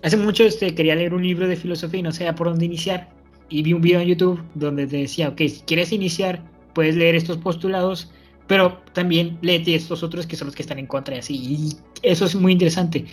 hace 0.04 0.16
mucho 0.16 0.44
este, 0.44 0.72
quería 0.74 0.94
leer 0.94 1.14
un 1.14 1.24
libro 1.24 1.48
de 1.48 1.56
filosofía 1.56 1.98
y 2.00 2.02
no 2.04 2.12
sabía 2.12 2.34
por 2.36 2.48
dónde 2.48 2.64
iniciar. 2.64 3.10
Y 3.48 3.62
vi 3.62 3.72
un 3.72 3.80
video 3.80 4.00
en 4.00 4.08
YouTube 4.08 4.42
donde 4.54 4.86
te 4.86 4.96
decía, 4.96 5.28
ok, 5.28 5.38
si 5.38 5.62
quieres 5.66 5.92
iniciar, 5.92 6.42
puedes 6.74 6.96
leer 6.96 7.14
estos 7.14 7.38
postulados, 7.38 8.10
pero 8.46 8.80
también 8.92 9.38
léete 9.42 9.74
estos 9.74 10.02
otros 10.02 10.26
que 10.26 10.36
son 10.36 10.46
los 10.46 10.54
que 10.54 10.62
están 10.62 10.78
en 10.78 10.86
contra 10.86 11.16
y 11.16 11.18
así. 11.18 11.34
Y 11.34 11.76
eso 12.02 12.24
es 12.24 12.34
muy 12.34 12.52
interesante. 12.52 13.04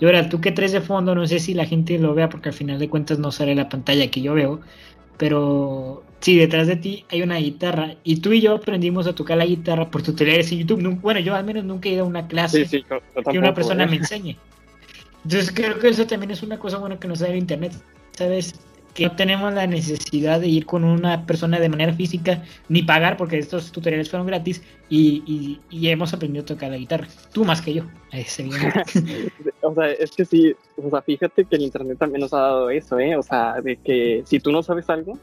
Y 0.00 0.04
ahora, 0.04 0.28
tú 0.28 0.40
que 0.40 0.52
traes 0.52 0.72
de 0.72 0.80
fondo, 0.80 1.14
no 1.14 1.26
sé 1.26 1.40
si 1.40 1.54
la 1.54 1.64
gente 1.64 1.98
lo 1.98 2.14
vea 2.14 2.28
porque 2.28 2.50
al 2.50 2.54
final 2.54 2.78
de 2.78 2.88
cuentas 2.88 3.18
no 3.18 3.32
sale 3.32 3.54
la 3.54 3.68
pantalla 3.68 4.10
que 4.10 4.20
yo 4.20 4.34
veo, 4.34 4.60
pero 5.16 6.04
sí, 6.20 6.36
detrás 6.36 6.68
de 6.68 6.76
ti 6.76 7.04
hay 7.10 7.22
una 7.22 7.38
guitarra 7.38 7.96
y 8.04 8.16
tú 8.16 8.32
y 8.32 8.40
yo 8.40 8.54
aprendimos 8.54 9.06
a 9.08 9.14
tocar 9.14 9.38
la 9.38 9.44
guitarra 9.44 9.90
por 9.90 10.02
tutoriales 10.02 10.52
en 10.52 10.58
YouTube. 10.60 11.00
Bueno, 11.00 11.18
yo 11.18 11.34
al 11.34 11.44
menos 11.44 11.64
nunca 11.64 11.88
he 11.88 11.92
ido 11.92 12.04
a 12.04 12.08
una 12.08 12.28
clase 12.28 12.64
que 12.66 13.38
una 13.38 13.52
persona 13.52 13.86
me 13.86 13.96
enseñe. 13.96 14.36
Entonces 15.24 15.50
creo 15.52 15.78
que 15.80 15.88
eso 15.88 16.06
también 16.06 16.30
es 16.30 16.42
una 16.44 16.58
cosa 16.58 16.78
buena 16.78 16.98
que 16.98 17.08
nos 17.08 17.18
da 17.18 17.26
el 17.26 17.36
Internet, 17.36 17.72
¿sabes? 18.12 18.54
Que 18.98 19.04
no 19.04 19.14
tenemos 19.14 19.54
la 19.54 19.68
necesidad 19.68 20.40
de 20.40 20.48
ir 20.48 20.66
con 20.66 20.82
una 20.82 21.24
persona 21.24 21.60
de 21.60 21.68
manera 21.68 21.92
física 21.92 22.42
ni 22.68 22.82
pagar 22.82 23.16
porque 23.16 23.38
estos 23.38 23.70
tutoriales 23.70 24.10
fueron 24.10 24.26
gratis 24.26 24.60
y, 24.88 25.60
hemos 25.70 26.12
aprendido 26.12 26.42
a 26.42 26.46
tocar 26.46 26.72
la 26.72 26.78
guitarra. 26.78 27.06
Tú 27.32 27.44
más 27.44 27.62
que 27.62 27.74
yo, 27.74 27.84
o 29.62 29.74
sea, 29.74 29.92
es 29.92 30.10
que 30.10 30.24
sí, 30.24 30.52
o 30.76 30.90
sea, 30.90 31.00
fíjate 31.02 31.44
que 31.44 31.54
el 31.54 31.62
Internet 31.62 31.96
también 31.98 32.22
nos 32.22 32.32
ha 32.32 32.40
dado 32.40 32.70
eso, 32.70 32.98
¿eh? 32.98 33.16
O 33.16 33.22
sea, 33.22 33.60
de 33.60 33.76
que 33.76 34.24
si 34.26 34.40
tú 34.40 34.50
no 34.50 34.64
sabes 34.64 34.90
algo, 34.90 35.16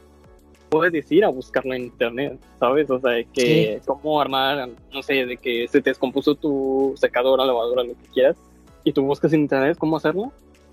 puedes 0.70 1.12
ir 1.12 1.26
a 1.26 1.28
buscarlo 1.28 1.74
en 1.74 1.82
internet, 1.82 2.38
¿sabes? 2.58 2.88
O 2.88 2.98
sea, 2.98 3.10
de 3.10 3.26
que 3.26 3.82
cómo 3.84 4.22
armar, 4.22 4.70
no 4.90 5.02
sé, 5.02 5.26
de 5.26 5.36
que 5.36 5.68
se 5.68 5.82
te 5.82 5.90
descompuso 5.90 6.34
tu 6.34 6.94
secadora, 6.96 7.44
lavadora, 7.44 7.82
lo 7.82 7.92
que 7.92 8.08
quieras, 8.14 8.36
y 8.84 8.92
tú 8.92 9.02
buscas 9.02 9.34
en 9.34 9.40
internet 9.40 9.76
cómo 9.78 9.98
hacerlo, 9.98 10.32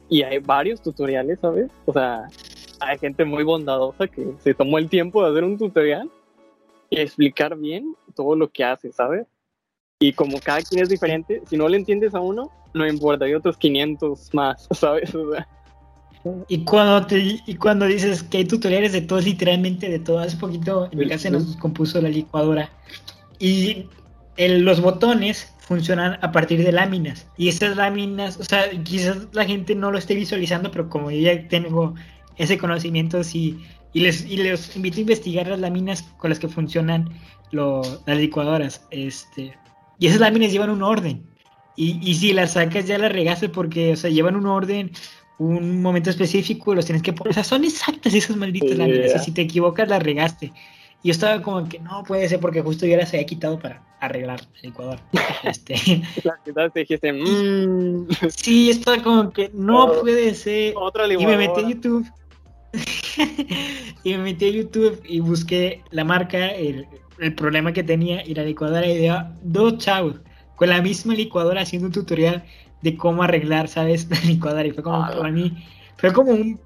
y 0.09 0.21
hay 0.23 0.39
varios 0.39 0.81
tutoriales, 0.81 1.39
¿sabes? 1.41 1.69
O 1.85 1.93
sea, 1.93 2.27
hay 2.85 2.97
gente 2.97 3.25
muy 3.25 3.43
bondadosa 3.43 4.07
que 4.07 4.33
se 4.39 4.53
tomó 4.53 4.77
el 4.77 4.89
tiempo 4.89 5.23
de 5.23 5.31
hacer 5.31 5.43
un 5.43 5.57
tutorial 5.57 6.09
y 6.89 6.99
explicar 6.99 7.57
bien 7.57 7.95
todo 8.15 8.35
lo 8.35 8.49
que 8.49 8.63
hace, 8.63 8.91
¿sabes? 8.91 9.27
Y 9.99 10.13
como 10.13 10.39
cada 10.39 10.61
quien 10.61 10.83
es 10.83 10.89
diferente, 10.89 11.41
si 11.47 11.57
no 11.57 11.67
le 11.67 11.77
entiendes 11.77 12.13
a 12.13 12.19
uno, 12.19 12.51
no 12.73 12.87
importa, 12.87 13.25
hay 13.25 13.33
otros 13.33 13.57
500 13.57 14.33
más, 14.33 14.67
¿sabes? 14.71 15.13
O 15.15 15.31
sea, 15.31 15.47
y 16.47 16.63
cuando 16.63 17.05
te 17.05 17.41
y 17.45 17.55
cuando 17.55 17.85
dices 17.85 18.23
que 18.23 18.39
hay 18.39 18.45
tutoriales 18.45 18.93
de 18.93 19.01
todo, 19.01 19.19
literalmente 19.19 19.89
de 19.89 19.99
todo. 19.99 20.19
Hace 20.19 20.37
poquito 20.37 20.87
en 20.91 20.97
mi 20.97 21.07
casa 21.07 21.29
nos 21.29 21.57
compuso 21.57 22.01
la 22.01 22.09
licuadora. 22.09 22.69
Y 23.39 23.87
los 24.37 24.81
botones 24.81 25.53
funcionan 25.59 26.17
a 26.21 26.31
partir 26.31 26.63
de 26.63 26.71
láminas. 26.71 27.27
Y 27.37 27.49
esas 27.49 27.75
láminas, 27.75 28.39
o 28.39 28.43
sea, 28.43 28.69
quizás 28.83 29.27
la 29.33 29.45
gente 29.45 29.75
no 29.75 29.91
lo 29.91 29.97
esté 29.97 30.15
visualizando, 30.15 30.71
pero 30.71 30.89
como 30.89 31.11
yo 31.11 31.19
ya 31.19 31.47
tengo 31.49 31.93
ese 32.37 32.57
conocimiento, 32.57 33.23
sí. 33.23 33.59
Y 33.93 34.01
les, 34.01 34.25
y 34.25 34.37
les 34.37 34.75
invito 34.75 34.97
a 34.97 35.01
investigar 35.01 35.47
las 35.47 35.59
láminas 35.59 36.03
con 36.17 36.29
las 36.29 36.39
que 36.39 36.47
funcionan 36.47 37.09
las 37.51 38.17
licuadoras. 38.17 38.85
Este, 38.89 39.55
y 39.99 40.07
esas 40.07 40.19
láminas 40.19 40.51
llevan 40.51 40.71
un 40.71 40.81
orden. 40.81 41.23
Y, 41.75 41.99
y 42.07 42.15
si 42.15 42.33
las 42.33 42.53
sacas 42.53 42.85
ya 42.85 42.97
las 42.97 43.11
regaste 43.11 43.49
porque, 43.49 43.93
o 43.93 43.95
sea, 43.95 44.09
llevan 44.09 44.35
un 44.35 44.47
orden 44.47 44.91
un 45.39 45.81
momento 45.81 46.09
específico 46.09 46.75
los 46.75 46.85
tienes 46.85 47.01
que 47.01 47.13
poner. 47.13 47.31
O 47.31 47.33
sea, 47.33 47.43
son 47.43 47.63
exactas 47.63 48.13
esas 48.13 48.35
malditas 48.35 48.77
láminas. 48.77 49.15
Y 49.15 49.19
si 49.19 49.31
te 49.31 49.41
equivocas, 49.41 49.87
las 49.87 50.01
regaste. 50.01 50.51
Y 51.01 51.09
yo 51.09 51.11
estaba 51.11 51.41
como 51.41 51.67
que 51.67 51.79
no 51.79 52.03
puede 52.03 52.29
ser 52.29 52.39
porque 52.39 52.61
justo 52.61 52.85
yo 52.85 52.95
las 52.95 53.13
había 53.13 53.25
quitado 53.25 53.59
para 53.59 53.83
arreglar 53.99 54.41
el 54.61 54.69
Ecuador. 54.69 54.99
este. 55.43 55.75
dijiste, 56.75 57.13
mmm. 57.13 58.07
Sí, 58.29 58.69
estaba 58.69 59.01
como 59.03 59.31
que 59.31 59.51
no 59.53 59.91
puede 60.01 60.33
ser. 60.33 60.73
y 61.19 61.25
me 61.25 61.37
metí 61.37 61.61
a 61.61 61.69
YouTube. 61.69 62.07
y 64.03 64.11
me 64.13 64.17
metí 64.19 64.45
a 64.45 64.49
YouTube 64.49 65.01
y 65.05 65.19
busqué 65.19 65.81
la 65.91 66.03
marca, 66.03 66.47
el, 66.47 66.87
el 67.19 67.35
problema 67.35 67.73
que 67.73 67.83
tenía 67.83 68.25
y 68.25 68.33
la 68.33 68.43
licuadora 68.43 68.85
y 68.87 68.97
de 68.97 69.15
dos 69.43 69.77
chavos 69.77 70.15
con 70.55 70.69
la 70.69 70.81
misma 70.81 71.13
licuadora 71.13 71.61
haciendo 71.61 71.87
un 71.87 71.93
tutorial 71.93 72.43
de 72.81 72.97
cómo 72.97 73.23
arreglar, 73.23 73.67
¿sabes? 73.67 74.07
La 74.09 74.19
licuadora. 74.21 74.67
Y 74.67 74.71
fue 74.71 74.83
como, 74.83 75.07
para 75.07 75.31
mí, 75.31 75.65
fue 75.97 76.13
como 76.13 76.31
un 76.31 76.59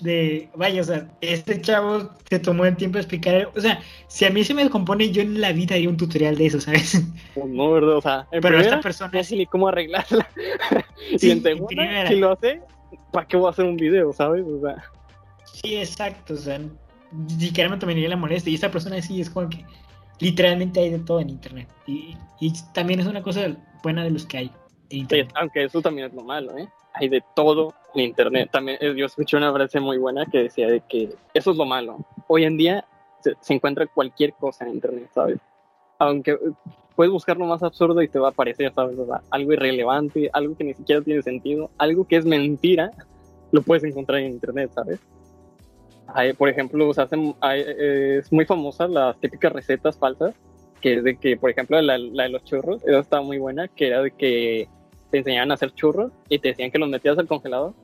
de, 0.00 0.48
vaya, 0.54 0.80
o 0.80 0.84
sea, 0.84 1.08
este 1.20 1.60
chavo 1.60 2.10
se 2.30 2.38
tomó 2.38 2.64
el 2.66 2.76
tiempo 2.76 2.98
de 2.98 3.02
explicar, 3.02 3.50
o 3.54 3.60
sea, 3.60 3.80
si 4.06 4.24
a 4.24 4.30
mí 4.30 4.44
se 4.44 4.54
me 4.54 4.62
descompone, 4.62 5.10
yo 5.10 5.22
en 5.22 5.40
la 5.40 5.52
vida 5.52 5.74
haría 5.74 5.88
un 5.88 5.96
tutorial 5.96 6.36
de 6.36 6.46
eso, 6.46 6.60
¿sabes? 6.60 7.02
No, 7.34 7.72
¿verdad? 7.72 7.96
O 7.96 8.00
sea, 8.00 8.28
pero 8.30 8.60
esta 8.60 8.80
persona... 8.80 9.24
Sé 9.24 9.36
ni 9.36 9.46
cómo 9.46 9.66
arreglarla. 9.66 10.28
y 11.20 11.30
en 11.30 11.42
segunda, 11.42 12.06
si 12.06 12.16
lo 12.16 12.32
hace, 12.32 12.60
¿para 13.10 13.26
qué 13.26 13.36
voy 13.36 13.48
a 13.48 13.50
hacer 13.50 13.64
un 13.64 13.76
video, 13.76 14.12
sabes? 14.12 14.44
O 14.46 14.60
sea... 14.60 14.76
Sí, 15.52 15.76
exacto, 15.76 16.34
o 16.34 16.36
sea, 16.36 16.58
ni 16.58 17.40
siquiera 17.40 17.70
me 17.70 17.78
tomaría 17.78 18.08
la 18.08 18.16
molestia, 18.16 18.50
y 18.50 18.54
esta 18.54 18.70
persona 18.70 19.00
sí 19.00 19.20
es 19.20 19.30
como 19.30 19.48
que 19.48 19.64
literalmente 20.20 20.80
hay 20.80 20.90
de 20.90 20.98
todo 20.98 21.20
en 21.20 21.30
internet, 21.30 21.68
y, 21.86 22.16
y 22.40 22.52
también 22.72 23.00
es 23.00 23.06
una 23.06 23.22
cosa 23.22 23.56
buena 23.82 24.04
de 24.04 24.10
los 24.10 24.26
que 24.26 24.38
hay 24.38 24.50
aunque 25.34 25.64
eso 25.64 25.80
también 25.82 26.08
es 26.08 26.14
lo 26.14 26.22
malo, 26.22 26.56
¿eh? 26.56 26.68
Hay 26.94 27.08
de 27.08 27.22
todo 27.34 27.74
en 27.94 28.04
Internet. 28.04 28.50
También 28.52 28.78
eh, 28.80 28.94
yo 28.96 29.06
escuché 29.06 29.36
una 29.36 29.52
frase 29.52 29.80
muy 29.80 29.98
buena 29.98 30.24
que 30.26 30.44
decía 30.44 30.68
de 30.68 30.80
que 30.80 31.14
eso 31.34 31.50
es 31.50 31.56
lo 31.56 31.66
malo. 31.66 31.98
Hoy 32.26 32.44
en 32.44 32.56
día 32.56 32.84
se, 33.20 33.54
encuentra 33.54 33.86
cualquier 33.86 34.32
cosa 34.34 34.64
en 34.64 34.74
Internet, 34.74 35.10
¿sabes? 35.14 35.38
Aunque 35.98 36.32
eh, 36.32 36.38
puedes 36.94 37.12
buscar 37.12 37.36
lo 37.36 37.46
más 37.46 37.62
absurdo 37.62 38.00
y 38.00 38.08
te 38.08 38.18
va 38.18 38.28
a 38.28 38.30
aparecer, 38.30 38.72
¿sabes? 38.72 38.96
algo 39.30 39.52
irrelevante, 39.52 40.30
algo 40.32 40.56
que 40.56 40.64
ni 40.64 40.74
siquiera 40.74 41.02
tiene 41.02 41.22
sentido, 41.22 41.70
algo 41.76 42.06
que 42.06 42.16
es 42.16 42.24
mentira, 42.24 42.90
lo 43.52 43.62
puedes 43.62 43.84
encontrar 43.84 44.20
en 44.20 44.32
Internet, 44.32 44.70
¿sabes? 44.74 45.00
Por 46.38 46.48
ejemplo, 46.48 46.92
se 46.94 47.02
hacen, 47.02 47.34
es 47.42 48.32
muy 48.32 48.44
famosa 48.44 48.88
las 48.88 49.18
típicas 49.20 49.52
recetas 49.52 49.98
falsas, 49.98 50.34
que 50.80 50.94
es 50.94 51.04
de 51.04 51.16
que, 51.16 51.36
por 51.36 51.50
ejemplo, 51.50 51.80
la, 51.80 51.98
la 51.98 52.24
de 52.24 52.28
los 52.28 52.44
churros, 52.44 52.82
esa 52.84 52.98
estaba 52.98 53.22
muy 53.22 53.38
buena, 53.38 53.68
que 53.68 53.88
era 53.88 54.02
de 54.02 54.10
que 54.10 54.68
te 55.10 55.18
enseñaban 55.18 55.50
a 55.50 55.54
hacer 55.54 55.72
churros 55.74 56.12
y 56.28 56.38
te 56.38 56.48
decían 56.48 56.70
que 56.70 56.78
los 56.78 56.88
metías 56.88 57.18
al 57.18 57.26
congelador 57.26 57.74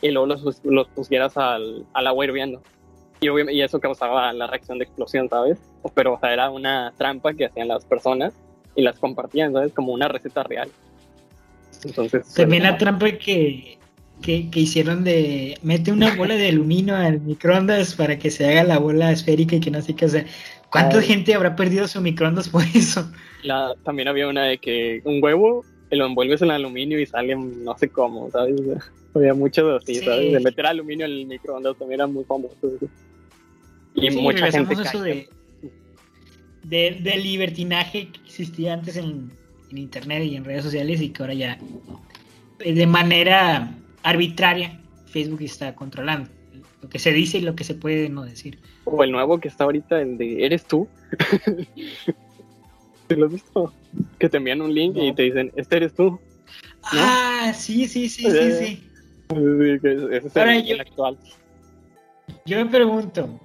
y 0.00 0.10
luego 0.10 0.26
los, 0.26 0.64
los 0.64 0.88
pusieras 0.88 1.36
al, 1.36 1.86
al 1.92 2.06
agua 2.06 2.24
hirviendo. 2.24 2.62
Y, 3.20 3.28
y, 3.50 3.62
eso 3.62 3.80
causaba 3.80 4.32
la 4.32 4.46
reacción 4.46 4.78
de 4.78 4.84
explosión, 4.84 5.28
¿sabes? 5.28 5.58
Pero, 5.94 6.14
o 6.14 6.20
sea, 6.20 6.32
era 6.32 6.50
una 6.50 6.92
trampa 6.96 7.34
que 7.34 7.46
hacían 7.46 7.66
las 7.66 7.84
personas 7.84 8.32
y 8.76 8.82
las 8.82 8.98
compartían, 8.98 9.52
¿sabes? 9.52 9.72
Como 9.72 9.92
una 9.92 10.06
receta 10.06 10.44
real. 10.44 10.70
Entonces. 11.84 12.32
También 12.34 12.62
la 12.62 12.78
trampa 12.78 13.10
que, 13.10 13.77
que, 14.22 14.50
que, 14.50 14.60
hicieron 14.60 15.04
de 15.04 15.58
mete 15.62 15.92
una 15.92 16.14
bola 16.16 16.34
de 16.34 16.48
aluminio 16.48 16.96
al 16.96 17.20
microondas 17.20 17.94
para 17.94 18.18
que 18.18 18.30
se 18.30 18.46
haga 18.46 18.64
la 18.64 18.78
bola 18.78 19.12
esférica 19.12 19.56
y 19.56 19.60
que 19.60 19.70
no 19.70 19.80
sé 19.82 19.94
qué. 19.94 20.06
O 20.06 20.08
sea, 20.08 20.24
¿cuánta 20.70 21.00
gente 21.02 21.34
habrá 21.34 21.56
perdido 21.56 21.86
su 21.88 22.00
microondas 22.00 22.48
por 22.48 22.62
eso? 22.74 23.10
La, 23.42 23.74
también 23.84 24.08
había 24.08 24.28
una 24.28 24.44
de 24.44 24.58
que 24.58 25.00
un 25.04 25.22
huevo 25.22 25.64
lo 25.90 26.06
envuelves 26.06 26.42
en 26.42 26.50
aluminio 26.50 27.00
y 27.00 27.06
sale 27.06 27.34
no 27.34 27.76
sé 27.78 27.88
cómo, 27.88 28.30
¿sabes? 28.30 28.60
Había 29.14 29.34
muchos 29.34 29.82
así, 29.82 29.96
¿sabes? 29.96 30.32
De 30.32 30.40
meter 30.40 30.66
aluminio 30.66 31.06
en 31.06 31.12
el 31.12 31.26
microondas 31.26 31.76
también 31.78 32.00
era 32.00 32.06
muy 32.06 32.24
famoso. 32.24 32.56
Y 33.94 34.10
mucha 34.10 34.50
gente 34.50 34.74
eso 34.74 35.02
de, 35.02 35.28
de, 36.62 37.16
libertinaje 37.16 38.08
que 38.08 38.20
existía 38.26 38.74
antes 38.74 38.96
en, 38.96 39.32
internet 39.70 40.24
y 40.24 40.36
en 40.36 40.44
redes 40.44 40.64
sociales 40.64 41.00
y 41.00 41.10
que 41.10 41.22
ahora 41.22 41.34
ya 41.34 41.58
eh, 42.60 42.72
de 42.72 42.86
manera 42.86 43.70
arbitraria 44.08 44.80
Facebook 45.06 45.42
está 45.42 45.74
controlando 45.74 46.30
lo 46.82 46.88
que 46.88 46.98
se 46.98 47.12
dice 47.12 47.38
y 47.38 47.40
lo 47.40 47.54
que 47.54 47.64
se 47.64 47.74
puede 47.74 48.08
no 48.08 48.24
decir. 48.24 48.58
O 48.84 49.02
el 49.02 49.10
nuevo 49.10 49.38
que 49.40 49.48
está 49.48 49.64
ahorita, 49.64 50.00
el 50.00 50.16
de 50.16 50.44
¿Eres 50.44 50.64
tú? 50.64 50.88
¿Te 53.06 53.16
lo 53.16 53.26
has 53.26 53.32
visto? 53.32 53.72
Que 54.18 54.28
te 54.28 54.36
envían 54.36 54.60
un 54.60 54.72
link 54.74 54.96
y 54.96 55.12
te 55.12 55.22
dicen, 55.22 55.50
este 55.56 55.76
eres 55.78 55.94
tú. 55.94 56.20
Ah, 56.84 57.52
sí, 57.54 57.88
sí, 57.88 58.08
sí, 58.08 58.30
sí, 58.30 58.52
sí. 58.52 58.84
Ese 59.30 60.26
es 60.26 60.36
el, 60.36 60.64
yo, 60.64 60.80
actual. 60.80 61.18
Yo 62.46 62.64
me 62.64 62.70
pregunto, 62.70 63.40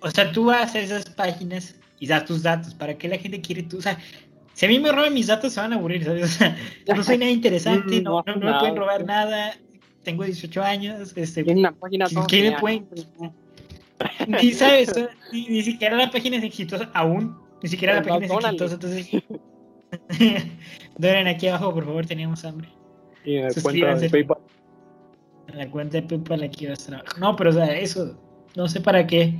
o 0.00 0.10
sea, 0.10 0.30
tú 0.32 0.46
vas 0.46 0.74
a 0.74 0.80
esas 0.80 1.08
páginas 1.10 1.76
y 1.98 2.06
das 2.06 2.24
tus 2.26 2.42
datos, 2.42 2.74
¿para 2.74 2.98
qué 2.98 3.08
la 3.08 3.18
gente 3.18 3.40
quiere 3.40 3.62
tú? 3.62 3.78
O 3.78 3.82
sea, 3.82 3.98
si 4.56 4.64
a 4.64 4.68
mí 4.70 4.78
me 4.78 4.90
roban 4.90 5.12
mis 5.12 5.26
datos 5.26 5.52
se 5.52 5.60
van 5.60 5.74
a 5.74 5.76
aburrir, 5.76 6.02
¿sabes? 6.02 6.24
O 6.34 6.38
sea, 6.38 6.56
no 6.96 7.04
soy 7.04 7.18
nada 7.18 7.30
interesante, 7.30 8.00
no, 8.00 8.24
no, 8.26 8.36
me 8.36 8.58
pueden 8.58 8.76
robar 8.76 9.04
nada, 9.04 9.54
tengo 10.02 10.24
18 10.24 10.62
años, 10.62 11.12
este... 11.14 11.40
En 11.42 11.58
una 11.58 11.72
página 11.72 12.06
¿Qué 12.26 12.50
me 12.50 12.58
pueden...? 12.58 12.88
Ni 14.28 14.52
sabes, 14.52 14.92
ni, 15.30 15.46
ni 15.48 15.62
siquiera 15.62 15.96
la 15.96 16.10
página 16.10 16.36
es 16.38 16.44
exitosa 16.44 16.90
aún 16.94 17.46
ni 17.62 17.68
siquiera 17.68 17.96
la 17.96 18.02
página 18.02 18.26
es 18.26 18.32
exitosa, 18.32 18.74
entonces. 18.74 19.10
Donen 20.98 21.26
aquí 21.26 21.48
abajo, 21.48 21.74
por 21.74 21.84
favor, 21.84 22.06
teníamos 22.06 22.44
hambre. 22.44 22.68
Y 23.24 23.36
en 23.36 23.48
la 23.48 23.62
cuenta 23.62 23.94
de 23.96 24.10
PayPal. 24.10 24.38
En 25.48 25.58
la 25.58 25.70
cuenta 25.70 26.00
de 26.00 26.02
PayPal 26.02 26.42
aquí 26.42 26.66
va 26.66 26.72
a 26.72 26.74
estar 26.74 27.04
No, 27.18 27.36
pero 27.36 27.50
o 27.50 27.52
sea, 27.52 27.76
eso, 27.76 28.18
no 28.54 28.68
sé 28.68 28.80
para 28.80 29.06
qué. 29.06 29.34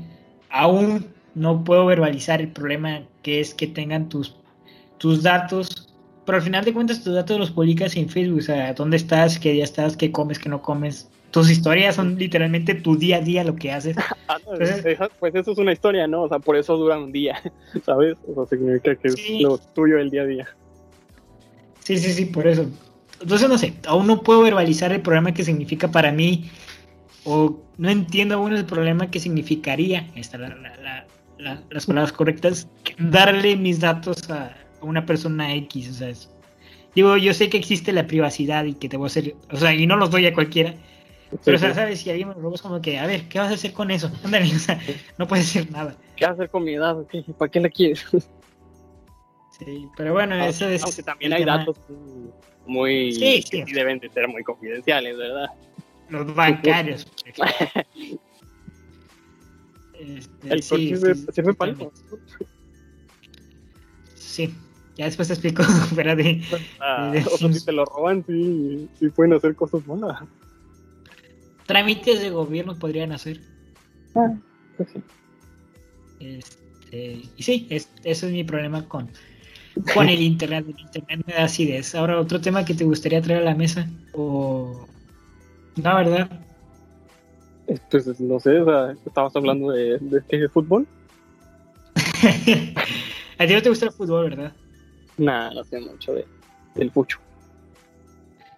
Aún 0.50 1.06
no 1.34 1.64
puedo 1.64 1.86
verbalizar 1.86 2.40
el 2.40 2.48
problema 2.48 3.02
que 3.22 3.40
es 3.40 3.54
que 3.54 3.66
tengan 3.66 4.08
tus, 4.08 4.36
tus 4.98 5.22
datos. 5.22 5.94
Pero 6.24 6.38
al 6.38 6.42
final 6.42 6.64
de 6.64 6.72
cuentas, 6.72 7.04
tus 7.04 7.14
datos 7.14 7.38
los 7.38 7.50
publicas 7.50 7.96
en 7.96 8.08
Facebook. 8.08 8.38
O 8.38 8.42
sea, 8.42 8.74
dónde 8.74 8.96
estás, 8.96 9.38
qué 9.38 9.52
día 9.52 9.64
estás, 9.64 9.96
qué 9.96 10.10
comes, 10.10 10.38
qué 10.38 10.48
no 10.48 10.62
comes 10.62 11.08
tus 11.36 11.50
historias 11.50 11.96
son 11.96 12.16
literalmente 12.16 12.74
tu 12.74 12.96
día 12.96 13.18
a 13.18 13.20
día 13.20 13.44
lo 13.44 13.56
que 13.56 13.70
haces. 13.72 13.96
Ah, 14.28 14.38
pues 15.20 15.34
eso 15.36 15.52
es 15.52 15.58
una 15.58 15.72
historia, 15.72 16.08
¿no? 16.08 16.22
O 16.22 16.28
sea, 16.28 16.40
por 16.40 16.56
eso 16.56 16.76
dura 16.76 16.98
un 16.98 17.12
día, 17.12 17.40
¿sabes? 17.84 18.16
O 18.26 18.34
sea, 18.34 18.58
significa 18.58 18.96
que 18.96 19.08
es 19.08 19.30
lo 19.40 19.56
tuyo 19.58 19.98
el 19.98 20.10
día 20.10 20.22
a 20.22 20.26
día. 20.26 20.48
Sí, 21.80 21.96
sí, 21.96 22.12
sí, 22.12 22.24
por 22.24 22.48
eso. 22.48 22.66
Entonces, 23.20 23.48
no 23.48 23.56
sé, 23.56 23.74
aún 23.86 24.08
no 24.08 24.22
puedo 24.22 24.42
verbalizar 24.42 24.92
el 24.92 25.02
problema 25.02 25.32
que 25.32 25.44
significa 25.44 25.92
para 25.92 26.10
mí 26.10 26.50
o 27.24 27.56
no 27.78 27.88
entiendo 27.88 28.34
aún 28.34 28.52
el 28.52 28.64
problema 28.64 29.10
que 29.10 29.20
significaría, 29.20 30.10
esta 30.16 30.38
la, 30.38 30.48
la, 30.48 31.06
la, 31.38 31.62
las 31.70 31.86
palabras 31.86 32.12
correctas, 32.12 32.68
darle 32.98 33.56
mis 33.56 33.78
datos 33.78 34.28
a, 34.28 34.56
una 34.80 35.06
persona 35.06 35.54
X, 35.54 35.90
o 35.90 35.94
sea, 35.94 36.12
digo, 36.94 37.16
yo 37.16 37.34
sé 37.34 37.48
que 37.48 37.58
existe 37.58 37.92
la 37.92 38.06
privacidad 38.06 38.64
y 38.64 38.74
que 38.74 38.88
te 38.88 38.96
voy 38.96 39.06
a 39.06 39.08
hacer, 39.08 39.36
o 39.50 39.56
sea, 39.56 39.74
y 39.74 39.86
no 39.86 39.96
los 39.96 40.10
doy 40.10 40.26
a 40.26 40.34
cualquiera, 40.34 40.74
pero, 41.44 41.56
o 41.56 41.60
sea, 41.60 41.74
¿sabes? 41.74 42.00
Si 42.00 42.10
alguien 42.10 42.28
me 42.28 42.34
como 42.34 42.80
que, 42.80 42.98
a 42.98 43.06
ver, 43.06 43.28
¿qué 43.28 43.38
vas 43.38 43.50
a 43.50 43.54
hacer 43.54 43.72
con 43.72 43.90
eso? 43.90 44.10
Ándale, 44.24 44.46
o 44.54 44.58
sea, 44.58 44.80
no 45.18 45.26
puedes 45.26 45.48
hacer 45.48 45.70
nada. 45.70 45.96
¿Qué 46.16 46.24
vas 46.24 46.32
a 46.32 46.34
hacer 46.34 46.50
con 46.50 46.64
mi 46.64 46.74
edad? 46.74 46.96
¿Para 47.38 47.50
qué 47.50 47.60
la 47.60 47.68
quieres? 47.68 48.06
Sí, 49.58 49.88
pero 49.96 50.12
bueno, 50.12 50.34
eso 50.36 50.68
es. 50.68 50.84
Aunque 50.84 51.02
también 51.02 51.32
hay 51.32 51.44
datos 51.44 51.78
muy. 52.66 53.12
Sí, 53.12 53.42
sí. 53.42 53.64
Que 53.64 53.74
deben 53.74 53.98
de 53.98 54.10
ser 54.10 54.28
muy 54.28 54.44
confidenciales, 54.44 55.16
¿verdad? 55.16 55.46
Los 56.08 56.34
bancarios. 56.34 57.06
este, 59.94 60.48
el 60.48 60.62
sí, 60.62 60.88
sirve, 60.88 61.14
sí, 61.14 61.26
sirve 61.32 61.54
para 61.54 61.72
algo. 61.72 61.92
Sí, 64.14 64.54
ya 64.96 65.04
después 65.04 65.28
te 65.28 65.34
explico 65.34 65.62
fuera 65.94 66.16
de. 66.16 66.42
Ah, 66.80 67.12
o 67.32 67.36
sea, 67.36 67.52
si 67.52 67.64
te 67.64 67.72
lo 67.72 67.84
roban, 67.84 68.24
sí, 68.26 68.88
sí 68.98 69.08
pueden 69.10 69.34
hacer 69.34 69.54
cosas 69.54 69.86
malas. 69.86 70.22
Trámites 71.66 72.20
de 72.20 72.30
gobierno 72.30 72.78
podrían 72.78 73.12
hacer. 73.12 73.40
Ah, 74.14 74.34
pues 74.76 74.88
sí. 74.90 75.02
Este, 76.20 77.22
y 77.36 77.42
sí, 77.42 77.66
es, 77.70 77.90
eso 78.04 78.26
es 78.26 78.32
mi 78.32 78.44
problema 78.44 78.88
con, 78.88 79.10
con 79.92 80.08
el 80.08 80.20
internet. 80.22 80.64
El 80.66 80.80
internet 80.80 81.26
me 81.26 81.34
da 81.34 81.44
acidez. 81.44 81.94
Ahora, 81.94 82.18
otro 82.18 82.40
tema 82.40 82.64
que 82.64 82.74
te 82.74 82.84
gustaría 82.84 83.20
traer 83.20 83.42
a 83.42 83.44
la 83.44 83.54
mesa. 83.54 83.88
O. 84.14 84.86
No, 85.76 85.96
¿verdad? 85.96 86.30
Pues 87.90 88.20
no 88.20 88.40
sé, 88.40 88.60
o 88.60 88.64
sea, 88.64 88.96
estabas 89.04 89.34
hablando 89.36 89.72
de, 89.72 89.98
de, 89.98 90.18
este 90.18 90.48
fútbol. 90.48 90.86
a 93.38 93.46
ti 93.46 93.52
no 93.52 93.60
te 93.60 93.68
gusta 93.68 93.86
el 93.86 93.92
fútbol, 93.92 94.30
¿verdad? 94.30 94.52
Nada, 95.18 95.52
no 95.52 95.64
sé 95.64 95.80
mucho 95.80 96.14
de, 96.14 96.26
del 96.74 96.90
pucho. 96.90 97.18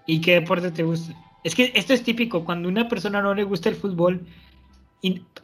¿Y 0.07 0.21
qué 0.21 0.35
deporte 0.35 0.71
te 0.71 0.83
gusta? 0.83 1.15
Es 1.45 1.55
que 1.55 1.73
esto 1.75 1.93
es 1.93 2.03
típico, 2.03 2.45
cuando 2.45 2.69
una 2.69 2.89
persona 2.89 3.23
no 3.23 3.35
le 3.35 3.45
gusta 3.45 3.69
el 3.69 3.77
fútbol, 3.77 4.27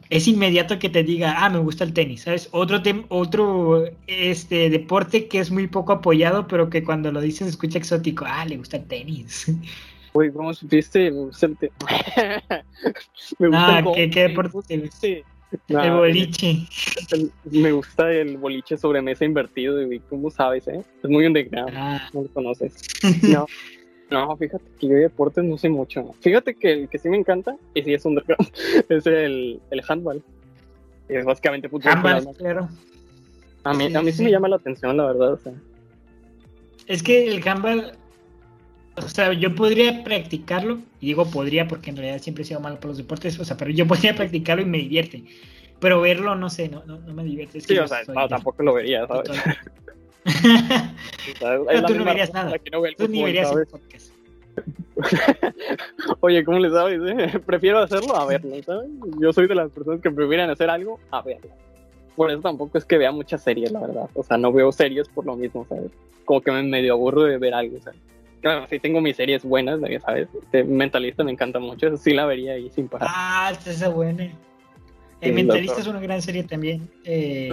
es 0.09 0.27
inmediato 0.27 0.77
que 0.79 0.89
te 0.89 1.03
diga, 1.03 1.35
ah, 1.37 1.49
me 1.49 1.59
gusta 1.59 1.83
el 1.83 1.93
tenis, 1.93 2.23
¿sabes? 2.23 2.49
Otro, 2.51 2.81
otro 3.09 3.85
este, 4.07 4.69
deporte 4.69 5.27
que 5.27 5.39
es 5.39 5.49
muy 5.49 5.67
poco 5.67 5.93
apoyado, 5.93 6.47
pero 6.47 6.69
que 6.69 6.83
cuando 6.83 7.11
lo 7.11 7.21
dices 7.21 7.45
se 7.45 7.49
escucha 7.51 7.77
exótico, 7.77 8.25
ah, 8.27 8.45
le 8.45 8.57
gusta 8.57 8.77
el 8.77 8.85
tenis. 8.85 9.51
Uy, 10.13 10.31
¿cómo 10.31 10.53
supiste? 10.53 11.11
Me 11.11 11.21
gusta 11.21 11.45
el 11.45 11.57
tenis. 11.57 11.73
me 13.39 13.47
gusta 13.47 13.77
ah, 13.77 13.83
¿qué, 13.95 14.07
deporte 14.07 14.59
te 14.67 14.77
gusta? 14.77 15.07
El 15.67 15.91
boliche. 15.91 16.67
me 17.51 17.71
gusta 17.71 18.11
el 18.11 18.37
boliche 18.37 18.77
sobre 18.77 19.01
mesa 19.01 19.25
invertido, 19.25 19.81
y 19.81 19.99
¿cómo 19.99 20.29
sabes, 20.29 20.67
eh? 20.67 20.81
Es 21.03 21.09
muy 21.09 21.25
underground, 21.25 21.73
ah. 21.75 22.09
no 22.13 22.23
lo 22.23 22.29
conoces. 22.29 22.75
No. 23.21 23.45
No, 24.11 24.37
fíjate 24.37 24.63
que 24.79 24.87
yo 24.87 24.93
de 24.93 25.01
deportes 25.01 25.43
no 25.43 25.57
sé 25.57 25.67
mucho. 25.67 26.13
Fíjate 26.21 26.53
que 26.53 26.73
el 26.73 26.89
que 26.89 26.99
sí 26.99 27.09
me 27.09 27.17
encanta, 27.17 27.57
y 27.73 27.81
sí 27.81 27.93
es 27.93 28.05
underground, 28.05 28.51
es 28.89 29.05
el, 29.07 29.59
el 29.71 29.81
handball. 29.87 30.23
Es 31.07 31.25
básicamente 31.25 31.69
fútbol. 31.69 31.91
Handball, 31.91 32.35
claro. 32.37 32.69
A 33.63 33.73
mí, 33.73 33.87
sí, 33.87 33.95
a 33.95 34.01
mí 34.01 34.11
sí, 34.11 34.23
me 34.23 34.31
llama 34.31 34.47
la 34.47 34.57
atención, 34.57 34.95
la 34.95 35.07
verdad. 35.07 35.33
O 35.33 35.37
sea. 35.37 35.53
Es 36.85 37.01
que 37.01 37.27
el 37.27 37.47
handball, 37.47 37.93
o 38.97 39.09
sea, 39.09 39.33
yo 39.33 39.53
podría 39.55 40.03
practicarlo, 40.03 40.79
y 41.01 41.07
digo 41.07 41.29
podría 41.29 41.67
porque 41.67 41.89
en 41.89 41.97
realidad 41.97 42.21
siempre 42.21 42.43
he 42.43 42.47
sido 42.47 42.59
malo 42.59 42.79
por 42.79 42.89
los 42.89 42.97
deportes, 42.97 43.39
o 43.39 43.45
sea, 43.45 43.57
pero 43.57 43.71
yo 43.71 43.87
podría 43.87 44.15
practicarlo 44.15 44.63
y 44.63 44.65
me 44.65 44.77
divierte. 44.77 45.23
Pero 45.79 46.01
verlo, 46.01 46.35
no 46.35 46.49
sé, 46.49 46.69
no, 46.69 46.83
no, 46.85 46.99
me 47.13 47.23
divierte. 47.23 47.59
sí, 47.59 47.77
o 47.77 47.87
sea, 47.87 47.99
no, 48.07 48.27
tampoco 48.27 48.63
lo 48.63 48.73
vería, 48.73 49.05
¿sabes? 49.07 49.29
Pero 51.39 51.85
tú 51.85 51.95
no 51.95 52.05
verías 52.05 52.33
nada. 52.33 52.55
tú 52.97 53.07
ni 53.07 53.23
verías 53.23 53.51
el 53.51 53.67
podcast. 53.67 54.11
Oye, 56.21 56.43
¿cómo 56.43 56.59
le 56.59 56.69
sabes? 56.69 56.99
Eh? 57.05 57.39
Prefiero 57.45 57.79
hacerlo 57.79 58.15
a 58.15 58.25
verlo, 58.25 58.55
¿sabes? 58.63 58.89
Yo 59.19 59.33
soy 59.33 59.47
de 59.47 59.55
las 59.55 59.71
personas 59.71 60.01
que 60.01 60.09
prefieren 60.09 60.49
hacer 60.49 60.69
algo 60.69 60.99
a 61.11 61.21
verlo. 61.21 61.49
Por 62.15 62.31
eso 62.31 62.41
tampoco 62.41 62.77
es 62.77 62.85
que 62.85 62.97
vea 62.97 63.11
muchas 63.11 63.43
series, 63.43 63.71
la 63.71 63.81
verdad. 63.81 64.09
O 64.13 64.23
sea, 64.23 64.37
no 64.37 64.51
veo 64.51 64.71
series 64.71 65.07
por 65.09 65.25
lo 65.25 65.35
mismo, 65.35 65.65
¿sabes? 65.67 65.91
Como 66.23 66.41
que 66.41 66.51
me 66.51 66.63
medio 66.63 66.93
aburro 66.93 67.23
de 67.23 67.37
ver 67.37 67.53
algo, 67.53 67.77
¿sabes? 67.81 67.99
Claro, 68.45 68.67
sí 68.69 68.77
tengo 68.77 69.01
mis 69.01 69.15
series 69.15 69.43
buenas, 69.43 69.79
¿sabes? 70.05 70.27
Este 70.39 70.63
Mentalista 70.63 71.23
me 71.23 71.31
encanta 71.31 71.57
mucho, 71.57 71.87
eso 71.87 71.97
sí 71.97 72.13
la 72.13 72.27
vería 72.27 72.53
ahí 72.53 72.69
sin 72.69 72.87
parar. 72.87 73.09
Ah, 73.11 73.49
esta 73.51 73.71
es 73.71 73.91
buena. 73.91 74.31
El 75.19 75.33
Mentalista 75.33 75.81
es 75.81 75.87
una 75.87 75.99
gran 75.99 76.21
serie 76.21 76.43
también. 76.43 76.87
Eh, 77.05 77.51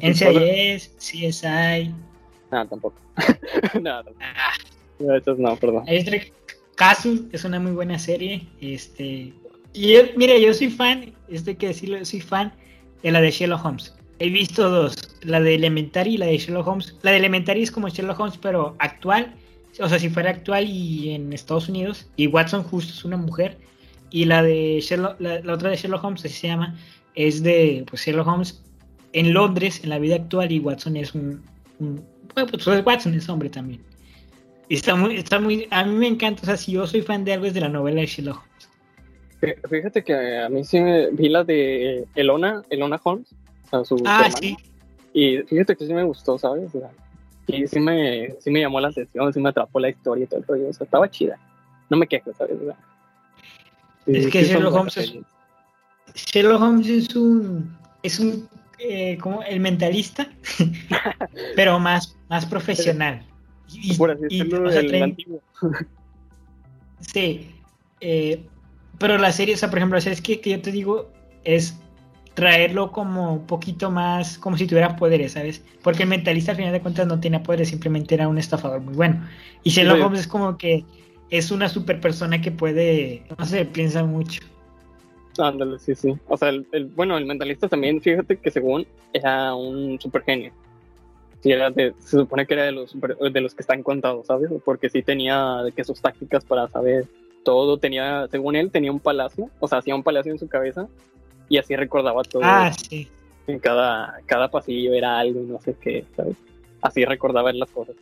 NCIS, 0.00 0.96
CSI. 0.96 1.92
No, 2.50 2.66
tampoco. 2.66 2.94
no, 3.74 4.02
tampoco. 4.02 4.16
Ah. 4.22 4.54
No, 5.00 5.34
no, 5.36 5.56
perdón. 5.56 5.84
Casus 6.76 7.24
es 7.32 7.44
una 7.44 7.60
muy 7.60 7.72
buena 7.72 7.98
serie. 7.98 8.48
Este, 8.62 9.34
y 9.74 9.96
mire, 10.16 10.40
yo 10.40 10.54
soy 10.54 10.70
fan, 10.70 11.12
esto 11.28 11.50
hay 11.50 11.56
que 11.56 11.66
decirlo, 11.66 12.02
soy 12.06 12.22
fan 12.22 12.54
de 13.02 13.10
la 13.10 13.20
de 13.20 13.32
Sherlock 13.32 13.66
Holmes. 13.66 13.94
He 14.18 14.30
visto 14.30 14.66
dos, 14.70 15.18
la 15.20 15.40
de 15.40 15.56
Elementary 15.56 16.14
y 16.14 16.16
la 16.16 16.24
de 16.24 16.38
Sherlock 16.38 16.66
Holmes. 16.66 16.96
La 17.02 17.10
de 17.10 17.18
Elementary 17.18 17.64
es 17.64 17.70
como 17.70 17.90
Sherlock 17.90 18.18
Holmes, 18.18 18.38
pero 18.38 18.76
actual. 18.78 19.34
O 19.78 19.88
sea, 19.88 19.98
si 19.98 20.08
fuera 20.08 20.30
actual 20.30 20.66
y 20.68 21.10
en 21.10 21.32
Estados 21.32 21.68
Unidos. 21.68 22.08
Y 22.16 22.26
Watson 22.26 22.62
justo 22.64 22.92
es 22.92 23.04
una 23.04 23.16
mujer. 23.16 23.58
Y 24.10 24.24
la 24.24 24.42
de 24.42 24.80
Sherlock, 24.80 25.20
la, 25.20 25.40
otra 25.52 25.70
de 25.70 25.76
Sherlock 25.76 26.02
Holmes, 26.02 26.24
así 26.24 26.34
se 26.34 26.48
llama, 26.48 26.76
es 27.14 27.42
de 27.42 27.84
pues, 27.88 28.02
Sherlock 28.04 28.26
Holmes 28.26 28.62
en 29.12 29.32
Londres, 29.32 29.80
en 29.82 29.90
la 29.90 29.98
vida 29.98 30.16
actual, 30.16 30.50
y 30.50 30.58
Watson 30.58 30.96
es 30.96 31.14
un, 31.14 31.42
bueno, 31.78 32.50
pues 32.50 32.66
Watson 32.66 33.14
es 33.14 33.28
hombre 33.28 33.48
también. 33.48 33.80
Y 34.68 34.76
está 34.76 34.94
muy, 34.94 35.16
está 35.16 35.40
muy, 35.40 35.66
a 35.70 35.84
mí 35.84 35.94
me 35.94 36.06
encanta, 36.06 36.42
o 36.42 36.46
sea, 36.46 36.56
si 36.56 36.72
yo 36.72 36.86
soy 36.86 37.02
fan 37.02 37.24
de 37.24 37.32
algo 37.32 37.46
es 37.46 37.54
de 37.54 37.60
la 37.60 37.68
novela 37.68 38.00
de 38.00 38.06
Sherlock 38.06 38.38
Holmes. 38.38 39.60
Fíjate 39.68 40.04
que 40.04 40.38
a 40.38 40.48
mí 40.48 40.64
sí 40.64 40.80
me 40.80 41.10
vi 41.12 41.28
la 41.28 41.44
de 41.44 42.04
Elona, 42.14 42.62
Elona 42.68 43.00
Holmes, 43.02 43.32
o 43.64 43.68
sea, 43.68 43.84
su 43.84 44.02
Ah, 44.04 44.28
sí. 44.38 44.56
Y 45.12 45.38
fíjate 45.38 45.76
que 45.76 45.86
sí 45.86 45.94
me 45.94 46.04
gustó, 46.04 46.38
¿sabes? 46.38 46.70
Sí 47.66 47.80
me, 47.80 48.34
sí 48.38 48.50
me 48.50 48.60
llamó 48.60 48.80
la 48.80 48.88
atención, 48.88 49.32
sí 49.32 49.40
me 49.40 49.48
atrapó 49.48 49.80
la 49.80 49.90
historia 49.90 50.24
y 50.24 50.26
todo 50.26 50.40
el 50.40 50.46
rollo, 50.46 50.68
o 50.68 50.72
sea, 50.72 50.84
estaba 50.84 51.10
chida. 51.10 51.38
No 51.88 51.96
me 51.96 52.06
quejo, 52.06 52.32
¿sabes? 52.34 52.56
es 54.06 54.26
que 54.28 54.44
Sherlock 54.44 54.74
Holmes 54.74 54.96
es, 54.96 55.14
Sherlock 56.14 56.62
Holmes 56.62 56.88
es 56.88 57.14
un 57.14 57.76
es 58.02 58.18
un 58.18 58.48
eh, 58.78 59.18
como 59.18 59.42
el 59.42 59.60
mentalista 59.60 60.26
pero 61.56 61.78
más 61.78 62.16
más 62.28 62.46
profesional 62.46 63.22
y, 63.72 63.94
por 63.94 64.10
así 64.10 64.40
el 64.40 65.02
antiguo. 65.02 65.40
Sí, 67.00 67.50
eh, 68.00 68.44
pero 68.98 69.16
la 69.18 69.32
serie, 69.32 69.54
o 69.54 69.58
sea, 69.58 69.70
por 69.70 69.78
ejemplo, 69.78 69.96
la 69.96 70.02
serie 70.02 70.20
que, 70.22 70.40
que 70.40 70.50
yo 70.50 70.60
te 70.60 70.72
digo 70.72 71.10
es 71.44 71.78
traerlo 72.34 72.92
como 72.92 73.34
un 73.34 73.46
poquito 73.46 73.90
más, 73.90 74.38
como 74.38 74.56
si 74.56 74.66
tuviera 74.66 74.96
poderes, 74.96 75.32
¿sabes? 75.32 75.62
Porque 75.82 76.04
el 76.04 76.08
mentalista 76.08 76.52
al 76.52 76.56
final 76.56 76.72
de 76.72 76.80
cuentas 76.80 77.06
no 77.06 77.20
tenía 77.20 77.42
poderes, 77.42 77.68
simplemente 77.68 78.14
era 78.14 78.28
un 78.28 78.38
estafador 78.38 78.80
muy 78.80 78.94
bueno. 78.94 79.26
Y 79.62 79.70
Sherlock 79.70 80.04
Holmes 80.04 80.20
es 80.20 80.26
como 80.26 80.56
que 80.56 80.84
es 81.30 81.50
una 81.50 81.68
super 81.68 82.00
persona 82.00 82.40
que 82.40 82.50
puede, 82.50 83.24
no 83.38 83.44
sé, 83.44 83.64
piensa 83.64 84.04
mucho. 84.04 84.42
Ándale, 85.38 85.78
sí, 85.78 85.94
sí. 85.94 86.14
O 86.28 86.36
sea, 86.36 86.48
el, 86.48 86.66
bueno, 86.94 87.16
el 87.16 87.24
mentalista 87.24 87.68
también, 87.68 88.00
fíjate 88.00 88.36
que 88.36 88.50
según 88.50 88.86
era 89.12 89.54
un 89.54 90.00
super 90.00 90.22
genio. 90.22 90.52
Sí, 91.42 91.52
era 91.52 91.70
de, 91.70 91.94
se 91.98 92.18
supone 92.18 92.46
que 92.46 92.54
era 92.54 92.64
de 92.64 92.72
los, 92.72 92.94
de 93.00 93.40
los 93.40 93.54
que 93.54 93.62
están 93.62 93.82
contados, 93.82 94.26
¿sabes? 94.26 94.50
Porque 94.64 94.90
sí 94.90 95.02
tenía 95.02 95.62
de 95.64 95.72
que 95.72 95.84
sus 95.84 96.00
tácticas 96.00 96.44
para 96.44 96.68
saber 96.68 97.06
todo, 97.44 97.78
tenía, 97.78 98.28
según 98.30 98.56
él, 98.56 98.70
tenía 98.70 98.92
un 98.92 99.00
palacio, 99.00 99.48
o 99.60 99.66
sea, 99.66 99.78
hacía 99.78 99.94
un 99.94 100.02
palacio 100.02 100.32
en 100.32 100.38
su 100.38 100.48
cabeza 100.48 100.88
y 101.50 101.58
así 101.58 101.76
recordaba 101.76 102.22
todo. 102.22 102.42
Ah, 102.42 102.72
sí. 102.72 103.10
En 103.46 103.58
cada, 103.58 104.20
cada 104.24 104.50
pasillo 104.50 104.94
era 104.94 105.18
algo 105.18 105.40
y 105.40 105.44
no 105.44 105.60
sé 105.60 105.74
qué, 105.78 106.06
¿sabes? 106.16 106.36
Así 106.80 107.04
recordaba 107.04 107.52
las 107.52 107.70
cosas. 107.70 107.96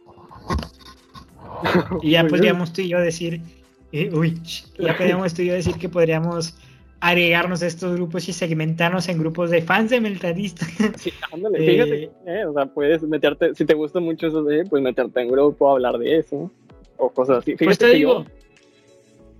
Y 2.03 2.11
ya 2.11 2.27
podríamos 2.27 2.73
tú 2.73 2.83
y 2.83 2.89
yo 2.89 3.01
decir, 3.01 3.41
eh, 3.91 4.11
uy, 4.13 4.41
ya 4.79 4.97
podríamos 4.97 5.33
tú 5.35 5.43
y 5.43 5.47
yo 5.47 5.55
decir 5.55 5.77
que 5.77 5.89
podríamos 5.89 6.57
agregarnos 7.01 7.63
a 7.63 7.67
estos 7.67 7.95
grupos 7.95 8.29
y 8.29 8.33
segmentarnos 8.35 9.09
en 9.09 9.19
grupos 9.19 9.51
de 9.51 9.63
fans 9.63 9.91
de 9.91 10.01
Meltadista. 10.01 10.67
Sí, 10.99 11.11
ándale, 11.33 11.59
fíjate, 11.59 12.03
eh, 12.05 12.11
eh, 12.27 12.45
o 12.45 12.53
sea, 12.53 12.67
puedes 12.67 13.03
meterte, 13.03 13.55
si 13.55 13.65
te 13.65 13.75
gusta 13.75 14.01
mucho 14.01 14.27
eso 14.27 14.43
de, 14.43 14.65
pues 14.67 14.83
meterte 14.83 15.21
en 15.21 15.31
grupo, 15.31 15.71
hablar 15.71 15.97
de 15.97 16.19
eso, 16.19 16.51
o 16.99 17.09
cosas 17.11 17.39
así. 17.39 17.57
Fíjate 17.57 17.79
pues 17.79 17.93
que 17.93 18.01
yo, 18.01 18.27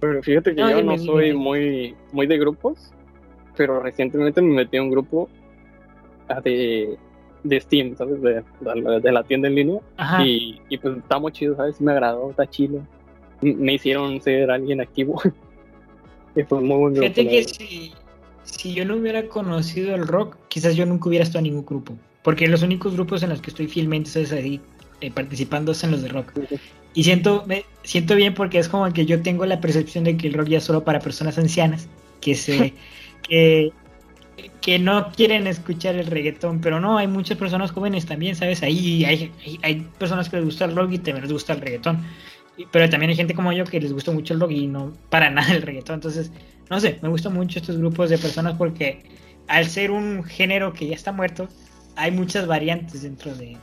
pero 0.01 0.23
fíjate 0.23 0.55
que 0.55 0.61
yo 0.61 0.83
no 0.83 0.97
soy 0.97 1.35
muy, 1.35 1.95
muy 2.13 2.27
de 2.27 2.39
grupos, 2.39 2.93
pero 3.59 3.81
recientemente 3.81 4.41
me 4.41 4.55
metí 4.55 4.77
en 4.77 4.85
un 4.85 4.91
grupo 4.91 5.29
ah, 6.29 6.41
de, 6.41 6.97
de 7.43 7.61
Steam, 7.61 7.97
¿sabes? 7.97 8.23
De, 8.23 8.43
de, 9.03 9.13
la 9.13 9.25
tienda 9.25 9.49
en 9.49 9.55
línea. 9.57 9.81
Y, 10.25 10.63
y, 10.69 10.79
pues 10.79 10.97
está 10.97 11.19
muy 11.19 11.33
chido, 11.33 11.57
¿sabes? 11.57 11.81
Me 11.81 11.93
agradó, 11.93 12.31
está 12.31 12.49
chido. 12.49 12.81
Me 13.43 13.75
hicieron 13.75 14.21
ser 14.23 14.51
alguien 14.51 14.81
activo. 14.81 15.21
Y 16.37 16.45
fue 16.45 16.61
muy 16.61 16.77
buen 16.77 16.95
grupo. 16.95 17.09
Fíjate 17.09 17.29
que 17.29 17.43
si, 17.43 17.93
si 18.45 18.73
yo 18.73 18.85
no 18.85 18.95
hubiera 18.95 19.27
conocido 19.27 19.97
el 19.97 20.07
rock, 20.07 20.37
quizás 20.47 20.77
yo 20.77 20.87
nunca 20.87 21.09
hubiera 21.09 21.25
estado 21.25 21.41
en 21.41 21.45
ningún 21.45 21.67
grupo. 21.67 21.95
Porque 22.23 22.47
los 22.47 22.63
únicos 22.63 22.93
grupos 22.93 23.25
en 23.25 23.31
los 23.31 23.41
que 23.41 23.51
estoy 23.51 23.67
fielmente 23.67 24.21
es 24.21 24.31
ahí, 24.31 24.61
eh, 25.01 25.11
participando 25.11 25.75
son 25.75 25.91
los 25.91 26.03
de 26.03 26.09
rock. 26.11 26.33
Y 26.95 27.03
siento, 27.03 27.43
me 27.47 27.65
siento 27.83 28.15
bien 28.15 28.35
porque 28.35 28.59
es 28.59 28.69
como 28.69 28.93
que 28.93 29.05
yo 29.05 29.21
tengo 29.23 29.47
la 29.47 29.61
percepción 29.61 30.05
de 30.05 30.17
que 30.17 30.29
el 30.29 30.35
rock 30.35 30.49
ya 30.49 30.59
es 30.59 30.65
solo 30.65 30.85
para 30.85 31.01
personas 31.01 31.39
ancianas, 31.39 31.89
que 32.21 32.37
se 32.37 32.75
que, 33.29 34.79
no 34.79 35.11
quieren 35.13 35.47
escuchar 35.47 35.97
el 35.97 36.07
reggaetón, 36.07 36.61
pero 36.61 36.81
no, 36.81 36.99
hay 36.99 37.07
muchas 37.07 37.39
personas 37.39 37.73
jóvenes 37.73 38.07
también, 38.07 38.37
¿sabes? 38.37 38.63
Ahí 38.63 39.05
hay, 39.05 39.87
personas 39.99 40.29
que 40.29 40.37
les 40.37 40.45
gusta 40.45 40.65
el 40.67 40.77
rock 40.77 40.93
y 40.93 40.99
también 40.99 41.23
les 41.23 41.33
gusta 41.33 41.55
el 41.55 41.61
reggaetón. 41.61 42.05
Pero 42.73 42.91
también 42.91 43.11
hay 43.11 43.17
gente 43.17 43.35
como 43.35 43.53
yo 43.53 43.65
que 43.65 43.81
les 43.81 43.93
gusta 43.93 44.11
mucho 44.11 44.35
el 44.35 44.41
rock 44.41 44.51
y 44.51 44.67
no 44.67 44.93
para 45.11 45.31
nada 45.31 45.53
el 45.55 45.63
reggaetón. 45.63 45.95
Entonces, 45.95 46.33
no 46.71 46.81
sé, 46.81 46.99
me 47.03 47.09
gustan 47.09 47.35
mucho 47.35 47.59
estos 47.59 47.79
grupos 47.79 48.11
de 48.11 48.19
personas 48.19 48.57
porque 48.57 49.03
al 49.47 49.67
ser 49.67 49.91
un 49.91 50.25
género 50.25 50.73
que 50.73 50.87
ya 50.87 50.95
está 50.95 51.13
muerto, 51.13 51.49
hay 51.97 52.11
muchas 52.11 52.47
variantes 52.47 53.03
dentro 53.03 53.35
de... 53.35 53.57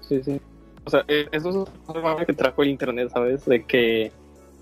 Sí, 0.00 0.22
sí. 0.22 0.40
O 0.84 0.90
sea, 0.90 1.04
eh, 1.08 1.26
eso 1.32 1.48
es 1.48 1.94
algo 1.96 2.16
que 2.24 2.32
trajo 2.32 2.62
el 2.62 2.68
internet, 2.68 3.10
¿sabes? 3.12 3.44
De 3.44 3.64
que 3.64 4.12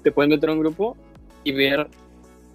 te 0.03 0.11
puedes 0.11 0.31
meter 0.31 0.49
a 0.49 0.53
un 0.53 0.61
grupo 0.61 0.97
y 1.43 1.53
ver 1.53 1.87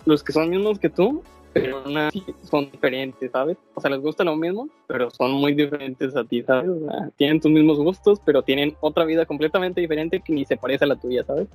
los 0.09 0.23
que 0.23 0.33
son 0.33 0.49
mismos 0.49 0.79
que 0.79 0.89
tú, 0.89 1.23
pero 1.53 1.83
una, 1.85 2.09
son 2.49 2.69
diferentes, 2.71 3.31
¿sabes? 3.31 3.57
O 3.75 3.81
sea, 3.81 3.91
les 3.91 4.01
gusta 4.01 4.23
lo 4.23 4.35
mismo, 4.35 4.67
pero 4.87 5.09
son 5.11 5.31
muy 5.31 5.53
diferentes 5.53 6.15
a 6.15 6.23
ti, 6.23 6.43
¿sabes? 6.43 6.69
O 6.69 6.79
sea, 6.79 7.09
tienen 7.15 7.39
tus 7.39 7.51
mismos 7.51 7.77
gustos, 7.77 8.19
pero 8.25 8.41
tienen 8.41 8.75
otra 8.81 9.05
vida 9.05 9.25
completamente 9.25 9.81
diferente 9.81 10.19
que 10.19 10.33
ni 10.33 10.45
se 10.45 10.57
parece 10.57 10.85
a 10.85 10.87
la 10.87 10.95
tuya, 10.95 11.23
¿sabes? 11.23 11.47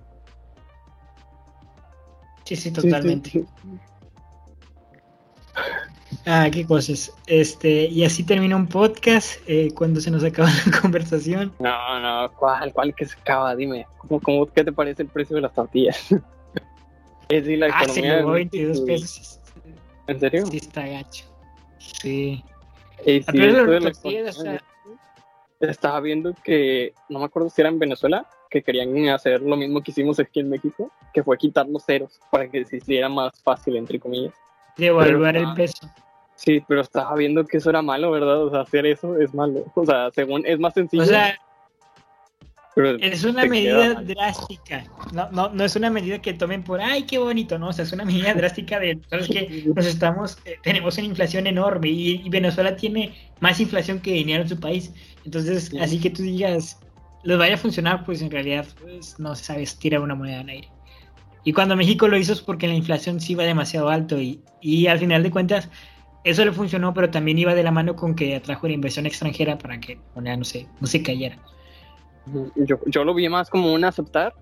Sí, 2.44 2.56
sí, 2.56 2.72
totalmente. 2.72 3.30
Sí, 3.30 3.40
sí, 3.40 3.68
Ah, 6.26 6.48
qué 6.50 6.66
cosas. 6.66 7.12
Este, 7.26 7.86
y 7.86 8.04
así 8.04 8.24
termina 8.24 8.56
un 8.56 8.66
podcast 8.66 9.40
eh, 9.46 9.70
cuando 9.74 10.00
se 10.00 10.10
nos 10.10 10.24
acaba 10.24 10.48
la 10.48 10.78
conversación. 10.80 11.52
No, 11.58 12.00
no, 12.00 12.32
¿cuál? 12.32 12.72
¿Cuál 12.72 12.94
que 12.94 13.04
se 13.04 13.18
acaba? 13.18 13.54
Dime, 13.54 13.86
¿cómo, 13.98 14.20
cómo, 14.20 14.46
qué 14.46 14.64
te 14.64 14.72
parece 14.72 15.02
el 15.02 15.08
precio 15.08 15.36
de 15.36 15.42
las 15.42 15.52
tortillas? 15.52 16.08
es 17.36 17.44
decir, 17.44 17.58
la 17.58 17.66
ah, 17.66 17.82
economía. 17.82 18.18
Se 18.18 18.24
22 18.24 18.80
pesos. 18.82 19.40
¿En 20.06 20.20
serio? 20.20 20.46
Sí, 20.46 20.56
está 20.58 20.86
gacho. 20.86 21.24
Sí. 21.78 22.44
Y 23.04 23.20
de 23.20 23.80
las 23.80 24.00
tortillas, 24.00 24.38
o 24.38 24.42
sea... 24.42 24.62
Estaba 25.60 26.00
viendo 26.00 26.34
que, 26.44 26.92
no 27.08 27.20
me 27.20 27.24
acuerdo 27.24 27.48
si 27.48 27.62
era 27.62 27.70
en 27.70 27.78
Venezuela, 27.78 28.28
que 28.50 28.62
querían 28.62 29.08
hacer 29.08 29.40
lo 29.40 29.56
mismo 29.56 29.82
que 29.82 29.92
hicimos 29.92 30.20
aquí 30.20 30.40
en 30.40 30.50
México, 30.50 30.90
que 31.14 31.22
fue 31.22 31.38
quitar 31.38 31.66
los 31.66 31.84
ceros 31.84 32.20
para 32.30 32.50
que 32.50 32.64
se 32.66 32.76
hiciera 32.76 33.08
más 33.08 33.40
fácil, 33.42 33.76
entre 33.76 33.98
comillas. 33.98 34.34
Devaluar 34.76 35.36
el 35.36 35.54
peso. 35.54 35.88
Sí, 36.34 36.62
pero 36.68 36.82
estaba 36.82 37.14
viendo 37.14 37.46
que 37.46 37.58
eso 37.58 37.70
era 37.70 37.80
malo, 37.80 38.10
¿verdad? 38.10 38.42
O 38.44 38.50
sea, 38.50 38.60
hacer 38.60 38.84
eso 38.84 39.18
es 39.18 39.32
malo. 39.32 39.64
O 39.74 39.86
sea, 39.86 40.10
según 40.10 40.44
es 40.44 40.58
más 40.58 40.74
sencillo. 40.74 41.02
O 41.02 41.06
sea, 41.06 41.38
es 42.76 43.24
una 43.24 43.44
medida 43.46 43.94
drástica. 43.94 44.84
No, 45.12 45.30
no, 45.30 45.48
no 45.50 45.64
es 45.64 45.76
una 45.76 45.90
medida 45.90 46.20
que 46.20 46.34
tomen 46.34 46.62
por, 46.62 46.80
ay, 46.80 47.04
qué 47.04 47.18
bonito, 47.18 47.58
no. 47.58 47.68
O 47.68 47.72
sea, 47.72 47.84
es 47.84 47.92
una 47.92 48.04
medida 48.04 48.34
drástica 48.34 48.78
de, 48.80 48.98
¿sabes 49.08 49.28
que 49.28 49.64
Nos 49.74 49.86
estamos, 49.86 50.38
eh, 50.44 50.56
tenemos 50.62 50.96
una 50.98 51.06
inflación 51.06 51.46
enorme 51.46 51.88
y, 51.88 52.28
Venezuela 52.28 52.76
tiene 52.76 53.14
más 53.40 53.60
inflación 53.60 54.00
que 54.00 54.12
dinero 54.12 54.42
en 54.42 54.48
su 54.48 54.58
país. 54.58 54.92
Entonces, 55.24 55.72
así 55.80 56.00
que 56.00 56.10
tú 56.10 56.22
digas, 56.22 56.80
les 57.22 57.38
vaya 57.38 57.54
a 57.54 57.58
funcionar, 57.58 58.04
pues 58.04 58.22
en 58.22 58.30
realidad, 58.30 58.66
pues, 58.80 59.18
no 59.18 59.34
se 59.34 59.44
sabe, 59.44 59.66
tira 59.78 60.00
una 60.00 60.14
moneda 60.14 60.40
en 60.40 60.48
aire. 60.48 60.68
Y 61.44 61.52
cuando 61.52 61.76
México 61.76 62.08
lo 62.08 62.16
hizo 62.16 62.32
es 62.32 62.40
porque 62.40 62.66
la 62.66 62.74
inflación 62.74 63.20
sí 63.20 63.32
iba 63.32 63.44
demasiado 63.44 63.90
alto 63.90 64.18
y, 64.20 64.40
y 64.62 64.86
al 64.86 64.98
final 64.98 65.22
de 65.22 65.30
cuentas 65.30 65.68
eso 66.24 66.42
le 66.42 66.52
funcionó, 66.52 66.94
pero 66.94 67.10
también 67.10 67.38
iba 67.38 67.54
de 67.54 67.62
la 67.62 67.70
mano 67.70 67.94
con 67.94 68.14
que 68.14 68.34
atrajo 68.34 68.66
la 68.66 68.72
inversión 68.72 69.04
extranjera 69.04 69.58
para 69.58 69.78
que 69.78 69.98
no 70.14 70.44
se, 70.44 70.66
no 70.80 70.86
se 70.86 71.02
cayera. 71.02 71.38
Yo, 72.56 72.78
yo 72.86 73.04
lo 73.04 73.14
vi 73.14 73.28
más 73.28 73.50
como 73.50 73.72
un 73.72 73.84
aceptar 73.84 74.34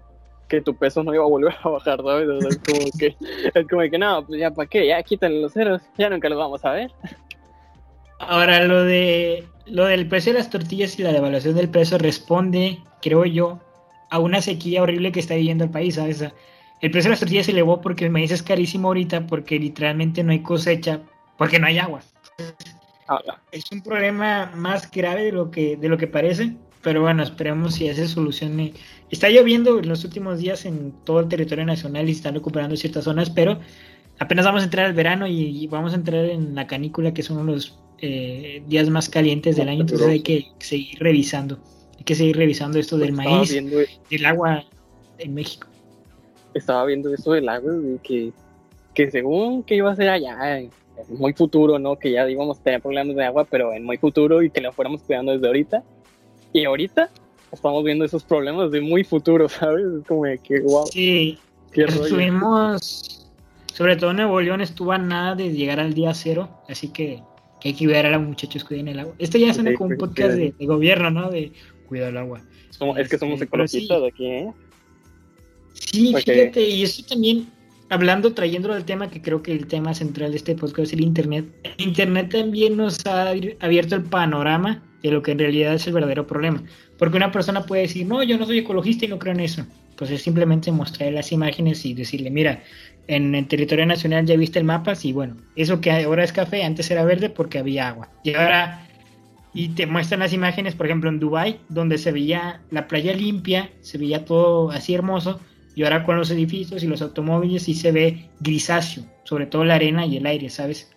que 0.48 0.60
tu 0.60 0.76
peso 0.76 1.02
no 1.02 1.14
iba 1.14 1.24
a 1.24 1.28
volver 1.28 1.54
a 1.62 1.68
bajar, 1.68 2.00
¿sabes? 2.02 2.28
es 2.28 2.58
como 2.58 2.90
que, 2.98 3.16
es 3.54 3.68
como 3.68 3.82
que 3.82 3.98
no, 3.98 4.26
pues 4.26 4.38
ya 4.38 4.50
para 4.50 4.68
qué, 4.68 4.86
ya 4.86 5.02
quítale 5.02 5.40
los 5.40 5.52
ceros, 5.52 5.80
ya 5.96 6.10
nunca 6.10 6.28
los 6.28 6.38
vamos 6.38 6.64
a 6.64 6.72
ver. 6.72 6.90
Ahora, 8.18 8.62
lo 8.64 8.84
de 8.84 9.48
lo 9.66 9.86
del 9.86 10.06
precio 10.08 10.32
de 10.32 10.38
las 10.38 10.50
tortillas 10.50 10.98
y 10.98 11.02
la 11.02 11.12
devaluación 11.12 11.54
del 11.54 11.68
peso 11.68 11.98
responde, 11.98 12.80
creo 13.00 13.24
yo, 13.24 13.60
a 14.10 14.18
una 14.18 14.42
sequía 14.42 14.82
horrible 14.82 15.12
que 15.12 15.20
está 15.20 15.34
viviendo 15.34 15.64
el 15.64 15.70
país, 15.70 15.94
¿sabes? 15.94 16.22
El 16.80 16.90
precio 16.90 17.08
de 17.08 17.12
las 17.12 17.20
tortillas 17.20 17.46
se 17.46 17.52
elevó 17.52 17.80
porque 17.80 18.04
el 18.04 18.10
maíz 18.10 18.30
es 18.30 18.42
carísimo 18.42 18.88
ahorita, 18.88 19.26
porque 19.26 19.58
literalmente 19.58 20.22
no 20.22 20.32
hay 20.32 20.42
cosecha, 20.42 21.00
porque 21.38 21.58
no 21.58 21.66
hay 21.66 21.78
agua. 21.78 22.00
Ah, 23.08 23.20
es 23.52 23.70
un 23.72 23.82
problema 23.82 24.52
más 24.54 24.90
grave 24.90 25.24
de 25.24 25.32
lo 25.32 25.50
que, 25.50 25.76
de 25.76 25.88
lo 25.88 25.96
que 25.96 26.08
parece, 26.08 26.56
pero 26.82 27.02
bueno, 27.02 27.22
esperemos 27.22 27.74
si 27.74 27.88
ese 27.88 28.08
solucione. 28.08 28.72
Está 29.10 29.28
lloviendo 29.28 29.78
en 29.78 29.88
los 29.88 30.04
últimos 30.04 30.38
días 30.38 30.64
en 30.64 30.92
todo 31.04 31.20
el 31.20 31.28
territorio 31.28 31.66
nacional 31.66 32.08
y 32.08 32.12
están 32.12 32.34
recuperando 32.34 32.76
ciertas 32.76 33.04
zonas, 33.04 33.30
pero 33.30 33.60
apenas 34.18 34.44
vamos 34.44 34.62
a 34.62 34.64
entrar 34.64 34.86
al 34.86 34.94
verano 34.94 35.26
y, 35.26 35.66
vamos 35.66 35.92
a 35.92 35.96
entrar 35.96 36.24
en 36.24 36.54
la 36.54 36.66
canícula, 36.66 37.12
que 37.12 37.22
son 37.22 37.38
uno 37.38 37.52
de 37.52 37.56
los 37.56 37.78
eh, 37.98 38.62
días 38.68 38.88
más 38.88 39.08
calientes 39.08 39.56
del 39.56 39.68
año, 39.68 39.82
entonces 39.82 40.08
hay 40.08 40.20
que 40.20 40.46
seguir 40.58 40.98
revisando. 40.98 41.58
Hay 41.98 42.04
que 42.04 42.14
seguir 42.14 42.36
revisando 42.36 42.78
esto 42.78 42.98
del 42.98 43.12
maíz, 43.12 43.52
del 43.52 44.26
agua 44.26 44.64
en 45.18 45.34
México 45.34 45.68
estaba 46.54 46.84
viendo 46.84 47.12
eso 47.12 47.32
del 47.32 47.48
agua, 47.48 47.72
que, 48.02 48.32
que 48.94 49.10
según 49.10 49.62
que 49.62 49.76
iba 49.76 49.90
a 49.90 49.96
ser 49.96 50.08
allá, 50.08 50.58
en 50.58 50.70
muy 51.08 51.32
futuro, 51.32 51.78
¿no? 51.78 51.96
Que 51.98 52.12
ya 52.12 52.28
íbamos 52.28 52.58
a 52.58 52.62
tener 52.62 52.80
problemas 52.80 53.16
de 53.16 53.24
agua, 53.24 53.46
pero 53.48 53.72
en 53.72 53.84
muy 53.84 53.96
futuro 53.96 54.42
y 54.42 54.50
que 54.50 54.60
lo 54.60 54.72
fuéramos 54.72 55.02
cuidando 55.02 55.32
desde 55.32 55.46
ahorita. 55.46 55.82
Y 56.53 56.64
ahorita 56.64 57.11
estamos 57.53 57.84
viendo 57.84 58.05
esos 58.05 58.24
problemas 58.24 58.70
de 58.70 58.80
muy 58.80 59.05
futuro, 59.05 59.48
¿sabes? 59.48 59.84
Es 60.00 60.07
como 60.07 60.24
que, 60.42 60.61
wow. 60.61 60.86
Sí, 60.86 61.38
qué 61.72 61.84
estuvimos, 61.84 63.30
sobre 63.74 63.96
todo 63.96 64.12
Nuevo 64.12 64.40
León 64.40 64.61
estuvo 64.61 64.92
a 64.92 64.98
nada 64.98 65.34
de 65.34 65.53
llegar 65.53 65.80
al 65.80 65.94
día 65.94 66.14
cero, 66.14 66.48
así 66.68 66.88
que, 66.88 67.22
hay 67.64 67.74
que 67.74 67.84
cuidar 67.84 68.07
a 68.07 68.11
los 68.11 68.22
muchachos 68.22 68.64
cuiden 68.64 68.88
el 68.88 68.98
agua. 68.98 69.14
Esto 69.18 69.38
ya 69.38 69.55
suena 69.55 69.72
como 69.74 69.90
un 69.90 69.96
podcast 69.96 70.34
de, 70.34 70.53
gobierno, 70.66 71.11
¿no? 71.11 71.30
De 71.30 71.53
cuidar 71.86 72.11
el 72.11 72.16
agua. 72.16 72.42
es 72.96 73.09
que 73.09 73.18
somos 73.18 73.34
este, 73.34 73.44
ecologistas 73.44 74.03
aquí, 74.03 74.26
¿eh? 74.26 74.53
Sí, 75.74 76.12
fíjate, 76.12 76.68
y 76.68 76.82
eso 76.82 77.05
también, 77.09 77.46
hablando, 77.88 78.34
trayéndolo 78.34 78.74
del 78.74 78.84
tema, 78.84 79.09
que 79.09 79.22
creo 79.22 79.44
que 79.44 79.53
el 79.53 79.68
tema 79.68 79.94
central 79.94 80.32
de 80.32 80.38
este 80.38 80.57
podcast 80.57 80.88
es 80.88 80.92
el 80.94 81.03
Internet. 81.03 81.46
Internet 81.78 82.32
también 82.32 82.76
nos 82.76 83.07
ha 83.07 83.30
abierto 83.30 83.94
el 83.94 84.03
panorama 84.03 84.82
de 85.03 85.11
lo 85.11 85.22
que 85.22 85.32
en 85.32 85.38
realidad 85.38 85.74
es 85.74 85.86
el 85.86 85.92
verdadero 85.92 86.26
problema. 86.26 86.62
Porque 86.98 87.16
una 87.16 87.32
persona 87.32 87.64
puede 87.64 87.82
decir, 87.82 88.07
no, 88.07 88.22
yo 88.22 88.38
no 88.38 88.46
soy 88.46 88.59
ecologista 88.59 89.05
y 89.05 89.09
no 89.09 89.18
creo 89.18 89.34
en 89.34 89.40
eso. 89.40 89.66
Pues 89.96 90.11
es 90.11 90.22
simplemente 90.22 90.70
mostrar 90.72 91.12
las 91.12 91.32
imágenes 91.32 91.84
y 91.84 91.94
decirle, 91.94 92.30
mira, 92.30 92.62
en 93.09 93.34
el 93.34 93.46
territorio 93.48 93.84
nacional 93.86 94.26
ya 94.26 94.36
viste 94.36 94.59
el 94.59 94.64
mapa, 94.64 94.94
y 95.03 95.12
bueno, 95.12 95.36
eso 95.57 95.80
que 95.80 95.90
ahora 95.90 96.24
es 96.24 96.32
café, 96.32 96.64
antes 96.64 96.90
era 96.90 97.05
verde 97.05 97.30
porque 97.30 97.59
había 97.59 97.88
agua. 97.88 98.09
Y 98.22 98.34
ahora, 98.34 98.86
y 99.53 99.70
te 99.70 99.86
muestran 99.86 100.20
las 100.20 100.32
imágenes, 100.32 100.74
por 100.74 100.86
ejemplo, 100.86 101.11
en 101.11 101.18
Dubai 101.18 101.59
donde 101.68 101.98
se 101.98 102.12
veía 102.12 102.61
la 102.70 102.86
playa 102.86 103.12
limpia, 103.14 103.70
se 103.80 103.98
veía 103.98 104.24
todo 104.24 104.70
así 104.70 104.94
hermoso, 104.94 105.40
y 105.74 105.84
ahora 105.84 106.05
con 106.05 106.16
los 106.16 106.30
edificios 106.30 106.82
y 106.82 106.86
los 106.86 107.03
automóviles 107.03 107.64
sí 107.64 107.74
se 107.74 107.92
ve 107.92 108.28
grisáceo, 108.40 109.05
sobre 109.24 109.46
todo 109.46 109.64
la 109.64 109.74
arena 109.74 110.07
y 110.07 110.18
el 110.18 110.26
aire, 110.26 110.50
¿sabes? 110.50 110.91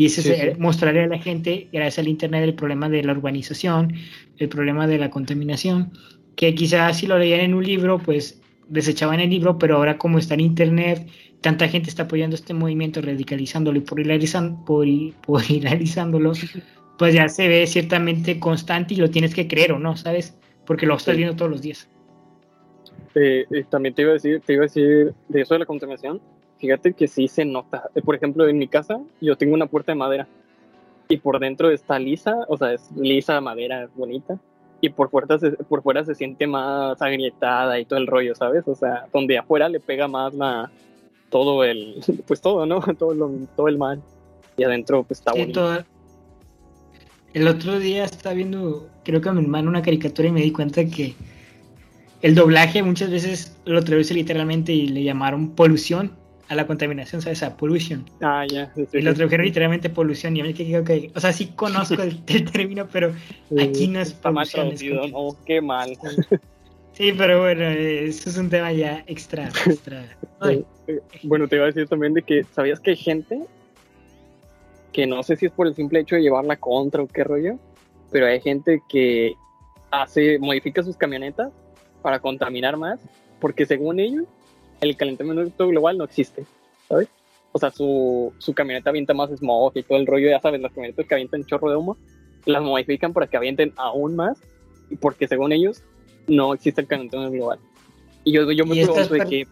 Y 0.00 0.06
ese 0.06 0.48
es 0.48 0.58
mostrarle 0.58 1.02
a 1.02 1.08
la 1.08 1.18
gente, 1.18 1.68
gracias 1.74 1.98
al 1.98 2.08
Internet, 2.08 2.42
el 2.44 2.54
problema 2.54 2.88
de 2.88 3.02
la 3.02 3.12
urbanización, 3.12 3.92
el 4.38 4.48
problema 4.48 4.86
de 4.86 4.96
la 4.96 5.10
contaminación, 5.10 5.92
que 6.36 6.54
quizás 6.54 6.96
si 6.96 7.06
lo 7.06 7.18
leían 7.18 7.40
en 7.40 7.52
un 7.52 7.62
libro, 7.62 7.98
pues 7.98 8.40
desechaban 8.70 9.20
el 9.20 9.28
libro, 9.28 9.58
pero 9.58 9.76
ahora 9.76 9.98
como 9.98 10.16
está 10.16 10.32
en 10.32 10.40
Internet, 10.40 11.06
tanta 11.42 11.68
gente 11.68 11.90
está 11.90 12.04
apoyando 12.04 12.34
este 12.34 12.54
movimiento, 12.54 13.02
radicalizándolo 13.02 13.76
y 13.76 13.82
polarizándolo, 15.26 16.32
pues 16.98 17.12
ya 17.12 17.28
se 17.28 17.48
ve 17.48 17.66
ciertamente 17.66 18.40
constante 18.40 18.94
y 18.94 18.96
lo 18.96 19.10
tienes 19.10 19.34
que 19.34 19.46
creer 19.46 19.72
o 19.72 19.78
no, 19.78 19.98
¿sabes? 19.98 20.34
Porque 20.64 20.86
lo 20.86 20.96
estás 20.96 21.14
viendo 21.14 21.36
todos 21.36 21.50
los 21.50 21.60
días. 21.60 21.90
Eh, 23.14 23.44
también 23.68 23.94
te 23.94 24.00
iba 24.00 24.12
a 24.12 24.14
decir, 24.14 24.40
te 24.46 24.54
iba 24.54 24.62
a 24.62 24.66
decir 24.66 25.12
de 25.28 25.42
eso 25.42 25.52
de 25.52 25.60
la 25.60 25.66
contaminación. 25.66 26.22
Fíjate 26.60 26.92
que 26.92 27.08
sí 27.08 27.26
se 27.26 27.44
nota. 27.44 27.90
Eh, 27.94 28.02
por 28.02 28.14
ejemplo, 28.14 28.46
en 28.46 28.58
mi 28.58 28.68
casa 28.68 29.00
yo 29.20 29.36
tengo 29.36 29.54
una 29.54 29.66
puerta 29.66 29.92
de 29.92 29.96
madera 29.96 30.28
y 31.08 31.16
por 31.16 31.40
dentro 31.40 31.70
está 31.70 31.98
lisa, 31.98 32.36
o 32.48 32.56
sea, 32.56 32.74
es 32.74 32.90
lisa, 32.96 33.40
madera, 33.40 33.88
bonita. 33.96 34.38
Y 34.82 34.90
por 34.90 35.10
fuera, 35.10 35.38
se, 35.38 35.50
por 35.50 35.82
fuera 35.82 36.04
se 36.04 36.14
siente 36.14 36.46
más 36.46 37.00
agrietada 37.02 37.78
y 37.80 37.84
todo 37.84 37.98
el 37.98 38.06
rollo, 38.06 38.34
¿sabes? 38.34 38.66
O 38.66 38.74
sea, 38.74 39.06
donde 39.12 39.36
afuera 39.36 39.68
le 39.68 39.80
pega 39.80 40.06
más 40.06 40.32
la, 40.34 40.70
todo 41.30 41.64
el, 41.64 41.96
pues 42.26 42.40
todo, 42.40 42.66
¿no? 42.66 42.80
Todo, 42.98 43.14
lo, 43.14 43.30
todo 43.56 43.68
el 43.68 43.78
mal. 43.78 44.02
Y 44.56 44.64
adentro 44.64 45.02
pues 45.02 45.20
está 45.20 45.32
bonito. 45.32 45.84
El 47.32 47.48
otro 47.48 47.78
día 47.78 48.04
estaba 48.04 48.34
viendo, 48.34 48.88
creo 49.04 49.20
que 49.20 49.28
a 49.28 49.32
mi 49.32 49.40
hermano 49.40 49.70
una 49.70 49.82
caricatura 49.82 50.28
y 50.28 50.32
me 50.32 50.42
di 50.42 50.50
cuenta 50.50 50.84
que 50.84 51.14
el 52.22 52.34
doblaje 52.34 52.82
muchas 52.82 53.10
veces 53.10 53.56
lo 53.64 53.82
traduce 53.82 54.12
literalmente 54.12 54.72
y 54.72 54.88
le 54.88 55.04
llamaron 55.04 55.50
polución 55.50 56.19
a 56.50 56.56
la 56.56 56.66
contaminación, 56.66 57.22
¿sabes? 57.22 57.44
A 57.44 57.56
pollution. 57.56 58.04
Ah, 58.20 58.44
ya. 58.50 58.72
y 58.92 59.00
lo 59.02 59.14
tradujeron 59.14 59.46
literalmente 59.46 59.88
polución. 59.88 60.36
Y 60.36 60.40
a 60.40 60.44
mí 60.44 60.52
que 60.52 60.66
que, 60.82 61.12
o 61.14 61.20
sea, 61.20 61.32
sí 61.32 61.52
conozco 61.54 62.02
el, 62.02 62.24
término, 62.24 62.88
pero 62.92 63.14
aquí 63.56 63.86
no 63.86 64.00
es 64.00 64.08
Está 64.08 64.32
mal 64.32 64.50
traducido, 64.50 65.06
no, 65.06 65.36
qué 65.46 65.60
mal. 65.60 65.96
Sí, 66.92 67.14
pero 67.16 67.40
bueno, 67.40 67.62
eso 67.62 68.28
es 68.28 68.36
un 68.36 68.50
tema 68.50 68.72
ya 68.72 69.04
extra. 69.06 69.48
extra. 69.66 70.04
Bueno, 71.22 71.46
te 71.46 71.54
iba 71.54 71.64
a 71.64 71.68
decir 71.68 71.86
también 71.86 72.14
de 72.14 72.22
que, 72.22 72.42
¿sabías 72.52 72.80
que 72.80 72.90
hay 72.90 72.96
gente 72.96 73.46
que 74.92 75.06
no 75.06 75.22
sé 75.22 75.36
si 75.36 75.46
es 75.46 75.52
por 75.52 75.68
el 75.68 75.74
simple 75.76 76.00
hecho 76.00 76.16
de 76.16 76.22
llevarla 76.22 76.56
contra 76.56 77.00
o 77.00 77.06
qué 77.06 77.22
rollo, 77.22 77.58
pero 78.10 78.26
hay 78.26 78.40
gente 78.40 78.82
que 78.88 79.34
hace, 79.92 80.40
modifica 80.40 80.82
sus 80.82 80.96
camionetas 80.96 81.52
para 82.02 82.18
contaminar 82.18 82.76
más, 82.76 82.98
porque 83.38 83.66
según 83.66 84.00
ellos, 84.00 84.24
el 84.80 84.96
calentamiento 84.96 85.68
global 85.68 85.98
no 85.98 86.04
existe, 86.04 86.44
¿sabes? 86.88 87.08
O 87.52 87.58
sea, 87.58 87.70
su, 87.70 88.32
su 88.38 88.54
camioneta 88.54 88.90
avienta 88.90 89.12
más 89.12 89.30
smog 89.30 89.72
y 89.74 89.82
todo 89.82 89.98
el 89.98 90.06
rollo, 90.06 90.28
ya 90.28 90.40
sabes, 90.40 90.60
las 90.60 90.72
camionetas 90.72 91.06
que 91.06 91.14
avientan 91.14 91.44
chorro 91.44 91.70
de 91.70 91.76
humo, 91.76 91.96
las 92.46 92.62
modifican 92.62 93.12
para 93.12 93.26
que 93.26 93.36
avienten 93.36 93.72
aún 93.76 94.16
más, 94.16 94.38
y 94.88 94.96
porque 94.96 95.26
según 95.28 95.52
ellos, 95.52 95.82
no 96.26 96.54
existe 96.54 96.80
el 96.80 96.86
calentamiento 96.86 97.36
global. 97.36 97.58
Y 98.24 98.32
yo, 98.32 98.50
yo 98.52 98.66
me 98.66 98.74
pregunto 98.84 99.14
de 99.14 99.26
que... 99.26 99.46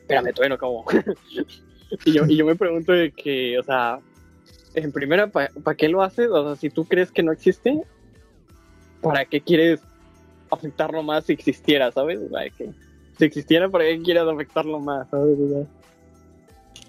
Espérame, 0.00 0.32
todavía 0.34 0.48
no 0.48 0.54
acabo. 0.56 0.84
y, 2.04 2.12
yo, 2.12 2.26
y 2.26 2.36
yo 2.36 2.44
me 2.44 2.56
pregunto 2.56 2.92
de 2.92 3.12
que, 3.12 3.58
o 3.58 3.62
sea, 3.62 4.00
en 4.74 4.92
primera, 4.92 5.28
¿para 5.28 5.76
qué 5.76 5.88
lo 5.88 6.02
haces? 6.02 6.28
O 6.28 6.44
sea, 6.44 6.56
si 6.56 6.70
tú 6.70 6.84
crees 6.84 7.12
que 7.12 7.22
no 7.22 7.32
existe, 7.32 7.80
¿para 9.00 9.24
qué 9.24 9.40
quieres 9.40 9.80
afectarlo 10.50 11.02
más 11.02 11.24
si 11.24 11.32
existiera, 11.32 11.92
sabes? 11.92 12.20
que 12.56 12.70
si 13.20 13.26
existiera, 13.26 13.68
¿para 13.68 13.84
qué 13.84 14.00
quieres 14.02 14.24
afectarlo 14.24 14.80
más? 14.80 15.06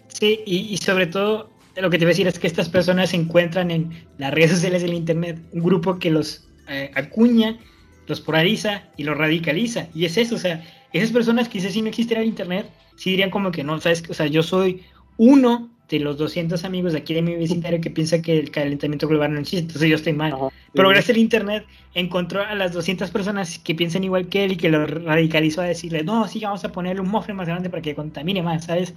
Sí, 0.08 0.42
y, 0.46 0.78
sobre 0.78 1.06
todo, 1.08 1.52
lo 1.76 1.90
que 1.90 1.98
te 1.98 2.06
voy 2.06 2.12
a 2.12 2.14
decir 2.14 2.28
es 2.28 2.40
que 2.40 2.48
estas 2.48 2.70
personas 2.70 3.12
se 3.12 3.18
encuentran 3.18 3.70
en 3.70 3.92
las 4.18 4.34
redes 4.34 4.52
sociales 4.52 4.82
del 4.82 4.94
Internet, 4.94 5.40
un 5.52 5.62
grupo 5.62 6.00
que 6.00 6.10
los 6.10 6.48
eh, 6.68 6.92
acuña, 6.96 7.60
los 8.08 8.22
polariza 8.22 8.84
y 8.98 9.04
los 9.04 9.18
radicaliza. 9.18 9.88
Y 9.94 10.06
es 10.06 10.18
eso, 10.18 10.36
o 10.36 10.40
sea, 10.40 10.64
esas 10.94 11.12
personas 11.12 11.48
quizás 11.48 11.74
si 11.74 11.82
no 11.82 11.90
existiera 11.90 12.22
el 12.22 12.28
Internet, 12.28 12.70
sí 12.96 13.12
dirían 13.12 13.30
como 13.30 13.52
que 13.52 13.64
no, 13.64 13.80
sabes, 13.80 14.04
o 14.10 14.14
sea, 14.14 14.28
yo 14.28 14.42
soy 14.42 14.84
uno 15.18 15.70
de 15.92 16.00
los 16.00 16.18
200 16.18 16.64
amigos 16.64 16.94
de 16.94 17.00
aquí 17.00 17.14
de 17.14 17.22
mi 17.22 17.36
vecindario 17.36 17.82
que 17.82 17.90
piensa 17.90 18.22
que 18.22 18.40
el 18.40 18.52
calentamiento 18.52 19.08
global 19.08 19.34
no 19.34 19.40
existe, 19.40 19.60
entonces 19.60 19.90
yo 19.90 19.96
estoy 19.96 20.14
mal. 20.14 20.36
Pero 20.74 20.90
gracias 20.90 21.16
al 21.16 21.22
internet 21.22 21.66
encontró 21.94 22.42
a 22.42 22.56
las 22.56 22.72
200 22.74 23.12
personas 23.12 23.60
que 23.60 23.76
piensan 23.76 24.04
igual 24.04 24.28
que 24.28 24.46
él 24.46 24.54
y 24.54 24.58
que 24.58 24.70
lo 24.70 24.86
radicalizó 24.86 25.62
a 25.62 25.66
decirle, 25.66 26.04
no, 26.04 26.28
sí, 26.28 26.40
vamos 26.42 26.64
a 26.64 26.72
ponerle 26.72 27.02
un 27.02 27.10
mofre 27.10 27.34
más 27.34 27.48
grande 27.48 27.70
para 27.70 27.82
que 27.82 27.94
contamine 27.94 28.42
más, 28.42 28.66
¿sabes? 28.66 28.94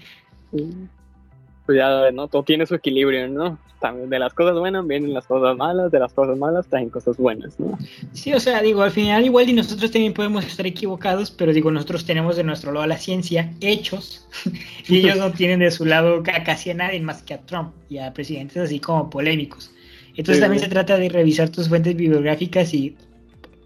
pues 1.67 1.79
ya, 1.79 2.11
¿no? 2.13 2.29
Todo 2.29 2.43
tiene 2.43 2.67
su 2.67 2.75
equilibrio, 2.75 3.29
¿no? 3.29 3.59
También 3.85 4.09
de 4.09 4.19
las 4.19 4.33
cosas 4.33 4.59
buenas 4.59 4.87
vienen 4.87 5.13
las 5.13 5.27
cosas 5.27 5.59
malas, 5.59 5.93
de 5.93 5.99
las 5.99 6.11
cosas 6.15 6.39
malas 6.39 6.67
traen 6.69 6.89
cosas 6.89 7.19
buenas, 7.19 7.61
¿no? 7.61 7.77
Sí, 8.15 8.33
o 8.33 8.41
sea, 8.41 8.63
digo, 8.63 8.81
al 8.81 8.93
final 8.93 9.27
igual 9.27 9.47
y 9.51 9.53
nosotros 9.53 9.91
también 9.91 10.15
podemos 10.15 10.47
estar 10.47 10.67
equivocados, 10.67 11.31
pero 11.31 11.53
digo, 11.53 11.71
nosotros 11.71 12.07
tenemos 12.07 12.37
de 12.37 12.45
nuestro 12.45 12.73
lado 12.73 12.87
la 12.87 12.97
ciencia, 12.97 13.53
hechos, 13.61 14.27
y 14.89 15.01
ellos 15.01 15.19
no 15.19 15.33
tienen 15.33 15.61
de 15.61 15.71
su 15.71 15.85
lado 15.85 16.23
casi 16.23 16.71
a 16.71 16.75
nadie 16.75 16.99
más 17.03 17.23
que 17.23 17.35
a 17.35 17.43
Trump 17.43 17.75
y 17.91 17.99
a 17.99 18.15
presidentes 18.15 18.57
así 18.57 18.81
como 18.81 19.11
polémicos. 19.11 19.71
Entonces 20.17 20.41
también 20.41 20.63
se 20.63 20.71
trata 20.71 20.97
de 20.97 21.11
revisar 21.11 21.51
tus 21.51 21.69
fuentes 21.69 21.95
bibliográficas 21.95 22.73
y 22.73 22.97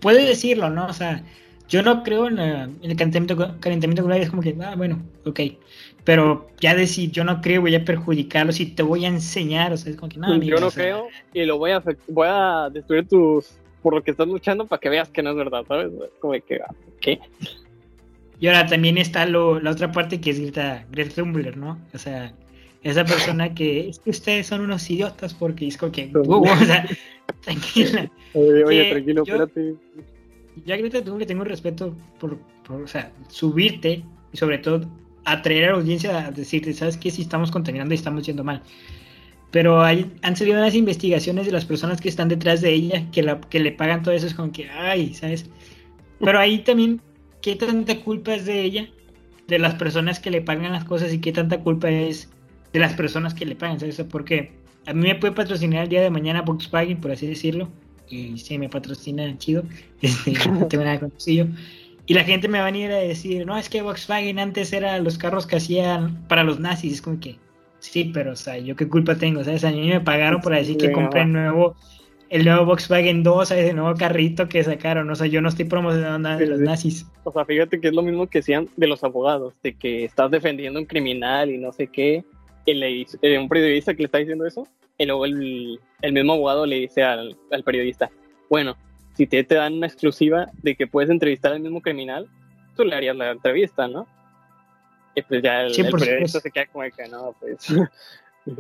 puedes 0.00 0.26
decirlo, 0.26 0.68
¿no? 0.68 0.86
O 0.86 0.92
sea, 0.94 1.22
yo 1.68 1.84
no 1.84 2.02
creo 2.02 2.26
en, 2.26 2.40
el 2.40 2.96
calentamiento, 2.96 3.36
calentamiento 3.60 4.02
global, 4.02 4.22
es 4.22 4.30
como 4.30 4.42
que, 4.42 4.56
ah, 4.64 4.74
bueno, 4.76 5.00
ok. 5.24 5.40
Pero 6.08 6.48
ya 6.58 6.74
decir, 6.74 7.10
yo 7.10 7.22
no 7.22 7.42
creo, 7.42 7.60
voy 7.60 7.74
a 7.74 7.84
perjudicarlo 7.84 8.50
si 8.50 8.64
te 8.64 8.82
voy 8.82 9.04
a 9.04 9.08
enseñar, 9.08 9.74
o 9.74 9.76
sea, 9.76 9.92
es 9.92 9.98
como 9.98 10.08
que, 10.08 10.18
no, 10.18 10.40
Yo 10.40 10.58
no 10.58 10.70
creo 10.70 11.08
y 11.34 11.44
lo 11.44 11.58
voy 11.58 11.72
a, 11.72 11.82
voy 12.06 12.26
a 12.30 12.70
destruir 12.72 13.06
tus, 13.06 13.58
por 13.82 13.92
lo 13.92 14.02
que 14.02 14.12
estás 14.12 14.26
luchando 14.26 14.66
para 14.66 14.80
que 14.80 14.88
veas 14.88 15.10
que 15.10 15.22
no 15.22 15.32
es 15.32 15.36
verdad, 15.36 15.66
¿sabes? 15.68 15.92
Como 16.18 16.32
que, 16.32 16.62
ah, 16.66 16.74
¿qué? 17.02 17.20
Y 18.40 18.46
ahora 18.46 18.66
también 18.66 18.96
está 18.96 19.26
lo, 19.26 19.60
la 19.60 19.70
otra 19.70 19.92
parte 19.92 20.18
que 20.18 20.30
es 20.30 20.40
Greta, 20.40 20.86
Greta 20.90 21.16
Thunberg, 21.16 21.58
¿no? 21.58 21.78
O 21.92 21.98
sea, 21.98 22.32
esa 22.82 23.04
persona 23.04 23.54
que 23.54 23.90
es 23.90 23.98
que 23.98 24.08
ustedes 24.08 24.46
son 24.46 24.62
unos 24.62 24.88
idiotas 24.88 25.34
porque 25.34 25.66
es 25.66 25.76
como 25.76 25.92
que, 25.92 26.10
o 26.14 26.64
sea, 26.64 26.86
tranquila. 27.42 28.10
Oye, 28.32 28.64
oye 28.64 28.90
tranquilo, 28.92 29.24
espérate 29.24 29.74
ya 30.64 30.74
Greta 30.78 31.04
Thunberg 31.04 31.26
tengo 31.26 31.44
respeto 31.44 31.94
por, 32.18 32.38
por, 32.66 32.80
o 32.80 32.86
sea, 32.86 33.12
subirte 33.28 34.02
y 34.32 34.36
sobre 34.38 34.56
todo 34.56 34.88
atraer 35.32 35.64
a 35.64 35.70
la 35.72 35.76
audiencia 35.78 36.26
a 36.26 36.30
decirte, 36.30 36.72
¿sabes 36.72 36.96
qué? 36.96 37.10
Si 37.10 37.22
estamos 37.22 37.50
contaminando 37.50 37.94
y 37.94 37.96
estamos 37.96 38.24
yendo 38.26 38.44
mal. 38.44 38.62
Pero 39.50 39.82
hay, 39.82 40.10
han 40.22 40.36
salido 40.36 40.58
unas 40.58 40.74
investigaciones 40.74 41.46
de 41.46 41.52
las 41.52 41.64
personas 41.64 42.00
que 42.00 42.08
están 42.08 42.28
detrás 42.28 42.60
de 42.60 42.72
ella, 42.72 43.10
que, 43.10 43.22
la, 43.22 43.40
que 43.40 43.60
le 43.60 43.72
pagan 43.72 44.02
todo 44.02 44.14
eso, 44.14 44.26
es 44.26 44.34
como 44.34 44.52
que, 44.52 44.68
ay, 44.68 45.14
¿sabes? 45.14 45.48
Pero 46.20 46.38
ahí 46.38 46.58
también, 46.58 47.00
¿qué 47.40 47.56
tanta 47.56 47.98
culpa 48.00 48.34
es 48.34 48.44
de 48.44 48.62
ella? 48.62 48.88
De 49.46 49.58
las 49.58 49.74
personas 49.76 50.20
que 50.20 50.30
le 50.30 50.42
pagan 50.42 50.72
las 50.72 50.84
cosas 50.84 51.12
y 51.12 51.20
qué 51.20 51.32
tanta 51.32 51.60
culpa 51.60 51.88
es 51.88 52.28
de 52.72 52.78
las 52.78 52.92
personas 52.92 53.32
que 53.32 53.46
le 53.46 53.56
pagan, 53.56 53.80
¿sabes? 53.80 54.02
Porque 54.10 54.52
a 54.86 54.92
mí 54.92 55.06
me 55.06 55.14
puede 55.14 55.34
patrocinar 55.34 55.84
el 55.84 55.88
día 55.88 56.02
de 56.02 56.10
mañana 56.10 56.42
Volkswagen, 56.42 57.00
por 57.00 57.12
así 57.12 57.26
decirlo, 57.26 57.70
y 58.10 58.36
sí 58.38 58.58
me 58.58 58.68
patrocina 58.68 59.36
chido, 59.38 59.64
este, 60.02 60.32
no 60.50 60.66
tengo 60.66 60.84
nada 60.84 61.00
con 61.00 61.12
Y 62.08 62.14
la 62.14 62.24
gente 62.24 62.48
me 62.48 62.56
va 62.56 62.64
a 62.64 62.70
venir 62.70 62.90
a 62.90 62.96
decir, 62.96 63.44
no, 63.44 63.58
es 63.58 63.68
que 63.68 63.82
Volkswagen 63.82 64.38
antes 64.38 64.72
era 64.72 64.98
los 64.98 65.18
carros 65.18 65.46
que 65.46 65.56
hacían 65.56 66.26
para 66.26 66.42
los 66.42 66.58
nazis. 66.58 66.94
Es 66.94 67.02
como 67.02 67.20
que, 67.20 67.36
sí, 67.80 68.10
pero, 68.14 68.32
o 68.32 68.36
sea, 68.36 68.56
¿yo 68.56 68.76
qué 68.76 68.88
culpa 68.88 69.16
tengo? 69.16 69.44
¿Sabes? 69.44 69.62
A 69.62 69.70
mí 69.70 69.86
me 69.86 70.00
pagaron 70.00 70.40
por 70.40 70.54
decir 70.54 70.78
que 70.78 70.90
compré 70.90 71.20
el 71.22 71.32
nuevo, 71.34 71.76
el 72.30 72.46
nuevo 72.46 72.64
Volkswagen 72.64 73.22
2, 73.22 73.48
¿sabes? 73.48 73.68
El 73.68 73.76
nuevo 73.76 73.94
carrito 73.94 74.48
que 74.48 74.64
sacaron. 74.64 75.10
O 75.10 75.14
sea, 75.14 75.26
yo 75.26 75.42
no 75.42 75.50
estoy 75.50 75.66
promocionando 75.66 76.18
nada 76.18 76.38
de 76.38 76.46
los 76.46 76.60
nazis. 76.60 77.06
O 77.24 77.30
sea, 77.30 77.44
fíjate 77.44 77.78
que 77.78 77.88
es 77.88 77.94
lo 77.94 78.00
mismo 78.00 78.26
que 78.26 78.38
decían 78.38 78.70
de 78.78 78.86
los 78.86 79.04
abogados, 79.04 79.52
de 79.62 79.76
que 79.76 80.06
estás 80.06 80.30
defendiendo 80.30 80.78
a 80.78 80.82
un 80.82 80.86
criminal 80.86 81.50
y 81.50 81.58
no 81.58 81.72
sé 81.72 81.88
qué. 81.88 82.24
El, 82.64 82.82
eh, 82.82 83.38
un 83.38 83.50
periodista 83.50 83.92
que 83.92 84.04
le 84.04 84.06
está 84.06 84.16
diciendo 84.16 84.46
eso, 84.46 84.66
y 84.96 85.04
luego 85.04 85.26
el, 85.26 85.78
mismo 86.10 86.32
abogado 86.32 86.64
le 86.64 86.80
dice 86.80 87.02
al, 87.02 87.36
periodista, 87.64 88.10
bueno, 88.48 88.76
si 89.18 89.26
te, 89.26 89.42
te 89.42 89.56
dan 89.56 89.74
una 89.74 89.88
exclusiva 89.88 90.46
de 90.62 90.76
que 90.76 90.86
puedes 90.86 91.10
entrevistar 91.10 91.52
al 91.52 91.58
mismo 91.58 91.82
criminal, 91.82 92.28
tú 92.76 92.84
le 92.84 92.94
harías 92.94 93.16
la 93.16 93.32
entrevista, 93.32 93.88
¿no? 93.88 94.06
Y 95.16 95.22
pues 95.22 95.42
ya 95.42 95.62
el, 95.62 95.74
periodista 95.74 96.38
se 96.38 96.52
queda 96.52 96.66
como 96.66 96.84
que 96.84 97.08
no, 97.08 97.34
pues... 97.40 97.66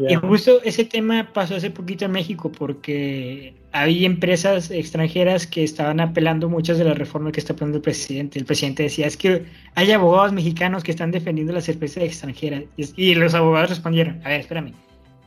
Y 0.06 0.14
justo 0.16 0.60
ese 0.64 0.84
tema 0.84 1.30
pasó 1.32 1.54
hace 1.54 1.70
poquito 1.70 2.04
en 2.04 2.10
México 2.10 2.52
porque 2.52 3.54
hay 3.72 4.04
empresas 4.04 4.70
extranjeras 4.70 5.46
que 5.46 5.64
estaban 5.64 5.98
apelando 6.00 6.50
muchas 6.50 6.76
de 6.76 6.84
las 6.84 6.98
reformas 6.98 7.32
que 7.32 7.40
está 7.40 7.56
poniendo 7.56 7.78
el 7.78 7.82
presidente. 7.82 8.38
El 8.38 8.44
presidente 8.44 8.82
decía, 8.82 9.06
es 9.06 9.16
que 9.16 9.46
hay 9.76 9.92
abogados 9.92 10.34
mexicanos 10.34 10.84
que 10.84 10.90
están 10.90 11.10
defendiendo 11.10 11.54
las 11.54 11.70
empresas 11.70 12.02
extranjeras. 12.02 12.64
Y 12.76 13.14
los 13.14 13.32
abogados 13.32 13.70
respondieron, 13.70 14.20
a 14.26 14.28
ver, 14.28 14.40
espérame, 14.40 14.74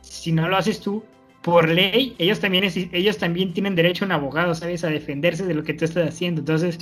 si 0.02 0.30
no 0.30 0.48
lo 0.48 0.56
haces 0.56 0.78
tú, 0.80 1.02
por 1.42 1.68
ley, 1.68 2.14
ellos 2.18 2.38
también, 2.38 2.64
ellos 2.64 3.18
también 3.18 3.52
tienen 3.52 3.74
derecho 3.74 4.04
a 4.04 4.06
un 4.06 4.12
abogado, 4.12 4.54
¿sabes? 4.54 4.84
A 4.84 4.88
defenderse 4.88 5.44
de 5.44 5.54
lo 5.54 5.64
que 5.64 5.74
tú 5.74 5.84
estás 5.84 6.08
haciendo. 6.08 6.40
Entonces, 6.40 6.78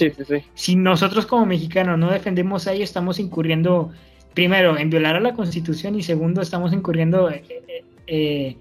si 0.55 0.77
nosotros 0.77 1.27
como 1.27 1.47
mexicanos 1.47 1.99
no 1.99 2.11
defendemos 2.11 2.67
a 2.67 2.75
ellos, 2.75 2.91
estamos 2.91 3.19
incurriendo, 3.19 3.91
primero, 4.35 4.77
en 4.77 4.91
violar 4.91 5.17
a 5.17 5.21
la 5.21 5.35
constitución 5.35 5.95
y 5.95 6.03
segundo, 6.03 6.43
estamos 6.43 6.75
incurriendo, 6.75 7.31
eh, 7.31 7.43
eh, 7.49 7.85
eh 8.07 8.57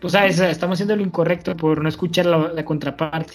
pues, 0.00 0.12
¿sabes? 0.12 0.38
Estamos 0.38 0.76
haciendo 0.76 0.94
lo 0.94 1.02
incorrecto 1.02 1.56
por 1.56 1.82
no 1.82 1.88
escuchar 1.88 2.26
la, 2.26 2.64
contraparte. 2.64 3.34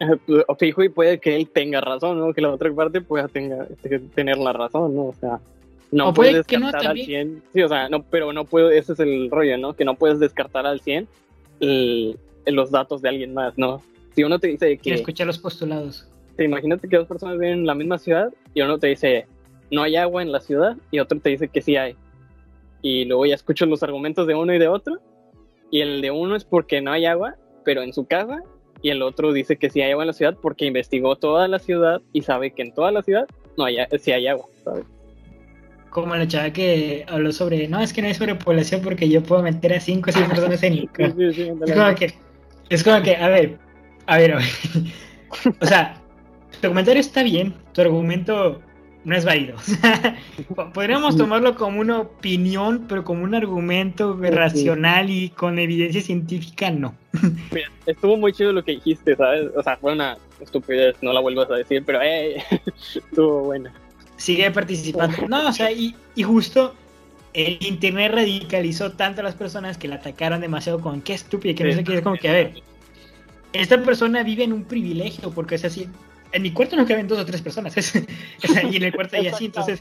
O 0.46 0.54
fijo, 0.54 0.84
y 0.84 0.90
puede 0.90 1.18
que 1.18 1.34
él 1.34 1.48
tenga 1.48 1.80
razón, 1.80 2.20
¿no? 2.20 2.32
Que 2.32 2.40
la 2.40 2.50
otra 2.50 2.72
parte 2.72 3.00
pueda 3.00 3.26
tenga, 3.26 3.66
tener 4.14 4.36
la 4.36 4.52
razón, 4.52 4.94
¿no? 4.94 5.06
O 5.06 5.14
sea, 5.18 5.40
no 5.90 6.12
puedes 6.12 6.34
descartar 6.34 6.86
al 6.86 6.98
100. 6.98 7.42
Sí, 7.52 7.62
o 7.62 7.68
sea, 7.68 7.88
no, 7.88 8.02
pero 8.02 8.32
no 8.32 8.44
puedo, 8.44 8.70
ese 8.70 8.92
es 8.92 9.00
el 9.00 9.30
rollo, 9.30 9.56
¿no? 9.58 9.74
Que 9.74 9.84
no 9.84 9.94
puedes 9.94 10.18
descartar 10.18 10.66
al 10.66 10.80
100 10.80 11.08
los 12.46 12.70
datos 12.70 13.02
de 13.02 13.08
alguien 13.08 13.34
más, 13.34 13.56
¿no? 13.56 13.82
Si 14.14 14.24
uno 14.24 14.38
te 14.38 14.48
dice 14.48 14.78
que... 14.78 14.94
escuchar 14.94 15.26
los 15.26 15.38
postulados. 15.38 16.08
Te 16.36 16.44
imagínate 16.44 16.88
que 16.88 16.96
dos 16.96 17.06
personas 17.06 17.38
viven 17.38 17.60
en 17.60 17.66
la 17.66 17.74
misma 17.74 17.98
ciudad 17.98 18.32
y 18.54 18.62
uno 18.62 18.78
te 18.78 18.88
dice, 18.88 19.26
no 19.70 19.82
hay 19.82 19.96
agua 19.96 20.22
en 20.22 20.32
la 20.32 20.40
ciudad, 20.40 20.76
y 20.90 20.98
otro 20.98 21.18
te 21.20 21.30
dice 21.30 21.48
que 21.48 21.62
sí 21.62 21.76
hay. 21.76 21.96
Y 22.80 23.04
luego 23.04 23.26
ya 23.26 23.34
escucho 23.34 23.66
los 23.66 23.82
argumentos 23.82 24.26
de 24.26 24.34
uno 24.34 24.54
y 24.54 24.58
de 24.58 24.68
otro, 24.68 24.98
y 25.70 25.80
el 25.80 26.00
de 26.00 26.10
uno 26.10 26.36
es 26.36 26.44
porque 26.44 26.80
no 26.80 26.92
hay 26.92 27.06
agua, 27.06 27.36
pero 27.64 27.82
en 27.82 27.92
su 27.92 28.06
casa, 28.06 28.42
y 28.80 28.90
el 28.90 29.02
otro 29.02 29.32
dice 29.32 29.56
que 29.56 29.70
sí 29.70 29.80
hay 29.80 29.90
agua 29.90 30.04
en 30.04 30.08
la 30.08 30.12
ciudad 30.12 30.36
porque 30.40 30.64
investigó 30.64 31.16
toda 31.16 31.48
la 31.48 31.58
ciudad 31.58 32.00
y 32.12 32.22
sabe 32.22 32.52
que 32.52 32.62
en 32.62 32.72
toda 32.72 32.92
la 32.92 33.02
ciudad 33.02 33.26
no 33.56 33.64
hay, 33.64 33.78
sí 33.98 34.12
hay 34.12 34.28
agua, 34.28 34.46
¿sabes? 34.64 34.84
Como 35.90 36.14
la 36.14 36.28
chava 36.28 36.50
que 36.50 37.04
habló 37.08 37.32
sobre, 37.32 37.68
no, 37.68 37.80
es 37.80 37.92
que 37.92 38.02
no 38.02 38.08
hay 38.08 38.14
sobrepoblación 38.14 38.82
porque 38.82 39.08
yo 39.08 39.22
puedo 39.22 39.42
meter 39.42 39.74
a 39.74 39.80
5 39.80 40.10
o 40.10 40.12
6 40.12 40.26
personas 40.26 40.62
en 40.62 40.72
el 40.72 40.88
es 40.98 41.72
como 41.74 41.94
que, 41.94 42.14
es 42.68 42.84
como 42.84 43.02
que, 43.02 43.16
a 43.16 43.28
ver, 43.28 43.58
a 44.06 44.18
ver, 44.18 44.32
a 44.34 44.36
ver. 44.36 44.46
o 45.60 45.66
sea, 45.66 46.00
tu 46.60 46.68
comentario 46.68 47.00
está 47.00 47.22
bien, 47.22 47.54
tu 47.72 47.80
argumento 47.80 48.60
no 49.04 49.16
es 49.16 49.24
válido. 49.24 49.56
Podríamos 50.74 51.16
tomarlo 51.16 51.54
como 51.54 51.80
una 51.80 52.00
opinión, 52.00 52.86
pero 52.88 53.04
como 53.04 53.24
un 53.24 53.34
argumento 53.34 54.18
racional 54.20 55.08
y 55.08 55.30
con 55.30 55.58
evidencia 55.58 56.02
científica, 56.02 56.70
no. 56.70 56.94
Mira, 57.50 57.70
estuvo 57.86 58.16
muy 58.16 58.32
chido 58.32 58.52
lo 58.52 58.62
que 58.62 58.72
dijiste, 58.72 59.16
¿sabes? 59.16 59.50
O 59.56 59.62
sea, 59.62 59.76
fue 59.76 59.92
una 59.92 60.18
estupidez, 60.40 60.96
no 61.02 61.12
la 61.12 61.20
vuelvas 61.20 61.50
a 61.50 61.54
decir, 61.54 61.82
pero 61.86 62.02
eh, 62.02 62.42
estuvo 62.94 63.44
buena. 63.44 63.72
Sigue 64.18 64.50
participando. 64.50 65.16
No, 65.28 65.48
o 65.48 65.52
sea, 65.52 65.72
y, 65.72 65.96
y 66.14 66.22
justo 66.22 66.74
el 67.32 67.58
internet 67.60 68.12
radicalizó 68.12 68.92
tanto 68.92 69.20
a 69.20 69.24
las 69.24 69.34
personas 69.34 69.78
que 69.78 69.88
la 69.88 69.96
atacaron 69.96 70.40
demasiado 70.40 70.80
con 70.80 71.00
qué 71.00 71.14
estúpido, 71.14 71.54
que 71.54 71.64
no 71.64 71.72
sé 71.72 71.84
qué, 71.84 71.94
es 71.94 72.02
como 72.02 72.16
que, 72.16 72.28
a 72.28 72.32
ver, 72.32 72.62
esta 73.52 73.82
persona 73.82 74.22
vive 74.22 74.44
en 74.44 74.52
un 74.52 74.64
privilegio, 74.64 75.30
porque 75.30 75.54
es 75.54 75.64
así, 75.64 75.88
en 76.32 76.42
mi 76.42 76.50
cuarto 76.50 76.76
no 76.76 76.86
caben 76.86 77.06
dos 77.06 77.18
o 77.18 77.24
tres 77.24 77.40
personas, 77.40 77.74
y 78.70 78.76
en 78.76 78.82
el 78.82 78.92
cuarto 78.92 79.16
de 79.16 79.22
ella 79.22 79.36
sí, 79.36 79.46
entonces, 79.46 79.80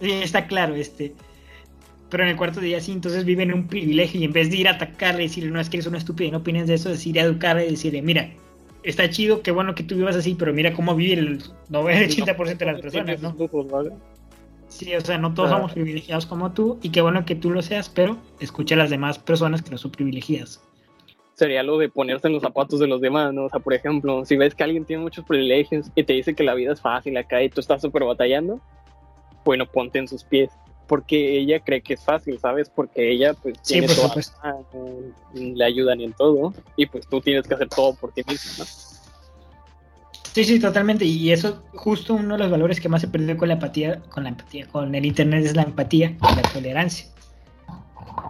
sí, 0.00 0.12
está 0.12 0.46
claro, 0.46 0.74
este, 0.74 1.14
pero 2.10 2.22
en 2.22 2.30
el 2.30 2.36
cuarto 2.36 2.60
de 2.60 2.68
ella 2.68 2.80
sí, 2.80 2.92
entonces 2.92 3.24
vive 3.24 3.42
en 3.42 3.52
un 3.52 3.66
privilegio, 3.66 4.20
y 4.20 4.24
en 4.24 4.32
vez 4.32 4.50
de 4.50 4.58
ir 4.58 4.68
a 4.68 4.72
atacarle 4.72 5.24
y 5.24 5.28
decirle, 5.28 5.50
no, 5.50 5.60
es 5.60 5.68
que 5.68 5.78
eres 5.78 5.86
una 5.86 5.98
estúpida 5.98 6.28
y 6.28 6.30
no 6.30 6.38
opinas 6.38 6.68
de 6.68 6.74
eso, 6.74 6.88
decir, 6.88 7.18
educarle 7.18 7.66
y 7.66 7.70
decirle, 7.70 8.02
mira, 8.02 8.30
está 8.82 9.08
chido, 9.10 9.42
qué 9.42 9.50
bueno 9.50 9.74
que 9.74 9.82
tú 9.82 9.96
vivas 9.96 10.16
así, 10.16 10.34
pero 10.34 10.52
mira 10.52 10.72
cómo 10.72 10.94
vive 10.94 11.14
el 11.14 11.42
90-80% 11.70 12.56
de 12.56 12.66
las 12.66 12.80
personas, 12.80 13.22
¿no? 13.22 13.36
Sí, 14.68 14.94
o 14.94 15.00
sea, 15.00 15.18
no 15.18 15.32
todos 15.32 15.50
somos 15.50 15.72
privilegiados 15.72 16.26
como 16.26 16.52
tú 16.52 16.78
y 16.82 16.90
qué 16.90 17.00
bueno 17.00 17.24
que 17.24 17.34
tú 17.34 17.50
lo 17.50 17.62
seas, 17.62 17.88
pero 17.88 18.18
escucha 18.38 18.74
a 18.74 18.78
las 18.78 18.90
demás 18.90 19.18
personas 19.18 19.62
que 19.62 19.70
no 19.70 19.78
son 19.78 19.90
privilegiadas. 19.90 20.62
Sería 21.34 21.62
lo 21.62 21.78
de 21.78 21.88
ponerse 21.88 22.26
en 22.26 22.34
los 22.34 22.42
zapatos 22.42 22.80
de 22.80 22.86
los 22.86 23.00
demás, 23.00 23.32
¿no? 23.32 23.44
O 23.44 23.48
sea, 23.48 23.60
por 23.60 23.72
ejemplo, 23.72 24.24
si 24.24 24.36
ves 24.36 24.54
que 24.54 24.64
alguien 24.64 24.84
tiene 24.84 25.02
muchos 25.02 25.24
privilegios 25.24 25.90
y 25.94 26.02
te 26.02 26.12
dice 26.12 26.34
que 26.34 26.42
la 26.42 26.54
vida 26.54 26.72
es 26.72 26.80
fácil 26.80 27.16
acá 27.16 27.42
y 27.42 27.48
tú 27.48 27.60
estás 27.60 27.80
súper 27.80 28.04
batallando, 28.04 28.60
bueno, 29.44 29.64
ponte 29.66 29.98
en 29.98 30.08
sus 30.08 30.24
pies. 30.24 30.50
Porque 30.88 31.38
ella 31.38 31.60
cree 31.60 31.82
que 31.82 31.94
es 31.94 32.04
fácil, 32.04 32.38
¿sabes? 32.40 32.68
Porque 32.68 33.12
ella, 33.12 33.34
pues, 33.34 33.60
tiene 33.62 33.86
todo, 33.86 34.10
le 35.34 35.64
ayudan 35.64 36.00
en 36.00 36.12
todo 36.14 36.52
y 36.76 36.86
pues 36.86 37.06
tú 37.06 37.20
tienes 37.20 37.46
que 37.46 37.54
hacer 37.54 37.68
todo 37.68 37.94
por 37.94 38.10
ti 38.12 38.22
mismo, 38.26 38.52
¿no? 38.58 38.64
Sí, 40.32 40.44
sí, 40.44 40.60
totalmente. 40.60 41.04
Y 41.04 41.32
eso, 41.32 41.62
justo 41.74 42.14
uno 42.14 42.34
de 42.34 42.38
los 42.38 42.50
valores 42.50 42.80
que 42.80 42.88
más 42.88 43.00
se 43.00 43.08
perdió 43.08 43.36
con 43.36 43.48
la 43.48 43.54
empatía, 43.54 44.00
con 44.08 44.22
la 44.22 44.30
empatía, 44.30 44.66
con 44.68 44.94
el 44.94 45.04
internet 45.04 45.44
es 45.44 45.56
la 45.56 45.62
empatía 45.62 46.10
y 46.10 46.36
la 46.36 46.42
tolerancia. 46.52 47.08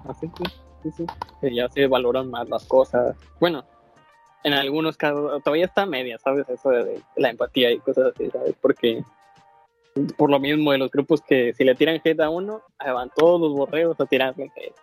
Así 0.08 0.30
sí, 0.38 0.44
sí, 0.82 1.06
sí. 1.42 1.54
Ya 1.54 1.68
se 1.68 1.86
valoran 1.86 2.30
más 2.30 2.48
las 2.48 2.64
cosas. 2.64 3.14
Bueno, 3.38 3.64
en 4.42 4.52
algunos 4.52 4.96
casos 4.96 5.42
todavía 5.42 5.66
está 5.66 5.86
media, 5.86 6.18
¿sabes? 6.18 6.48
Eso 6.48 6.70
de, 6.70 7.02
la 7.16 7.30
empatía 7.30 7.70
y 7.70 7.78
cosas 7.78 8.12
así, 8.14 8.30
¿sabes? 8.30 8.54
Porque 8.60 9.04
por 10.16 10.30
lo 10.30 10.38
mismo 10.38 10.72
de 10.72 10.78
los 10.78 10.90
grupos 10.90 11.20
que 11.22 11.52
si 11.54 11.64
le 11.64 11.74
tiran 11.74 12.00
hate 12.04 12.20
a 12.20 12.30
uno, 12.30 12.62
van 12.78 13.10
todos 13.14 13.40
los 13.40 13.52
borreos 13.52 13.98
a 14.00 14.06
tirarle 14.06 14.50
hate. 14.56 14.74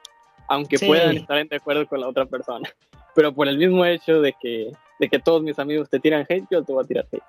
Aunque 0.48 0.78
puedan 0.80 1.18
estar 1.18 1.38
en 1.38 1.48
de 1.48 1.56
acuerdo 1.56 1.88
con 1.88 2.02
la 2.02 2.08
otra 2.08 2.26
persona. 2.26 2.70
Pero 3.16 3.34
por 3.34 3.48
el 3.48 3.58
mismo 3.58 3.86
hecho 3.86 4.22
de 4.22 4.34
que 4.40 4.72
de 5.00 5.10
que 5.10 5.20
todos 5.20 5.42
mis 5.42 5.60
amigos 5.60 5.90
te 5.90 6.00
tiran 6.00 6.26
hate, 6.28 6.46
yo 6.50 6.64
te 6.64 6.74
voy 6.74 6.84
a 6.84 6.88
tirar 6.88 7.08
hate. 7.12 7.24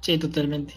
Sí, 0.00 0.18
totalmente. 0.18 0.74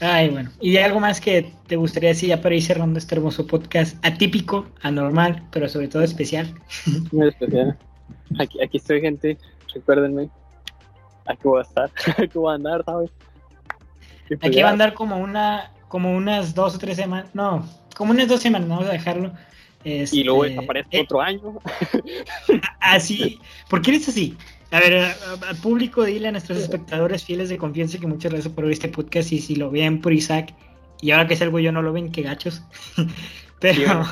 Ay, 0.00 0.30
bueno. 0.30 0.50
¿Y 0.60 0.76
algo 0.78 0.98
más 0.98 1.20
que 1.20 1.52
te 1.68 1.76
gustaría 1.76 2.08
decir 2.08 2.30
ya 2.30 2.40
para 2.40 2.54
ir 2.54 2.62
cerrando 2.62 2.98
este 2.98 3.14
hermoso 3.14 3.46
podcast? 3.46 4.04
Atípico, 4.04 4.66
anormal, 4.80 5.46
pero 5.52 5.68
sobre 5.68 5.86
todo 5.86 6.02
especial. 6.02 6.52
Muy 7.12 7.28
especial. 7.28 7.78
Aquí, 8.40 8.60
aquí 8.60 8.78
estoy, 8.78 9.00
gente. 9.00 9.38
Recuérdenme. 9.72 10.28
Aquí 11.26 11.42
voy 11.44 11.60
a 11.60 11.62
estar. 11.62 11.90
Aquí 12.18 12.36
voy 12.38 12.52
a 12.52 12.56
andar, 12.56 12.82
¿sabes? 12.84 13.10
Aquí 14.40 14.62
va 14.62 14.68
a 14.68 14.72
andar 14.72 14.94
como 14.94 15.18
una, 15.18 15.70
como 15.88 16.14
unas 16.14 16.54
dos 16.54 16.74
o 16.74 16.78
tres 16.78 16.96
semanas. 16.96 17.30
No, 17.34 17.68
como 17.96 18.12
unas 18.12 18.28
dos 18.28 18.40
semanas, 18.40 18.68
vamos 18.68 18.86
a 18.86 18.92
dejarlo. 18.92 19.32
y 19.84 20.24
luego 20.24 20.44
este, 20.44 20.56
desaparece 20.56 20.88
eh, 20.92 21.00
otro 21.02 21.20
año. 21.20 21.58
así. 22.80 23.38
¿Por 23.68 23.82
qué 23.82 23.92
eres 23.92 24.08
así? 24.08 24.36
A 24.70 24.80
ver, 24.80 25.14
al 25.46 25.56
público, 25.56 26.04
dile 26.04 26.28
a 26.28 26.32
nuestros 26.32 26.58
espectadores 26.58 27.24
fieles 27.24 27.50
de 27.50 27.58
confianza 27.58 27.98
que 27.98 28.06
muchas 28.06 28.32
gracias 28.32 28.54
por 28.54 28.64
ver 28.64 28.72
este 28.72 28.88
podcast 28.88 29.30
y 29.32 29.38
si 29.38 29.56
lo 29.56 29.70
ven 29.70 30.00
por 30.00 30.14
Isaac 30.14 30.54
y 31.02 31.10
ahora 31.10 31.26
que 31.26 31.36
salgo 31.36 31.58
yo 31.58 31.72
no 31.72 31.82
lo 31.82 31.92
ven, 31.92 32.10
qué 32.10 32.22
gachos. 32.22 32.62
Pero 33.60 34.04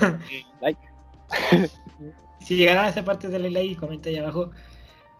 si 2.40 2.56
llegaron 2.56 2.84
a 2.84 2.88
esta 2.88 3.04
parte, 3.04 3.28
dale 3.28 3.50
like 3.50 3.72
y 3.72 3.76
comenta 3.76 4.10
ahí 4.10 4.16
abajo. 4.16 4.50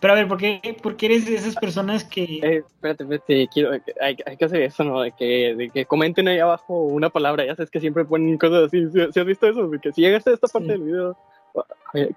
Pero 0.01 0.15
a 0.15 0.17
ver, 0.17 0.29
¿por 0.29 0.39
qué, 0.39 0.77
por 0.83 0.97
qué 0.97 1.07
eres 1.07 1.27
de 1.27 1.35
esas 1.35 1.55
personas 1.57 2.05
que... 2.05 2.23
Eh, 2.43 2.63
espérate, 2.67 3.05
espérate, 3.05 3.49
quiero, 3.53 3.73
hay, 4.01 4.17
hay, 4.25 4.37
que 4.37 4.45
hacer 4.45 4.63
eso, 4.63 4.83
¿no? 4.83 5.03
De 5.03 5.13
que, 5.13 5.55
de 5.55 5.69
que 5.69 5.85
comenten 5.85 6.27
ahí 6.27 6.39
abajo 6.39 6.85
una 6.85 7.11
palabra, 7.11 7.45
ya 7.45 7.55
sabes 7.55 7.71
que 7.71 7.81
siempre 7.81 8.07
ponen 8.07 8.39
cosas 8.39 8.65
así, 8.65 8.89
¿si, 8.91 9.21
has 9.21 9.27
visto 9.27 9.47
eso? 9.47 9.69
De 9.69 9.79
que 9.79 9.93
si 9.93 10.01
llegaste 10.01 10.31
a 10.31 10.35
esta 10.35 10.49
parte 10.49 10.69
del 10.69 10.83
video, 10.83 11.17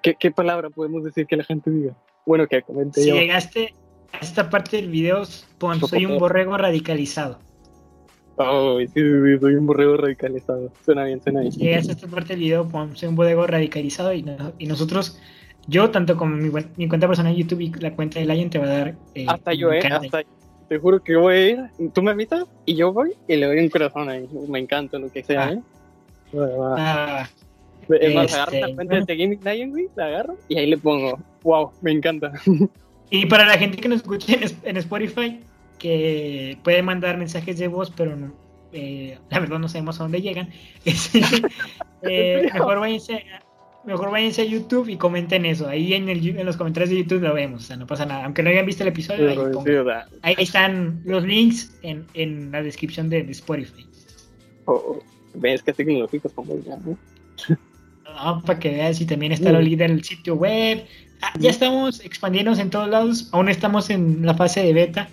¿qué, 0.02 0.16
¿qué 0.16 0.32
palabra 0.32 0.70
podemos 0.70 1.04
decir 1.04 1.28
que 1.28 1.36
la 1.36 1.44
gente 1.44 1.70
diga? 1.70 1.94
Bueno, 2.26 2.48
que 2.48 2.62
comente 2.62 3.02
Si 3.02 3.12
llegaste 3.12 3.74
a 4.14 4.20
esta 4.20 4.50
parte 4.50 4.78
del 4.78 4.90
video, 4.90 5.24
pon, 5.58 5.80
soy 5.82 6.06
un 6.06 6.18
borrego 6.20 6.58
radicalizado. 6.58 7.40
Oh, 8.38 8.80
sí, 8.80 8.88
sí, 8.88 9.38
soy 9.40 9.56
un 9.56 9.66
borrego 9.66 9.98
radicalizado. 9.98 10.72
Suena 10.86 11.04
bien, 11.04 11.22
suena 11.22 11.42
bien. 11.42 11.52
Si 11.52 11.60
llegaste 11.60 11.92
a 11.92 11.96
esta 11.96 12.08
parte 12.08 12.30
del 12.30 12.40
video, 12.40 12.68
pon, 12.68 12.96
soy 12.96 13.10
un 13.10 13.16
borrego 13.16 13.46
radicalizado 13.46 14.14
y, 14.14 14.26
y 14.58 14.68
nosotros, 14.68 15.20
yo, 15.68 15.89
tanto 15.89 16.18
como 16.18 16.36
mi, 16.36 16.49
mi, 16.78 16.88
cuenta 16.88 17.07
personal 17.07 17.34
de 17.34 17.41
YouTube 17.41 17.61
y 17.61 17.72
la 17.80 17.93
cuenta 17.93 18.20
de 18.20 18.26
Lion, 18.26 18.49
te 18.49 18.59
va 18.59 18.66
a 18.66 18.70
dar. 18.70 18.95
Eh, 19.16 19.26
hasta 19.28 19.53
yo, 19.53 19.72
eh, 19.72 19.80
hasta 19.80 20.24
te 20.68 20.80
juro 20.80 21.03
que 21.03 21.16
voy 21.16 21.36
a 21.36 21.49
ir, 21.49 21.59
tú 21.93 22.01
me 22.01 22.11
avisas 22.11 22.45
y 22.66 22.76
yo 22.76 22.91
voy 22.91 23.14
y 23.28 23.36
le 23.36 23.45
doy 23.47 23.59
un 23.59 23.70
corazón 23.70 24.09
ahí. 24.09 24.28
Me 24.47 24.59
encanta 24.59 24.97
lo 24.97 25.11
que 25.11 25.24
sea, 25.24 25.47
ah. 25.47 25.51
¿eh? 25.53 25.61
Ah, 26.78 27.30
es 27.89 28.16
más, 28.16 28.34
agarro 28.34 28.51
la 28.51 28.68
este, 28.68 28.76
cuenta 28.76 29.05
de 29.05 29.18
Gaming 29.18 29.39
Lion, 29.43 29.70
güey, 29.72 29.89
la 29.95 30.05
agarro 30.05 30.38
y 30.47 30.57
ahí 30.57 30.68
le 30.68 30.78
pongo, 30.78 31.20
wow, 31.43 31.72
me 31.82 31.91
encanta. 31.91 32.32
Y 33.09 33.28
para 33.28 33.45
la 33.45 33.59
gente 33.59 33.78
que 33.78 33.88
nos 33.88 33.97
escuche 33.97 34.39
en, 34.64 34.78
Spotify, 34.78 35.39
que 35.78 36.57
puede 36.64 36.82
mandar 36.82 37.16
mensajes 37.20 37.59
de 37.59 37.68
voz, 37.68 37.93
pero 37.95 38.16
no, 38.16 38.34
eh, 38.72 39.20
la 39.30 39.39
verdad 39.39 39.59
no 39.59 39.70
sabemos 39.70 39.99
a 39.99 40.03
dónde 40.03 40.20
llegan, 40.20 40.49
eh, 42.01 42.49
mejor, 42.53 42.80
váyanse, 42.80 43.24
mejor 43.86 44.12
váyanse 44.12 44.42
a 44.42 44.46
YouTube 44.46 44.90
y 44.90 44.98
comenten 44.98 45.46
eso. 45.46 45.68
Ahí 45.68 45.94
en, 45.94 46.10
el, 46.10 46.26
en 46.28 46.46
los 46.46 46.58
comentarios 46.58 46.90
de 46.90 46.98
YouTube 46.98 47.22
lo 47.22 47.34
vemos, 47.34 47.64
o 47.64 47.68
sea, 47.68 47.78
no 47.78 47.88
pasa 47.88 48.06
nada. 48.06 48.26
Aunque 48.26 48.44
no 48.44 48.50
hayan 48.50 48.66
visto 48.66 48.84
el 48.84 48.90
episodio, 48.90 49.52
ahí, 50.22 50.36
están 50.38 51.02
los 51.06 51.24
links 51.24 51.78
en, 51.82 52.06
en 52.14 52.52
la 52.52 52.62
descripción 52.64 53.10
de, 53.10 53.20
Spotify. 53.32 53.86
Oh, 54.66 55.02
ves 55.36 55.62
que 55.64 55.74
tecnológicos 55.74 56.32
como 56.34 56.58
ya, 56.64 56.78
¿no? 56.78 56.98
para 58.46 58.60
que 58.60 58.70
veas 58.70 58.98
si 58.98 59.06
también 59.06 59.32
está 59.32 59.50
el 59.50 59.66
líder 59.66 59.90
del 59.90 60.04
sitio 60.04 60.36
web. 60.36 60.86
Ah, 61.22 61.34
ya 61.40 61.50
estamos 61.50 62.04
expandiéndonos 62.04 62.60
en 62.60 62.70
todos 62.70 62.90
lados, 62.90 63.30
aún 63.32 63.50
estamos 63.50 63.90
en 63.90 64.26
la 64.26 64.34
fase 64.34 64.62
de 64.62 64.74
beta, 64.74 65.10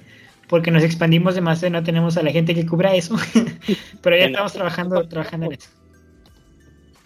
porque 0.48 0.70
nos 0.70 0.82
expandimos 0.82 1.34
demasiado 1.34 1.68
y 1.68 1.72
no 1.78 1.84
tenemos 1.84 2.16
a 2.16 2.22
la 2.22 2.32
gente 2.32 2.54
que 2.54 2.66
cubra 2.66 2.94
eso, 2.94 3.16
pero 4.02 4.16
ya 4.16 4.26
estamos 4.26 4.52
trabajando, 4.52 5.06
trabajando 5.08 5.46
en 5.46 5.52
eso. 5.52 5.70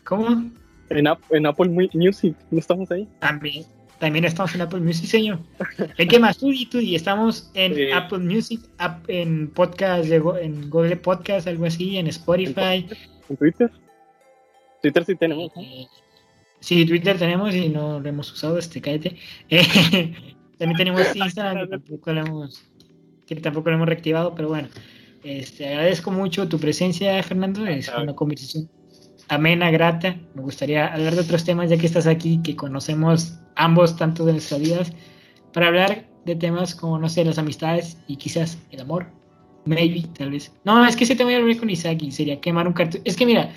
¿Cómo? 0.05 0.51
En, 0.91 1.47
Apple 1.47 1.91
Music, 1.95 2.37
¿no 2.51 2.59
estamos 2.59 2.91
ahí? 2.91 3.09
También, 3.19 3.65
también 3.99 4.25
estamos 4.25 4.55
en 4.55 4.61
Apple 4.61 4.81
Music, 4.81 5.07
señor. 5.07 5.39
¿En 5.97 6.09
qué 6.09 6.19
más? 6.19 6.39
Tú 6.39 6.53
y 6.53 6.67
tú 6.67 6.79
y 6.79 6.95
estamos 6.95 7.51
en 7.55 7.93
Apple 7.93 8.19
Music, 8.19 8.61
en 9.09 9.49
podcast, 9.49 10.11
en 10.11 10.71
Google 10.71 10.97
Podcast, 10.97 11.47
algo 11.47 11.67
así, 11.67 11.97
en 11.97 12.07
Spotify. 12.09 12.87
¿En 13.29 13.37
Twitter? 13.37 13.71
Twitter 14.83 15.05
sí 15.05 15.15
tenemos. 15.17 15.51
Sí, 16.61 16.87
Twitter 16.87 17.19
tenemos 17.19 17.55
y 17.55 17.69
no 17.69 18.01
lo 18.01 18.09
hemos 18.09 18.33
usado, 18.33 18.59
este, 18.59 18.81
cállate. 18.81 19.17
también 20.59 20.77
tenemos 20.77 21.15
Instagram, 21.15 21.65
que 21.65 21.69
tampoco 21.69 22.13
lo 22.13 22.21
hemos, 22.21 22.65
que 23.27 23.37
tampoco 23.37 23.71
lo 23.71 23.77
hemos 23.77 23.89
reactivado, 23.89 24.35
pero 24.35 24.49
bueno. 24.49 24.69
Este, 25.23 25.67
agradezco 25.69 26.11
mucho 26.11 26.49
tu 26.49 26.59
presencia, 26.59 27.23
Fernando. 27.23 27.67
Es 27.67 27.89
una 27.89 28.15
conversación 28.15 28.69
amena, 29.29 29.71
grata. 29.71 30.17
Me 30.35 30.43
gustaría 30.43 30.87
hablar 30.93 31.15
de 31.15 31.21
otros 31.21 31.45
temas 31.45 31.71
ya 31.71 31.77
que 31.77 31.87
estás 31.87 32.07
aquí, 32.07 32.41
que 32.43 32.57
conocemos 32.57 33.39
ambos 33.57 33.97
tanto 33.97 34.25
de 34.25 34.33
nuestras 34.33 34.61
vidas, 34.61 34.93
para 35.53 35.69
hablar 35.69 36.07
de 36.25 36.37
temas 36.37 36.75
como, 36.75 36.99
no 36.99 37.09
sé, 37.09 37.25
las 37.25 37.39
amistades 37.39 37.99
y 38.09 38.17
quizás 38.17 38.59
el 38.71 38.81
amor. 38.81 39.07
Maybe, 39.65 40.03
tal 40.19 40.31
vez. 40.31 40.53
No, 40.65 40.87
es 40.87 40.97
que 40.97 41.05
ese 41.05 41.17
tema 41.17 41.33
ya 41.33 41.39
lo 41.39 41.59
con 41.59 41.71
Isaac 41.71 42.03
y 42.03 42.13
sería 42.13 42.41
quemar 42.41 42.67
un 42.67 42.75
cartucho. 42.75 43.03
Es 43.05 43.17
que 43.17 43.25
mira, 43.25 43.51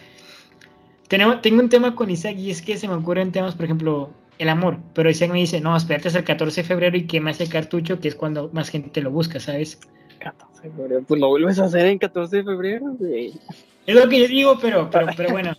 tengo 1.07 1.61
un 1.61 1.69
tema 1.69 1.95
con 1.95 2.09
Isaac 2.09 2.37
y 2.37 2.51
es 2.51 2.61
que 2.61 2.77
se 2.77 2.87
me 2.87 2.93
ocurren 2.93 3.31
temas, 3.31 3.55
por 3.55 3.65
ejemplo, 3.65 4.13
el 4.37 4.49
amor. 4.49 4.77
Pero 4.93 5.09
Isaac 5.09 5.31
me 5.31 5.39
dice, 5.39 5.59
no, 5.59 5.75
espérate 5.75 6.07
hasta 6.07 6.19
el 6.19 6.25
14 6.25 6.61
de 6.61 6.67
febrero 6.67 6.97
y 6.97 7.07
quema 7.07 7.31
ese 7.31 7.47
cartucho, 7.47 7.99
que 7.99 8.07
es 8.07 8.15
cuando 8.15 8.49
más 8.53 8.69
gente 8.69 8.89
te 8.89 9.01
lo 9.01 9.11
busca, 9.11 9.39
¿sabes? 9.39 9.79
14 10.19 10.63
de 10.63 10.75
febrero, 10.75 11.03
pues 11.07 11.19
lo 11.19 11.27
vuelves 11.27 11.59
a 11.59 11.65
hacer 11.65 11.85
en 11.87 11.97
14 11.97 12.37
de 12.37 12.43
febrero, 12.43 12.85
güey. 12.97 13.33
Es 13.87 13.95
lo 13.95 14.07
que 14.07 14.19
yo 14.19 14.27
digo, 14.27 14.59
pero, 14.61 14.89
pero, 14.91 15.07
pero 15.17 15.29
bueno, 15.31 15.53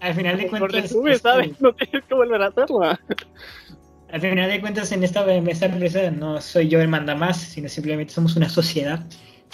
al, 0.00 0.14
final 0.14 0.38
de 0.38 0.46
cuentas. 0.46 0.82
Resume, 0.82 1.18
¿sabes? 1.18 1.50
Este, 1.50 1.64
no 1.64 1.74
tienes 1.74 2.04
que 2.04 2.14
volver 2.14 2.42
a 2.42 2.46
hacerlo. 2.46 2.82
Al 2.82 4.20
final 4.20 4.48
de 4.48 4.60
cuentas, 4.60 4.92
en 4.92 5.02
esta, 5.02 5.28
esta 5.34 5.66
empresa 5.66 6.10
no 6.10 6.40
soy 6.40 6.68
yo 6.68 6.80
el 6.80 6.88
manda 6.88 7.16
más, 7.16 7.38
sino 7.40 7.68
simplemente 7.68 8.12
somos 8.12 8.36
una 8.36 8.48
sociedad 8.48 9.04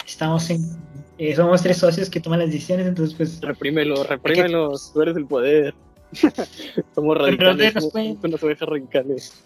estamos 0.06 0.48
en, 0.50 0.62
eh, 1.18 1.34
somos 1.34 1.62
tres 1.62 1.78
socios 1.78 2.10
que 2.10 2.20
toman 2.20 2.40
las 2.40 2.50
decisiones, 2.50 2.86
entonces 2.86 3.14
pues... 3.14 3.40
Reprímelo, 3.40 4.04
reprímelo, 4.04 4.72
tú 4.92 5.02
eres 5.02 5.16
el 5.16 5.26
poder. 5.26 5.74
somos 6.94 7.18
radicales, 7.18 7.72
somos 7.74 7.92
pueden... 7.92 8.18
unas 8.22 8.42
ovejas 8.42 8.68
radicales. 8.68 9.44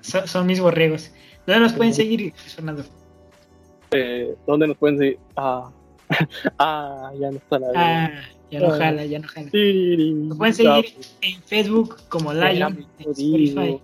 Son, 0.00 0.26
son, 0.26 0.46
mis 0.46 0.60
borregos. 0.60 1.12
¿Dónde 1.46 1.60
nos 1.60 1.72
pueden 1.72 1.94
seguir, 1.94 2.32
Fernando? 2.34 2.84
Eh, 3.92 4.34
¿Dónde 4.46 4.66
nos 4.66 4.76
pueden 4.76 4.98
seguir? 4.98 5.18
Ah, 5.36 5.70
ah 6.58 7.12
ya 7.18 7.30
no 7.30 7.38
está 7.38 7.58
la... 7.58 7.68
Ah, 7.74 8.22
ya 8.50 8.60
no 8.60 8.66
ah. 8.66 8.78
jala, 8.78 9.04
ya 9.04 9.18
no 9.18 9.28
jala. 9.28 9.50
Nos 9.52 10.38
pueden 10.38 10.54
seguir 10.54 10.94
en 11.20 11.42
Facebook 11.42 11.96
como 12.08 12.32
Lion, 12.32 12.86
en 12.98 13.10
Spotify. 13.10 13.80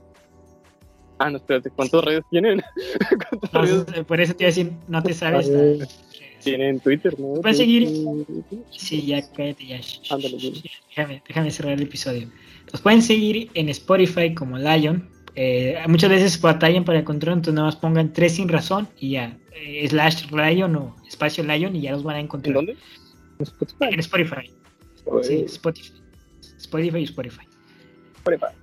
Ah, 1.18 1.30
no, 1.30 1.38
espérate, 1.38 1.70
¿cuántos 1.70 2.04
redes 2.04 2.24
tienen? 2.30 2.62
¿Cuántos 3.52 4.04
Por 4.04 4.20
eso 4.20 4.34
te 4.34 4.44
iba 4.44 4.48
a 4.48 4.52
decir, 4.52 4.72
no 4.88 5.02
te 5.02 5.14
sabes. 5.14 5.50
Tienen 6.42 6.78
Twitter, 6.80 7.18
¿no? 7.18 7.40
Pueden 7.40 7.56
seguir. 7.56 7.88
Sí, 8.70 9.06
ya 9.06 9.22
cállate, 9.32 9.66
ya. 9.66 9.80
Déjame, 10.88 11.22
déjame 11.26 11.50
cerrar 11.50 11.72
el 11.72 11.82
episodio. 11.82 12.30
Nos 12.72 12.80
pueden 12.82 13.02
seguir 13.02 13.50
en 13.54 13.68
Spotify 13.70 14.34
como 14.34 14.58
Lion. 14.58 15.08
Eh, 15.38 15.78
muchas 15.86 16.08
veces 16.08 16.40
batallan 16.40 16.84
para 16.84 16.98
encontrar, 16.98 17.34
entonces 17.34 17.54
nada 17.54 17.66
más 17.66 17.76
pongan 17.76 18.10
tres 18.14 18.36
sin 18.36 18.48
razón 18.48 18.88
y 18.98 19.10
ya. 19.10 19.36
Eh, 19.52 19.86
slash 19.86 20.30
Lion 20.30 20.74
o 20.76 20.96
espacio 21.06 21.44
Lion 21.44 21.76
y 21.76 21.82
ya 21.82 21.92
los 21.92 22.02
van 22.02 22.16
a 22.16 22.20
encontrar. 22.20 22.56
¿En 22.56 22.66
dónde? 22.66 22.76
En 23.38 23.42
Spotify. 23.42 23.88
En 23.92 24.00
Spotify. 24.00 24.50
Sí, 25.22 25.44
Spotify. 25.46 25.92
Spotify 26.58 26.98
y 26.98 27.04
Spotify. 27.04 27.46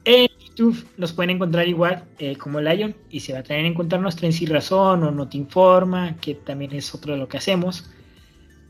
En 0.03 0.27
YouTube 0.39 0.85
nos 0.97 1.13
pueden 1.13 1.29
encontrar 1.29 1.67
igual 1.67 2.03
eh, 2.17 2.35
como 2.35 2.59
Lion 2.59 2.95
y 3.09 3.19
se 3.19 3.33
va 3.33 3.39
a 3.39 3.43
tener 3.43 3.65
en 3.65 3.71
encontrar 3.71 4.01
nuestro 4.01 4.25
en 4.25 4.33
sí 4.33 4.45
razón 4.47 5.03
o 5.03 5.11
no 5.11 5.29
te 5.29 5.37
informa, 5.37 6.17
que 6.19 6.33
también 6.33 6.73
es 6.73 6.93
otro 6.93 7.13
de 7.13 7.19
lo 7.19 7.27
que 7.27 7.37
hacemos. 7.37 7.89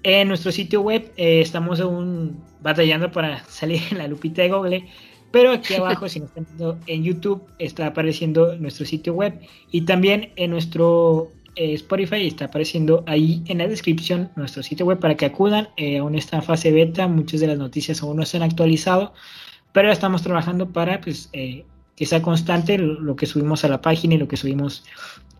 En 0.04 0.28
nuestro 0.28 0.52
sitio 0.52 0.82
web 0.82 1.12
estamos 1.16 1.80
aún 1.80 2.44
batallando 2.62 3.12
para 3.12 3.44
salir 3.48 3.82
en 3.92 4.00
la 4.00 4.08
lupita 4.08 4.42
de 4.42 4.50
Google, 4.50 4.90
pero 5.34 5.52
aquí 5.52 5.74
abajo, 5.76 6.08
si 6.08 6.22
nos 6.22 6.30
están 6.30 6.46
viendo 6.46 6.80
en 6.88 7.04
YouTube, 7.04 7.44
está 7.60 7.88
apareciendo 7.88 8.56
nuestro 8.56 8.86
sitio 8.86 9.14
web 9.14 9.38
y 9.70 9.82
también 9.82 10.32
en 10.38 10.52
nuestro 10.52 11.30
eh, 11.58 11.74
Spotify 11.74 12.26
está 12.26 12.46
apareciendo 12.46 13.04
ahí 13.06 13.44
en 13.48 13.58
la 13.58 13.68
descripción 13.68 14.32
nuestro 14.38 14.64
sitio 14.64 14.86
web 14.86 15.00
para 15.00 15.18
que 15.18 15.26
acudan. 15.26 15.68
aún 16.00 16.16
está 16.16 16.38
en 16.38 16.44
fase 16.44 16.72
beta, 16.72 17.10
muchas 17.10 17.42
de 17.42 17.48
las 17.48 17.58
noticias 17.58 18.02
aún 18.02 18.16
no 18.16 18.26
se 18.26 18.38
han 18.38 18.44
actualizado 18.44 19.14
pero 19.74 19.92
estamos 19.92 20.22
trabajando 20.22 20.70
para 20.70 21.02
pues, 21.02 21.30
eh, 21.34 21.66
que 21.98 22.06
sea 22.06 22.22
constante 22.22 22.78
lo, 22.78 23.16
que 23.18 23.26
subimos 23.26 23.66
a 23.66 23.68
la 23.68 23.82
página 23.82 24.16
y 24.16 24.18
lo 24.18 24.28
que 24.28 24.38
subimos 24.38 24.86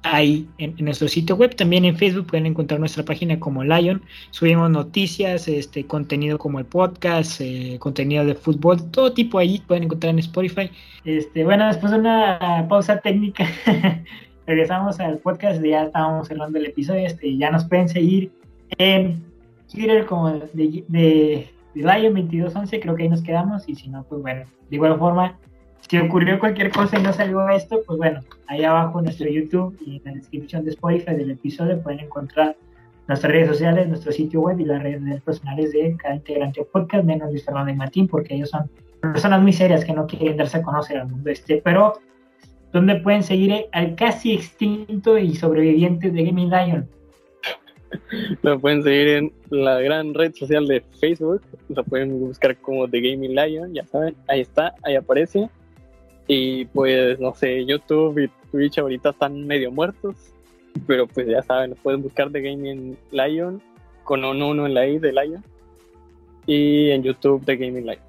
ahí 0.04 0.48
en, 0.58 0.76
nuestro 0.80 1.08
sitio 1.08 1.36
web. 1.36 1.56
También 1.56 1.86
en 1.86 1.98
Facebook 1.98 2.28
pueden 2.28 2.46
encontrar 2.46 2.80
nuestra 2.80 3.04
página 3.04 3.40
como 3.40 3.64
Lion. 3.64 4.02
Subimos 4.32 4.70
noticias, 4.70 5.48
este 5.48 5.86
contenido 5.86 6.38
como 6.38 6.60
el 6.60 6.66
podcast, 6.66 7.42
eh, 7.42 7.78
contenido 7.80 8.26
de 8.26 8.36
fútbol, 8.36 8.92
todo 8.92 9.14
tipo 9.14 9.40
ahí 9.40 9.64
pueden 9.68 9.84
encontrar 9.84 10.12
en 10.12 10.20
Spotify. 10.20 10.70
Este, 11.06 11.44
bueno, 11.44 11.68
después 11.68 11.92
de 11.92 12.00
una 12.00 12.66
pausa 12.70 13.00
técnica, 13.00 13.48
regresamos 14.48 15.00
al 15.00 15.18
podcast. 15.18 15.64
Ya 15.64 15.84
estábamos 15.84 16.28
cerrando 16.28 16.60
el 16.60 16.68
episodio. 16.68 17.06
Este, 17.06 17.36
ya 17.38 17.50
nos 17.50 17.66
pueden 17.66 17.90
seguir 17.90 18.32
en 18.78 19.24
Twitter 19.72 20.06
como 20.06 20.30
de 20.30 21.50
Lion 21.76 22.14
2211, 22.14 22.80
creo 22.80 22.96
que 22.96 23.04
ahí 23.04 23.10
nos 23.10 23.22
quedamos. 23.22 23.68
Y 23.68 23.76
si 23.76 23.90
no, 23.90 24.04
pues 24.04 24.22
bueno, 24.22 24.46
de 24.70 24.76
igual 24.76 24.98
forma, 24.98 25.38
si 25.90 25.98
ocurrió 25.98 26.40
cualquier 26.40 26.72
cosa 26.72 27.00
y 27.00 27.04
no 27.04 27.14
salió 27.14 27.48
esto, 27.50 27.82
pues 27.86 27.98
bueno, 27.98 28.22
ahí 28.48 28.64
abajo 28.64 29.00
en 29.00 29.06
nuestro 29.06 29.30
YouTube 29.30 29.78
y 29.86 29.98
en 29.98 30.02
la 30.06 30.12
descripción 30.14 30.64
de 30.64 30.72
Spotify 30.72 31.14
del 31.14 31.32
episodio 31.32 31.82
pueden 31.82 32.02
encontrar 32.02 32.56
nuestras 33.08 33.32
redes 33.32 33.50
sociales, 33.50 33.88
nuestro 33.88 34.12
sitio 34.12 34.42
web 34.42 34.60
y 34.60 34.66
las 34.66 34.82
redes 34.82 35.22
personales 35.22 35.72
de 35.74 35.96
cada 35.98 36.16
integrante 36.16 36.62
del 36.62 36.70
podcast, 36.70 37.04
menos 37.04 37.30
Luis 37.30 37.44
Fernando 37.44 37.72
y 37.72 37.76
Martín, 37.76 38.08
porque 38.08 38.36
ellos 38.36 38.50
son 38.50 38.70
personas 39.02 39.42
muy 39.42 39.52
serias 39.52 39.84
que 39.84 39.94
no 39.94 40.08
quieren 40.08 40.38
darse 40.38 40.58
a 40.58 40.62
conocer 40.62 40.98
al 40.98 41.10
mundo 41.10 41.30
este, 41.30 41.62
pero 41.64 42.00
donde 42.72 42.96
pueden 42.96 43.22
seguir 43.22 43.66
al 43.72 43.96
casi 43.96 44.34
extinto 44.34 45.18
y 45.18 45.36
sobreviviente 45.36 46.10
de 46.10 46.24
Gaming 46.24 46.50
Lion. 46.50 46.90
Lo 48.42 48.60
pueden 48.60 48.82
seguir 48.82 49.08
en 49.10 49.34
la 49.50 49.80
gran 49.80 50.14
red 50.14 50.34
social 50.34 50.68
de 50.68 50.82
Facebook. 51.00 51.42
Lo 51.70 51.84
pueden 51.84 52.20
buscar 52.20 52.58
como 52.58 52.88
The 52.88 53.00
Gaming 53.00 53.36
Lion, 53.36 53.74
ya 53.74 53.86
saben. 53.86 54.16
Ahí 54.28 54.42
está, 54.42 54.74
ahí 54.84 54.96
aparece. 54.96 55.50
Y 56.28 56.66
pues, 56.66 57.20
no 57.20 57.34
sé, 57.34 57.66
YouTube 57.66 58.20
y 58.20 58.30
Twitch 58.52 58.80
ahorita 58.80 59.10
están 59.10 59.46
medio 59.46 59.72
muertos. 59.72 60.16
Pero 60.88 61.08
pues 61.08 61.28
ya 61.28 61.42
saben, 61.44 61.72
lo 61.72 61.76
pueden 61.78 62.02
buscar 62.02 62.32
The 62.32 62.42
Gaming 62.42 62.98
Lion 63.12 63.62
con 64.04 64.24
un 64.26 64.42
1 64.42 64.66
en 64.66 64.74
la 64.74 64.88
I 64.88 65.00
de 65.00 65.12
Lion. 65.12 65.44
Y 66.46 66.90
en 66.92 67.04
YouTube 67.04 67.46
The 67.46 67.56
Gaming 67.56 67.86
Lion. 67.86 68.00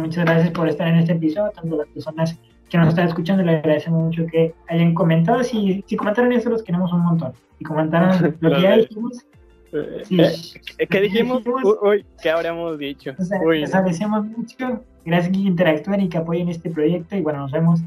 muchas 0.00 0.24
gracias 0.24 0.50
por 0.52 0.68
estar 0.68 0.88
en 0.88 0.96
este 0.96 1.12
episodio, 1.12 1.50
tanto 1.50 1.76
las 1.76 1.88
personas 1.88 2.38
que 2.70 2.78
nos 2.78 2.88
están 2.88 3.08
escuchando, 3.08 3.42
le 3.42 3.56
agradecemos 3.56 4.04
mucho 4.04 4.24
que 4.26 4.54
hayan 4.68 4.94
comentado. 4.94 5.42
Si, 5.42 5.84
si 5.86 5.96
comentaron 5.96 6.32
eso, 6.32 6.48
los 6.48 6.62
queremos 6.62 6.92
un 6.92 7.00
montón. 7.00 7.32
Si 7.58 7.64
comentaron 7.64 8.36
lo 8.40 8.54
que 8.54 8.62
ya 8.62 8.76
dijimos. 8.76 9.26
Eh, 9.72 10.02
eh, 10.78 10.86
¿Qué 10.86 11.00
dijimos? 11.00 11.42
Uy, 11.82 12.04
¿qué 12.22 12.30
habríamos 12.30 12.78
dicho? 12.78 13.14
les 13.18 13.74
agradecemos 13.74 14.24
mucho. 14.26 14.84
Gracias 15.04 15.32
que 15.32 15.38
interactúen 15.40 16.02
y 16.02 16.08
que 16.08 16.18
apoyen 16.18 16.48
este 16.48 16.70
proyecto. 16.70 17.16
Y 17.16 17.22
bueno, 17.22 17.40
nos 17.40 17.52
vemos 17.52 17.80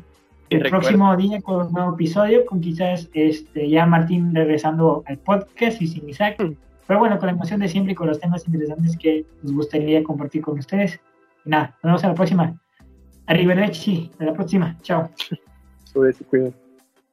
el 0.49 0.69
próximo 0.69 1.15
día 1.15 1.41
con 1.41 1.67
un 1.67 1.73
nuevo 1.73 1.93
episodio, 1.93 2.45
con 2.45 2.61
quizás 2.61 3.09
este, 3.13 3.69
ya 3.69 3.85
Martín 3.85 4.33
regresando 4.33 5.03
al 5.07 5.17
podcast 5.17 5.81
y 5.81 5.87
sin 5.87 6.09
Isaac. 6.09 6.41
Mm. 6.41 6.53
Pero 6.87 6.99
bueno, 6.99 7.17
con 7.17 7.27
la 7.27 7.33
emoción 7.33 7.59
de 7.59 7.69
siempre 7.69 7.93
y 7.93 7.95
con 7.95 8.07
los 8.07 8.19
temas 8.19 8.45
interesantes 8.45 8.97
que 8.97 9.25
nos 9.41 9.53
gustaría 9.53 10.03
compartir 10.03 10.41
con 10.41 10.59
ustedes. 10.59 10.99
Y 11.45 11.49
nada, 11.49 11.77
nos 11.81 11.83
vemos 11.83 12.03
en 12.03 12.09
la 12.09 12.15
próxima. 12.15 12.61
Arrivederci, 13.25 14.09
hasta 14.11 14.25
la 14.25 14.33
próxima. 14.33 14.77
Chao. 14.81 15.09
Sobre. 15.85 16.62